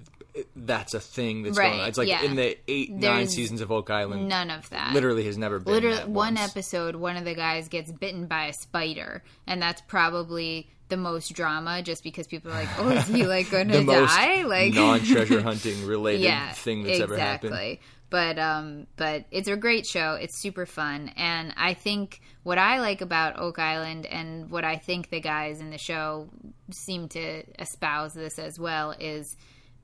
that's 0.56 0.94
a 0.94 1.00
thing 1.00 1.44
that's 1.44 1.58
going 1.58 1.74
on. 1.74 1.80
Right, 1.80 1.88
It's 1.90 1.98
like 1.98 2.08
yeah. 2.08 2.24
in 2.24 2.36
the 2.36 2.58
eight 2.68 2.92
nine 2.92 3.28
seasons 3.28 3.62
of 3.62 3.72
Oak 3.72 3.90
Island. 3.90 4.28
None 4.28 4.50
of 4.50 4.70
that. 4.70 4.94
Literally 4.94 5.26
has 5.26 5.38
never 5.38 5.60
been. 5.60 5.74
Literally, 5.74 5.98
that 5.98 6.10
one 6.10 6.36
once. 6.36 6.52
episode, 6.52 6.96
one 6.96 7.18
of 7.18 7.26
the 7.26 7.36
guys 7.36 7.68
gets 7.68 7.92
bitten 7.92 8.28
by 8.28 8.48
a 8.48 8.54
spider, 8.54 9.24
and 9.46 9.62
that's 9.62 9.82
probably 9.82 10.70
the 10.90 10.98
most 10.98 11.34
drama, 11.34 11.82
just 11.82 12.04
because 12.04 12.28
people 12.28 12.52
are 12.52 12.56
like, 12.56 12.80
"Oh, 12.80 12.90
is 12.90 13.08
he 13.08 13.26
like 13.26 13.50
going 13.52 13.68
to 13.70 13.84
die?" 13.84 14.44
Like 14.44 14.74
non-treasure 14.74 15.42
hunting 15.44 15.86
related 15.86 16.22
yeah, 16.22 16.52
thing 16.54 16.84
that's 16.84 17.00
exactly. 17.00 17.16
ever 17.16 17.56
happened. 17.56 17.78
But 18.10 18.40
um, 18.40 18.88
but 18.96 19.26
it's 19.32 19.50
a 19.50 19.58
great 19.58 19.86
show. 19.86 20.14
It's 20.14 20.42
super 20.42 20.66
fun, 20.66 21.12
and 21.18 21.54
I 21.58 21.74
think 21.74 22.22
what 22.44 22.58
I 22.58 22.80
like 22.80 23.02
about 23.02 23.38
Oak 23.38 23.60
Island, 23.60 24.06
and 24.06 24.50
what 24.50 24.64
I 24.64 24.78
think 24.78 25.10
the 25.10 25.20
guys 25.20 25.60
in 25.60 25.72
the 25.72 25.78
show 25.78 26.30
seem 26.72 27.10
to 27.10 27.44
espouse 27.62 28.14
this 28.14 28.40
as 28.40 28.58
well, 28.58 28.92
is 28.98 29.36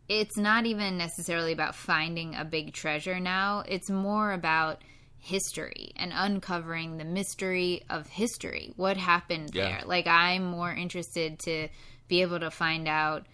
it's 0.10 0.38
not 0.38 0.66
even 0.66 0.98
necessarily 0.98 1.52
about 1.54 1.76
finding 1.76 2.36
a 2.36 2.44
big 2.46 2.74
treasure 2.74 3.20
now. 3.20 3.64
It's 3.68 3.90
more 3.90 4.32
about 4.34 4.82
history 5.18 5.92
and 5.96 6.12
uncovering 6.14 6.98
the 6.98 7.06
mystery 7.06 7.84
of 7.90 8.08
history. 8.08 8.74
What 8.76 8.98
happened 8.98 9.52
Yeah. 9.54 9.64
there? 9.78 9.82
Like 9.86 10.06
I'm 10.08 10.44
more 10.44 10.72
interested 10.74 11.40
to 11.46 11.70
be 12.10 12.22
able 12.22 12.40
to 12.42 12.52
find 12.52 12.88
out 12.88 13.26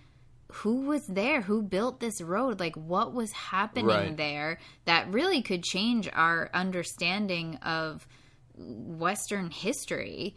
who 0.51 0.82
was 0.82 1.05
there, 1.07 1.41
who 1.41 1.61
built 1.63 1.99
this 1.99 2.22
road, 2.22 2.59
like 2.59 2.76
what 2.76 3.13
was 3.13 3.32
happening 3.32 3.86
Right. 3.88 4.17
there 4.17 4.59
that 4.86 5.11
really 5.11 5.41
could 5.41 5.63
change 5.63 6.07
our 6.13 6.49
understanding 6.53 7.55
of 7.57 8.07
Western 8.55 9.49
history. 9.51 10.36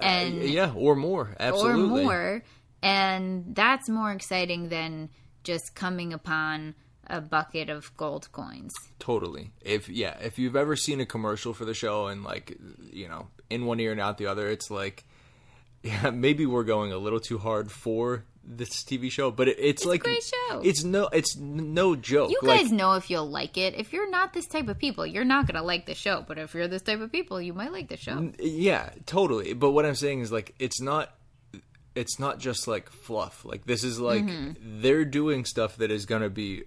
And 0.00 0.40
Uh, 0.42 0.44
yeah, 0.44 0.72
or 0.74 0.94
more. 0.96 1.34
Absolutely. 1.40 2.02
or 2.02 2.04
more. 2.04 2.44
And 2.82 3.54
that's 3.54 3.88
more 3.88 4.12
exciting 4.12 4.68
than 4.68 5.10
just 5.44 5.74
coming 5.74 6.12
upon 6.12 6.74
a 7.06 7.20
bucket 7.20 7.68
of 7.68 7.94
gold 7.96 8.30
coins. 8.32 8.72
Totally. 8.98 9.50
If 9.60 9.88
yeah, 9.88 10.18
if 10.20 10.38
you've 10.38 10.56
ever 10.56 10.76
seen 10.76 11.00
a 11.00 11.06
commercial 11.06 11.52
for 11.52 11.64
the 11.64 11.74
show 11.74 12.06
and 12.06 12.22
like 12.22 12.56
you 12.90 13.08
know, 13.08 13.28
in 13.50 13.66
one 13.66 13.80
ear 13.80 13.92
and 13.92 14.00
out 14.00 14.18
the 14.18 14.26
other, 14.26 14.48
it's 14.48 14.70
like 14.70 15.04
yeah, 15.82 16.10
maybe 16.10 16.46
we're 16.46 16.64
going 16.64 16.92
a 16.92 16.98
little 16.98 17.20
too 17.20 17.38
hard 17.38 17.70
for 17.70 18.24
this 18.44 18.82
TV 18.82 19.10
show, 19.10 19.30
but 19.30 19.48
it, 19.48 19.56
it's, 19.58 19.84
like 19.84 20.00
a 20.00 20.04
great 20.04 20.22
show. 20.22 20.60
It's 20.60 20.82
no, 20.82 21.08
it's 21.12 21.36
no 21.36 21.94
joke. 21.94 22.30
You 22.30 22.38
like, 22.42 22.62
guys 22.62 22.72
know 22.72 22.94
if 22.94 23.10
you'll 23.10 23.28
like 23.28 23.56
it. 23.56 23.74
If 23.74 23.92
you're 23.92 24.10
not 24.10 24.32
this 24.32 24.46
type 24.46 24.68
of 24.68 24.78
people, 24.78 25.06
you're 25.06 25.24
not 25.24 25.46
going 25.46 25.56
to 25.56 25.62
like 25.62 25.86
the 25.86 25.94
show. 25.94 26.24
But 26.26 26.38
if 26.38 26.54
you're 26.54 26.68
this 26.68 26.82
type 26.82 27.00
of 27.00 27.12
people, 27.12 27.40
you 27.40 27.52
might 27.52 27.72
like 27.72 27.88
the 27.88 27.96
show. 27.96 28.32
yeah, 28.38 28.90
totally. 29.06 29.52
But 29.52 29.70
what 29.72 29.86
I'm 29.86 29.94
saying 29.94 30.20
is 30.20 30.32
like 30.32 30.54
it's 30.58 30.80
not 30.80 31.14
it's 31.94 32.18
not 32.18 32.38
just 32.38 32.66
like 32.66 32.90
fluff. 32.90 33.44
Like 33.44 33.66
this 33.66 33.84
is 33.84 33.98
like 34.00 34.24
Mm-hmm. 34.24 34.80
they're 34.82 35.04
doing 35.04 35.44
stuff 35.44 35.76
that 35.76 35.90
is 35.90 36.06
going 36.06 36.22
to 36.22 36.30
be 36.30 36.62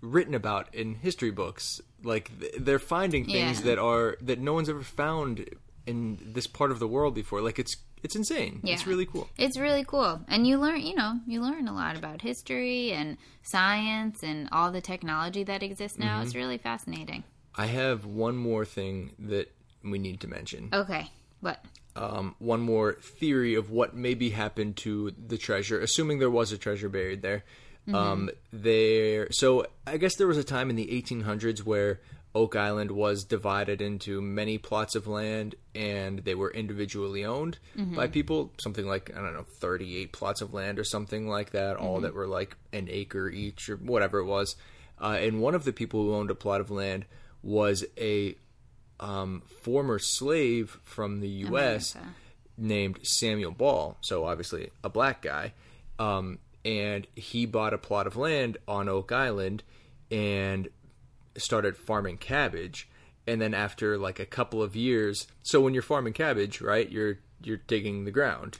written 0.00 0.34
about 0.34 0.74
in 0.74 0.94
history 0.94 1.30
books. 1.30 1.80
Like 2.02 2.30
they're 2.58 2.78
finding 2.78 3.24
things 3.24 3.60
Yeah. 3.60 3.66
that 3.66 3.78
are 3.78 4.16
that 4.22 4.38
no 4.38 4.52
one's 4.52 4.68
ever 4.68 4.82
found 4.82 5.44
in 5.86 6.18
this 6.22 6.46
part 6.46 6.70
of 6.70 6.78
the 6.78 6.88
world 6.88 7.14
before. 7.14 7.40
Like 7.40 7.58
it's 7.58 7.76
it's 8.02 8.14
insane. 8.14 8.60
It's 8.62 8.86
really 8.86 9.06
cool. 9.06 9.28
It's 9.36 9.58
really 9.58 9.82
cool. 9.84 10.20
And 10.28 10.46
you 10.46 10.58
learn, 10.58 10.80
you 10.80 10.94
know, 10.94 11.18
you 11.26 11.40
learn 11.42 11.66
a 11.66 11.72
lot 11.74 11.96
about 11.96 12.20
history 12.22 12.92
and 12.92 13.16
science 13.42 14.22
and 14.22 14.48
all 14.52 14.70
the 14.70 14.80
technology 14.82 15.42
that 15.44 15.62
exists 15.62 15.98
now. 15.98 16.16
Mm-hmm. 16.18 16.26
It's 16.26 16.34
really 16.36 16.58
fascinating. 16.58 17.24
I 17.56 17.66
have 17.66 18.04
one 18.04 18.36
more 18.36 18.64
thing 18.64 19.14
that 19.18 19.50
we 19.82 19.98
need 19.98 20.20
to 20.20 20.28
mention. 20.28 20.68
Okay. 20.72 21.10
What? 21.40 21.64
Um, 21.96 22.34
one 22.38 22.60
more 22.60 22.94
theory 22.94 23.54
of 23.54 23.70
what 23.70 23.96
maybe 23.96 24.30
happened 24.30 24.76
to 24.78 25.12
the 25.12 25.38
treasure, 25.38 25.80
assuming 25.80 26.18
there 26.18 26.30
was 26.30 26.52
a 26.52 26.58
treasure 26.58 26.88
buried 26.88 27.22
there. 27.22 27.44
Um, 27.92 28.30
there, 28.52 29.28
so 29.30 29.66
I 29.86 29.96
guess 29.96 30.16
there 30.16 30.26
was 30.26 30.38
a 30.38 30.44
time 30.44 30.70
in 30.70 30.76
the 30.76 30.86
1800s 30.88 31.60
where 31.60 32.00
Oak 32.34 32.56
Island 32.56 32.90
was 32.90 33.24
divided 33.24 33.80
into 33.80 34.20
many 34.20 34.58
plots 34.58 34.94
of 34.94 35.06
land, 35.06 35.54
and 35.74 36.18
they 36.18 36.34
were 36.34 36.50
individually 36.50 37.24
owned 37.24 37.58
by 37.94 38.08
people. 38.08 38.52
Something 38.58 38.86
like 38.86 39.10
I 39.16 39.20
don't 39.20 39.34
know, 39.34 39.46
38 39.48 40.12
plots 40.12 40.40
of 40.42 40.52
land 40.52 40.78
or 40.78 40.84
something 40.84 41.28
like 41.28 41.52
that, 41.52 41.76
all 41.76 42.00
that 42.00 42.12
were 42.14 42.26
like 42.26 42.56
an 42.72 42.88
acre 42.90 43.30
each 43.30 43.70
or 43.70 43.76
whatever 43.76 44.18
it 44.18 44.26
was. 44.26 44.56
Uh, 45.00 45.16
and 45.20 45.40
one 45.40 45.54
of 45.54 45.64
the 45.64 45.72
people 45.72 46.02
who 46.02 46.14
owned 46.14 46.30
a 46.30 46.34
plot 46.34 46.60
of 46.60 46.70
land 46.70 47.06
was 47.42 47.84
a 47.96 48.34
um, 49.00 49.42
former 49.62 49.98
slave 49.98 50.78
from 50.82 51.20
the 51.20 51.28
U.S. 51.28 51.94
America. 51.94 52.14
named 52.56 52.98
Samuel 53.02 53.52
Ball. 53.52 53.96
So 54.00 54.24
obviously 54.24 54.70
a 54.82 54.88
black 54.88 55.22
guy, 55.22 55.52
um, 55.98 56.38
and 56.64 57.06
he 57.14 57.46
bought 57.46 57.74
a 57.74 57.78
plot 57.78 58.06
of 58.06 58.16
land 58.16 58.58
on 58.66 58.88
Oak 58.88 59.12
Island 59.12 59.62
and 60.10 60.68
started 61.36 61.76
farming 61.76 62.18
cabbage. 62.18 62.88
And 63.26 63.40
then 63.40 63.54
after 63.54 63.98
like 63.98 64.20
a 64.20 64.26
couple 64.26 64.62
of 64.62 64.76
years, 64.76 65.26
so 65.42 65.60
when 65.60 65.74
you're 65.74 65.82
farming 65.82 66.12
cabbage, 66.12 66.60
right, 66.60 66.90
you're 66.90 67.18
you're 67.42 67.56
digging 67.58 68.04
the 68.04 68.10
ground. 68.10 68.58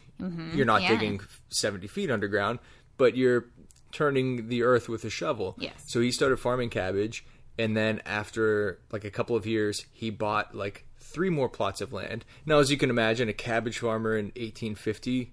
You're 0.57 0.67
not 0.67 0.83
yeah. 0.83 0.89
digging 0.89 1.21
70 1.51 1.87
feet 1.89 2.11
underground, 2.11 2.59
but 2.97 3.17
you're 3.17 3.47
turning 3.93 4.49
the 4.49 4.63
earth 4.63 4.89
with 4.89 5.05
a 5.05 5.11
shovel. 5.11 5.57
Yes. 5.59 5.73
So 5.87 6.01
he 6.01 6.11
started 6.11 6.39
farming 6.39 6.71
cabbage, 6.71 7.25
and 7.59 7.77
then 7.77 8.01
after 8.05 8.81
like 8.91 9.05
a 9.05 9.11
couple 9.11 9.37
of 9.37 9.47
years, 9.47 9.87
he 9.93 10.11
bought 10.11 10.55
like 10.55 10.85
three 10.99 11.31
more 11.31 11.49
plots 11.49 11.81
of 11.81 11.93
land. 11.93 12.25
Now, 12.45 12.59
as 12.59 12.71
you 12.71 12.77
can 12.77 12.91
imagine, 12.91 13.29
a 13.29 13.33
cabbage 13.33 13.79
farmer 13.79 14.17
in 14.17 14.27
1850 14.27 15.33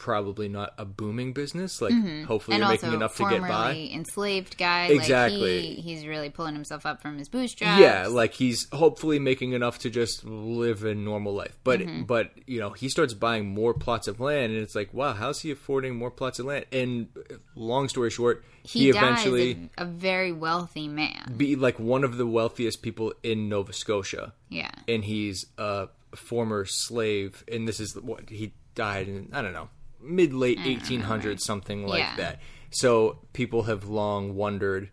probably 0.00 0.48
not 0.48 0.72
a 0.78 0.84
booming 0.86 1.32
business. 1.34 1.80
Like, 1.80 1.92
hopefully, 1.92 2.26
Mm-hmm. 2.26 2.52
and 2.52 2.60
you're 2.62 2.68
making 2.70 2.92
enough 2.94 3.16
to 3.18 3.28
get 3.28 3.42
by. 3.42 3.76
enslaved 3.92 4.56
guy. 4.58 4.86
Exactly. 4.86 5.40
Like 5.40 5.76
he, 5.76 5.82
he's 5.82 6.06
really 6.06 6.30
pulling 6.30 6.54
himself 6.54 6.86
up 6.86 7.02
from 7.02 7.18
his 7.18 7.28
bootstraps. 7.28 7.78
Yeah, 7.80 8.06
like 8.08 8.32
he's 8.32 8.66
hopefully 8.72 9.18
making 9.18 9.52
enough 9.52 9.78
to 9.80 9.90
just 9.90 10.24
live 10.24 10.84
a 10.84 10.94
normal 10.94 11.34
life. 11.34 11.56
But 11.62 11.80
Mm-hmm. 11.80 12.02
but 12.04 12.30
you 12.46 12.58
know, 12.58 12.70
he 12.70 12.88
starts 12.88 13.12
buying 13.14 13.46
more 13.54 13.74
plots 13.74 14.08
of 14.08 14.18
land 14.20 14.52
and 14.52 14.60
it's 14.62 14.74
like, 14.74 14.92
wow, 14.94 15.12
how's 15.12 15.40
he 15.42 15.50
affording 15.50 15.94
more 15.96 16.10
plots 16.10 16.38
of 16.38 16.46
land? 16.46 16.64
And 16.72 17.08
long 17.54 17.88
story 17.88 18.10
short, 18.10 18.44
he, 18.62 18.80
he, 18.80 18.88
eventually 18.88 19.70
a, 19.78 19.82
a 19.82 19.84
very 19.84 20.32
wealthy 20.32 20.88
man. 20.88 21.34
be 21.36 21.56
like 21.56 21.78
one 21.78 22.04
of 22.04 22.16
the 22.16 22.26
wealthiest 22.26 22.80
people 22.82 23.12
in 23.22 23.48
Nova 23.48 23.72
Scotia. 23.72 24.32
Yeah. 24.48 24.70
And 24.88 25.04
he's 25.04 25.44
a 25.58 25.88
former 26.14 26.64
slave 26.64 27.44
and 27.52 27.68
this 27.68 27.78
is 27.80 27.94
what 27.94 28.28
he 28.30 28.52
died 28.74 29.08
in 29.08 29.28
I 29.32 29.42
don't 29.42 29.52
know, 29.52 29.68
mid 30.02 30.32
late 30.32 30.58
1800s 30.58 31.40
something 31.40 31.86
like 31.86 32.00
Yeah. 32.00 32.16
that. 32.16 32.40
So 32.70 33.18
people 33.32 33.64
have 33.64 33.84
long 33.88 34.34
wondered 34.34 34.90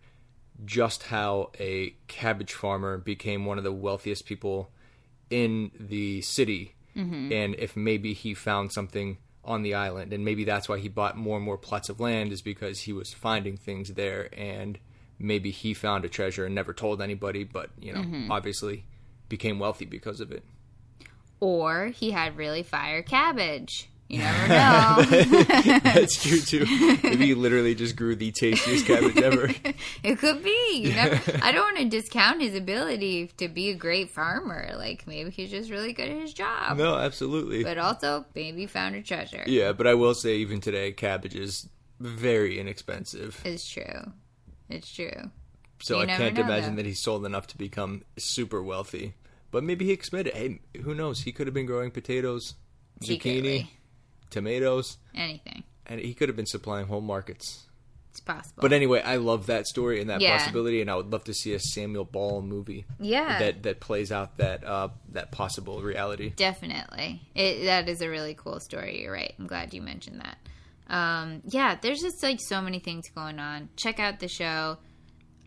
just 0.64 1.04
how 1.04 1.50
a 1.60 1.94
cabbage 2.08 2.52
farmer 2.52 2.98
became 2.98 3.44
one 3.44 3.58
of 3.58 3.64
the 3.64 3.72
wealthiest 3.72 4.26
people 4.26 4.70
in 5.30 5.70
the 5.78 6.20
city 6.22 6.74
Mm-hmm. 6.96 7.32
and 7.32 7.54
if 7.58 7.76
maybe 7.76 8.12
he 8.12 8.34
found 8.34 8.72
something 8.72 9.18
on 9.44 9.62
the 9.62 9.72
island 9.74 10.12
and 10.12 10.24
maybe 10.24 10.42
that's 10.42 10.68
why 10.68 10.78
he 10.78 10.88
bought 10.88 11.16
more 11.16 11.36
and 11.36 11.44
more 11.44 11.56
plots 11.56 11.88
of 11.88 12.00
land 12.00 12.32
is 12.32 12.42
because 12.42 12.80
he 12.80 12.92
was 12.92 13.12
finding 13.12 13.56
things 13.56 13.90
there 13.94 14.28
and 14.36 14.80
maybe 15.16 15.52
he 15.52 15.74
found 15.74 16.04
a 16.04 16.08
treasure 16.08 16.44
and 16.44 16.56
never 16.56 16.72
told 16.72 17.00
anybody 17.00 17.44
but 17.44 17.70
you 17.80 17.92
know 17.92 18.00
Mm-hmm. 18.00 18.32
obviously 18.32 18.84
became 19.28 19.60
wealthy 19.60 19.84
because 19.84 20.20
of 20.20 20.32
it 20.32 20.42
Or 21.40 21.86
he 21.88 22.10
had 22.10 22.36
really 22.36 22.64
fire 22.64 23.02
cabbage. 23.02 23.88
You 24.08 24.20
never 24.20 24.48
know. 24.48 25.02
that's 25.82 26.22
true 26.22 26.38
too 26.40 26.64
maybe 27.02 27.26
he 27.26 27.34
literally 27.44 27.74
just 27.74 27.94
grew 27.94 28.16
the 28.16 28.30
tastiest 28.32 28.86
cabbage 28.86 29.18
ever 29.18 29.50
it 30.02 30.18
could 30.18 30.42
be. 30.42 30.80
You 30.82 30.92
never, 30.94 31.20
I 31.42 31.52
don't 31.52 31.62
want 31.74 31.78
to 31.78 31.84
discount 31.84 32.40
his 32.40 32.54
ability 32.54 33.26
to 33.36 33.48
be 33.48 33.68
a 33.68 33.74
great 33.74 34.10
farmer. 34.10 34.70
Like 34.78 35.06
maybe 35.06 35.30
he's 35.30 35.50
just 35.50 35.70
really 35.70 35.92
good 35.92 36.08
at 36.08 36.16
his 36.20 36.32
job. 36.32 36.78
no 36.78 36.94
absolutely 36.96 37.62
But 37.64 37.76
also 37.76 38.24
maybe 38.34 38.64
found 38.66 38.94
a 38.94 39.02
treasure. 39.02 39.44
yeah 39.46 39.72
but 39.72 39.86
i 39.86 39.92
will 39.94 40.14
say 40.14 40.36
even 40.36 40.60
today 40.62 40.92
cabbage 40.92 41.34
is 41.34 41.68
very 42.00 42.58
inexpensive 42.58 43.40
It's 43.44 43.68
true. 43.68 44.12
It's 44.70 44.90
true. 44.94 45.30
So 45.82 45.96
You 45.98 46.02
I 46.04 46.06
can't 46.06 46.34
know, 46.34 46.42
imagine 46.44 46.76
though. 46.76 46.82
that 46.82 46.86
he 46.86 46.94
sold 46.94 47.26
enough 47.26 47.46
to 47.48 47.58
become 47.58 48.04
super 48.16 48.62
wealthy. 48.62 49.14
But 49.50 49.64
maybe 49.64 49.84
he 49.86 49.92
expanded. 49.92 50.34
Hey, 50.34 50.60
who 50.82 50.94
knows? 50.94 51.20
He 51.22 51.32
could 51.32 51.46
have 51.46 51.54
been 51.54 51.66
growing 51.66 51.90
potatoes, 51.90 52.54
zucchini, 53.02 53.06
Secretly. 53.06 53.70
Tomatoes, 54.30 54.98
Anything. 55.14 55.64
and 55.86 56.00
he 56.00 56.14
could 56.14 56.28
have 56.28 56.36
been 56.36 56.46
supplying 56.46 56.86
whole 56.86 57.00
markets. 57.00 57.64
It's 58.10 58.20
possible. 58.20 58.62
But 58.62 58.72
anyway, 58.72 59.00
I 59.02 59.16
love 59.16 59.46
that 59.46 59.66
story 59.66 60.00
and 60.00 60.10
that 60.10 60.20
Yeah. 60.20 60.36
possibility, 60.38 60.80
and 60.80 60.90
I 60.90 60.96
would 60.96 61.12
love 61.12 61.24
to 61.24 61.34
see 61.34 61.52
a 61.54 61.60
Samuel 61.60 62.04
Ball 62.04 62.42
movie 62.42 62.84
yeah. 62.98 63.38
that 63.38 63.62
that 63.64 63.80
plays 63.80 64.10
out 64.10 64.38
that 64.38 64.64
uh, 64.64 64.88
that 65.10 65.30
possible 65.30 65.82
reality. 65.82 66.30
Definitely. 66.34 67.20
It, 67.34 67.64
that 67.66 67.88
is 67.88 68.00
a 68.00 68.08
really 68.08 68.34
cool 68.34 68.60
story. 68.60 69.02
You're 69.02 69.12
right. 69.12 69.34
I'm 69.38 69.46
glad 69.46 69.72
you 69.74 69.82
mentioned 69.82 70.20
that. 70.20 70.38
Um, 70.92 71.42
yeah, 71.44 71.76
there's 71.80 72.00
just 72.00 72.22
like 72.22 72.40
so 72.40 72.60
many 72.62 72.78
things 72.78 73.08
going 73.14 73.38
on. 73.38 73.68
Check 73.76 74.00
out 74.00 74.20
the 74.20 74.28
show. 74.28 74.78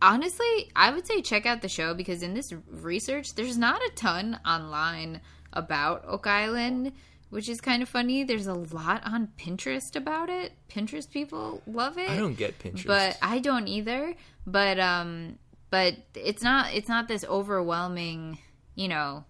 Honestly, 0.01 0.71
I 0.75 0.91
would 0.91 1.05
say 1.05 1.21
check 1.21 1.45
out 1.45 1.61
the 1.61 1.69
show 1.69 1.93
because 1.93 2.23
in 2.23 2.33
this 2.33 2.51
research, 2.69 3.35
there's 3.35 3.57
not 3.57 3.81
a 3.81 3.91
ton 3.95 4.39
online 4.45 5.21
about 5.53 6.03
Oak 6.07 6.25
Island, 6.25 6.91
which 7.31 7.49
is 7.49 7.59
kind 7.59 7.81
of 7.81 7.89
funny. 7.89 8.23
There's 8.23 8.45
a 8.45 8.53
lot 8.53 9.01
on 9.03 9.29
Pinterest 9.39 9.95
about 9.95 10.29
it. 10.29 10.53
Pinterest 10.69 11.09
people 11.09 11.63
love 11.65 11.97
it 11.97 12.09
I 12.09 12.17
don't 12.17 12.35
get 12.37 12.59
Pinterest, 12.59 12.85
but 12.85 13.17
I 13.21 13.39
don't 13.39 13.67
either. 13.67 14.13
But 14.45 14.79
um, 14.79 15.39
but 15.71 15.95
it's 16.13 16.43
not 16.43 16.73
it's 16.73 16.87
not 16.87 17.07
this 17.07 17.23
overwhelming, 17.23 18.37
you 18.75 18.87
know, 18.89 19.23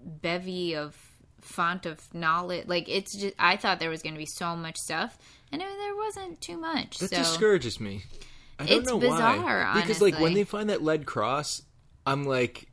bevy 0.00 0.74
of 0.74 0.96
font 1.40 1.86
of 1.86 2.12
knowledge. 2.14 2.66
Like 2.66 2.88
it's 2.88 3.14
just 3.14 3.34
I 3.38 3.56
thought 3.56 3.78
there 3.80 3.90
was 3.90 4.02
going 4.02 4.14
to 4.14 4.18
be 4.18 4.26
so 4.26 4.56
much 4.56 4.78
stuff, 4.78 5.18
and 5.52 5.60
there 5.60 5.96
wasn't 5.96 6.40
too 6.40 6.56
much. 6.56 6.98
that 6.98 7.10
so 7.10 7.16
discourages 7.16 7.78
me. 7.80 8.04
I 8.58 8.66
don't 8.66 8.78
It's 8.78 8.88
know 8.88 8.98
bizarre, 8.98 9.64
why. 9.64 9.80
Because 9.80 10.00
like 10.00 10.18
when 10.18 10.34
they 10.34 10.44
find 10.44 10.70
that 10.70 10.82
lead 10.82 11.04
cross, 11.06 11.62
I'm 12.06 12.24
like, 12.24 12.68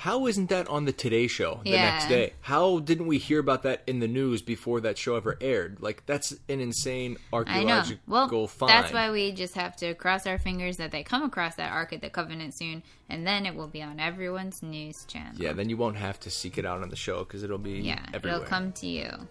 how 0.00 0.26
isn't 0.26 0.48
that 0.48 0.66
on 0.68 0.86
the 0.86 0.92
Today 0.92 1.26
Show 1.26 1.60
the 1.62 1.70
Yeah. 1.70 1.90
next 1.90 2.06
day? 2.08 2.32
How 2.40 2.78
didn't 2.78 3.06
we 3.06 3.18
hear 3.18 3.38
about 3.38 3.62
that 3.64 3.82
in 3.86 4.00
the 4.00 4.08
news 4.08 4.40
before 4.40 4.80
that 4.80 4.96
show 4.96 5.14
ever 5.14 5.36
aired? 5.42 5.76
Like 5.80 6.04
that's 6.06 6.32
an 6.48 6.60
insane 6.60 7.18
I 7.32 7.34
know. 7.34 7.36
archaeological 7.38 8.00
Well, 8.06 8.46
find. 8.46 8.70
that's 8.70 8.92
why 8.94 9.10
we 9.10 9.30
just 9.32 9.54
have 9.56 9.76
to 9.76 9.92
cross 9.94 10.26
our 10.26 10.38
fingers 10.38 10.78
that 10.78 10.90
they 10.90 11.02
come 11.02 11.22
across 11.22 11.56
that 11.56 11.70
Ark 11.70 11.92
of 11.92 12.00
the 12.00 12.08
Covenant 12.08 12.54
soon, 12.54 12.82
and 13.10 13.26
then 13.26 13.44
it 13.44 13.54
will 13.54 13.68
be 13.68 13.82
on 13.82 14.00
everyone's 14.00 14.62
news 14.62 15.04
channel. 15.04 15.34
Yeah, 15.36 15.52
then 15.52 15.68
you 15.68 15.76
won't 15.76 15.96
have 15.98 16.18
to 16.20 16.30
seek 16.30 16.56
it 16.56 16.64
out 16.64 16.80
on 16.80 16.88
the 16.88 16.96
show 16.96 17.18
because 17.20 17.42
it'll 17.42 17.58
be 17.58 17.72
Yeah, 17.80 18.00
everywhere. 18.14 18.38
it'll 18.38 18.48
come 18.48 18.72
to 18.72 18.86
you. 18.86 19.28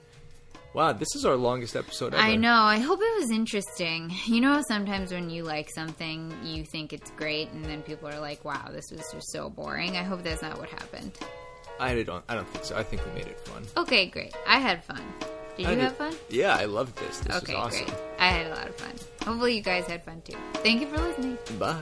Wow, 0.73 0.91
this 0.93 1.15
is 1.15 1.25
our 1.25 1.35
longest 1.35 1.75
episode 1.75 2.13
ever. 2.13 2.21
I 2.21 2.35
know. 2.35 2.53
I 2.53 2.77
hope 2.77 2.99
it 3.01 3.19
was 3.21 3.31
interesting. 3.31 4.11
You 4.27 4.41
know, 4.41 4.61
sometimes 4.67 5.11
when 5.11 5.29
you 5.29 5.43
like 5.43 5.69
something, 5.73 6.31
you 6.43 6.63
think 6.71 6.93
it's 6.93 7.09
great, 7.11 7.49
and 7.51 7.65
then 7.65 7.81
people 7.81 8.07
are 8.07 8.19
like, 8.19 8.45
"Wow, 8.45 8.69
this 8.71 8.85
was 8.91 9.01
just 9.11 9.31
so 9.31 9.49
boring." 9.49 9.97
I 9.97 10.03
hope 10.03 10.21
that's 10.23 10.41
not 10.43 10.57
what 10.59 10.69
happened. 10.69 11.11
I 11.79 12.03
don't. 12.03 12.23
I 12.29 12.35
don't 12.35 12.47
think 12.49 12.65
so. 12.65 12.77
I 12.77 12.83
think 12.83 13.03
we 13.05 13.11
made 13.13 13.27
it 13.27 13.39
fun. 13.39 13.63
Okay, 13.77 14.05
great. 14.05 14.35
I 14.47 14.59
had 14.59 14.83
fun. 14.83 15.01
Did 15.57 15.65
I 15.65 15.69
you 15.71 15.75
did- 15.77 15.83
have 15.85 15.97
fun? 15.97 16.13
Yeah, 16.29 16.55
I 16.55 16.65
loved 16.65 16.95
this. 16.97 17.19
This 17.19 17.35
Okay, 17.37 17.55
was 17.55 17.73
awesome. 17.73 17.85
great. 17.87 17.97
I 18.19 18.27
had 18.27 18.45
a 18.47 18.55
lot 18.55 18.67
of 18.67 18.75
fun. 18.75 18.93
Hopefully, 19.25 19.55
you 19.55 19.61
guys 19.63 19.85
had 19.87 20.03
fun 20.05 20.21
too. 20.21 20.37
Thank 20.55 20.81
you 20.81 20.87
for 20.87 20.97
listening. 21.01 21.37
Bye. 21.57 21.81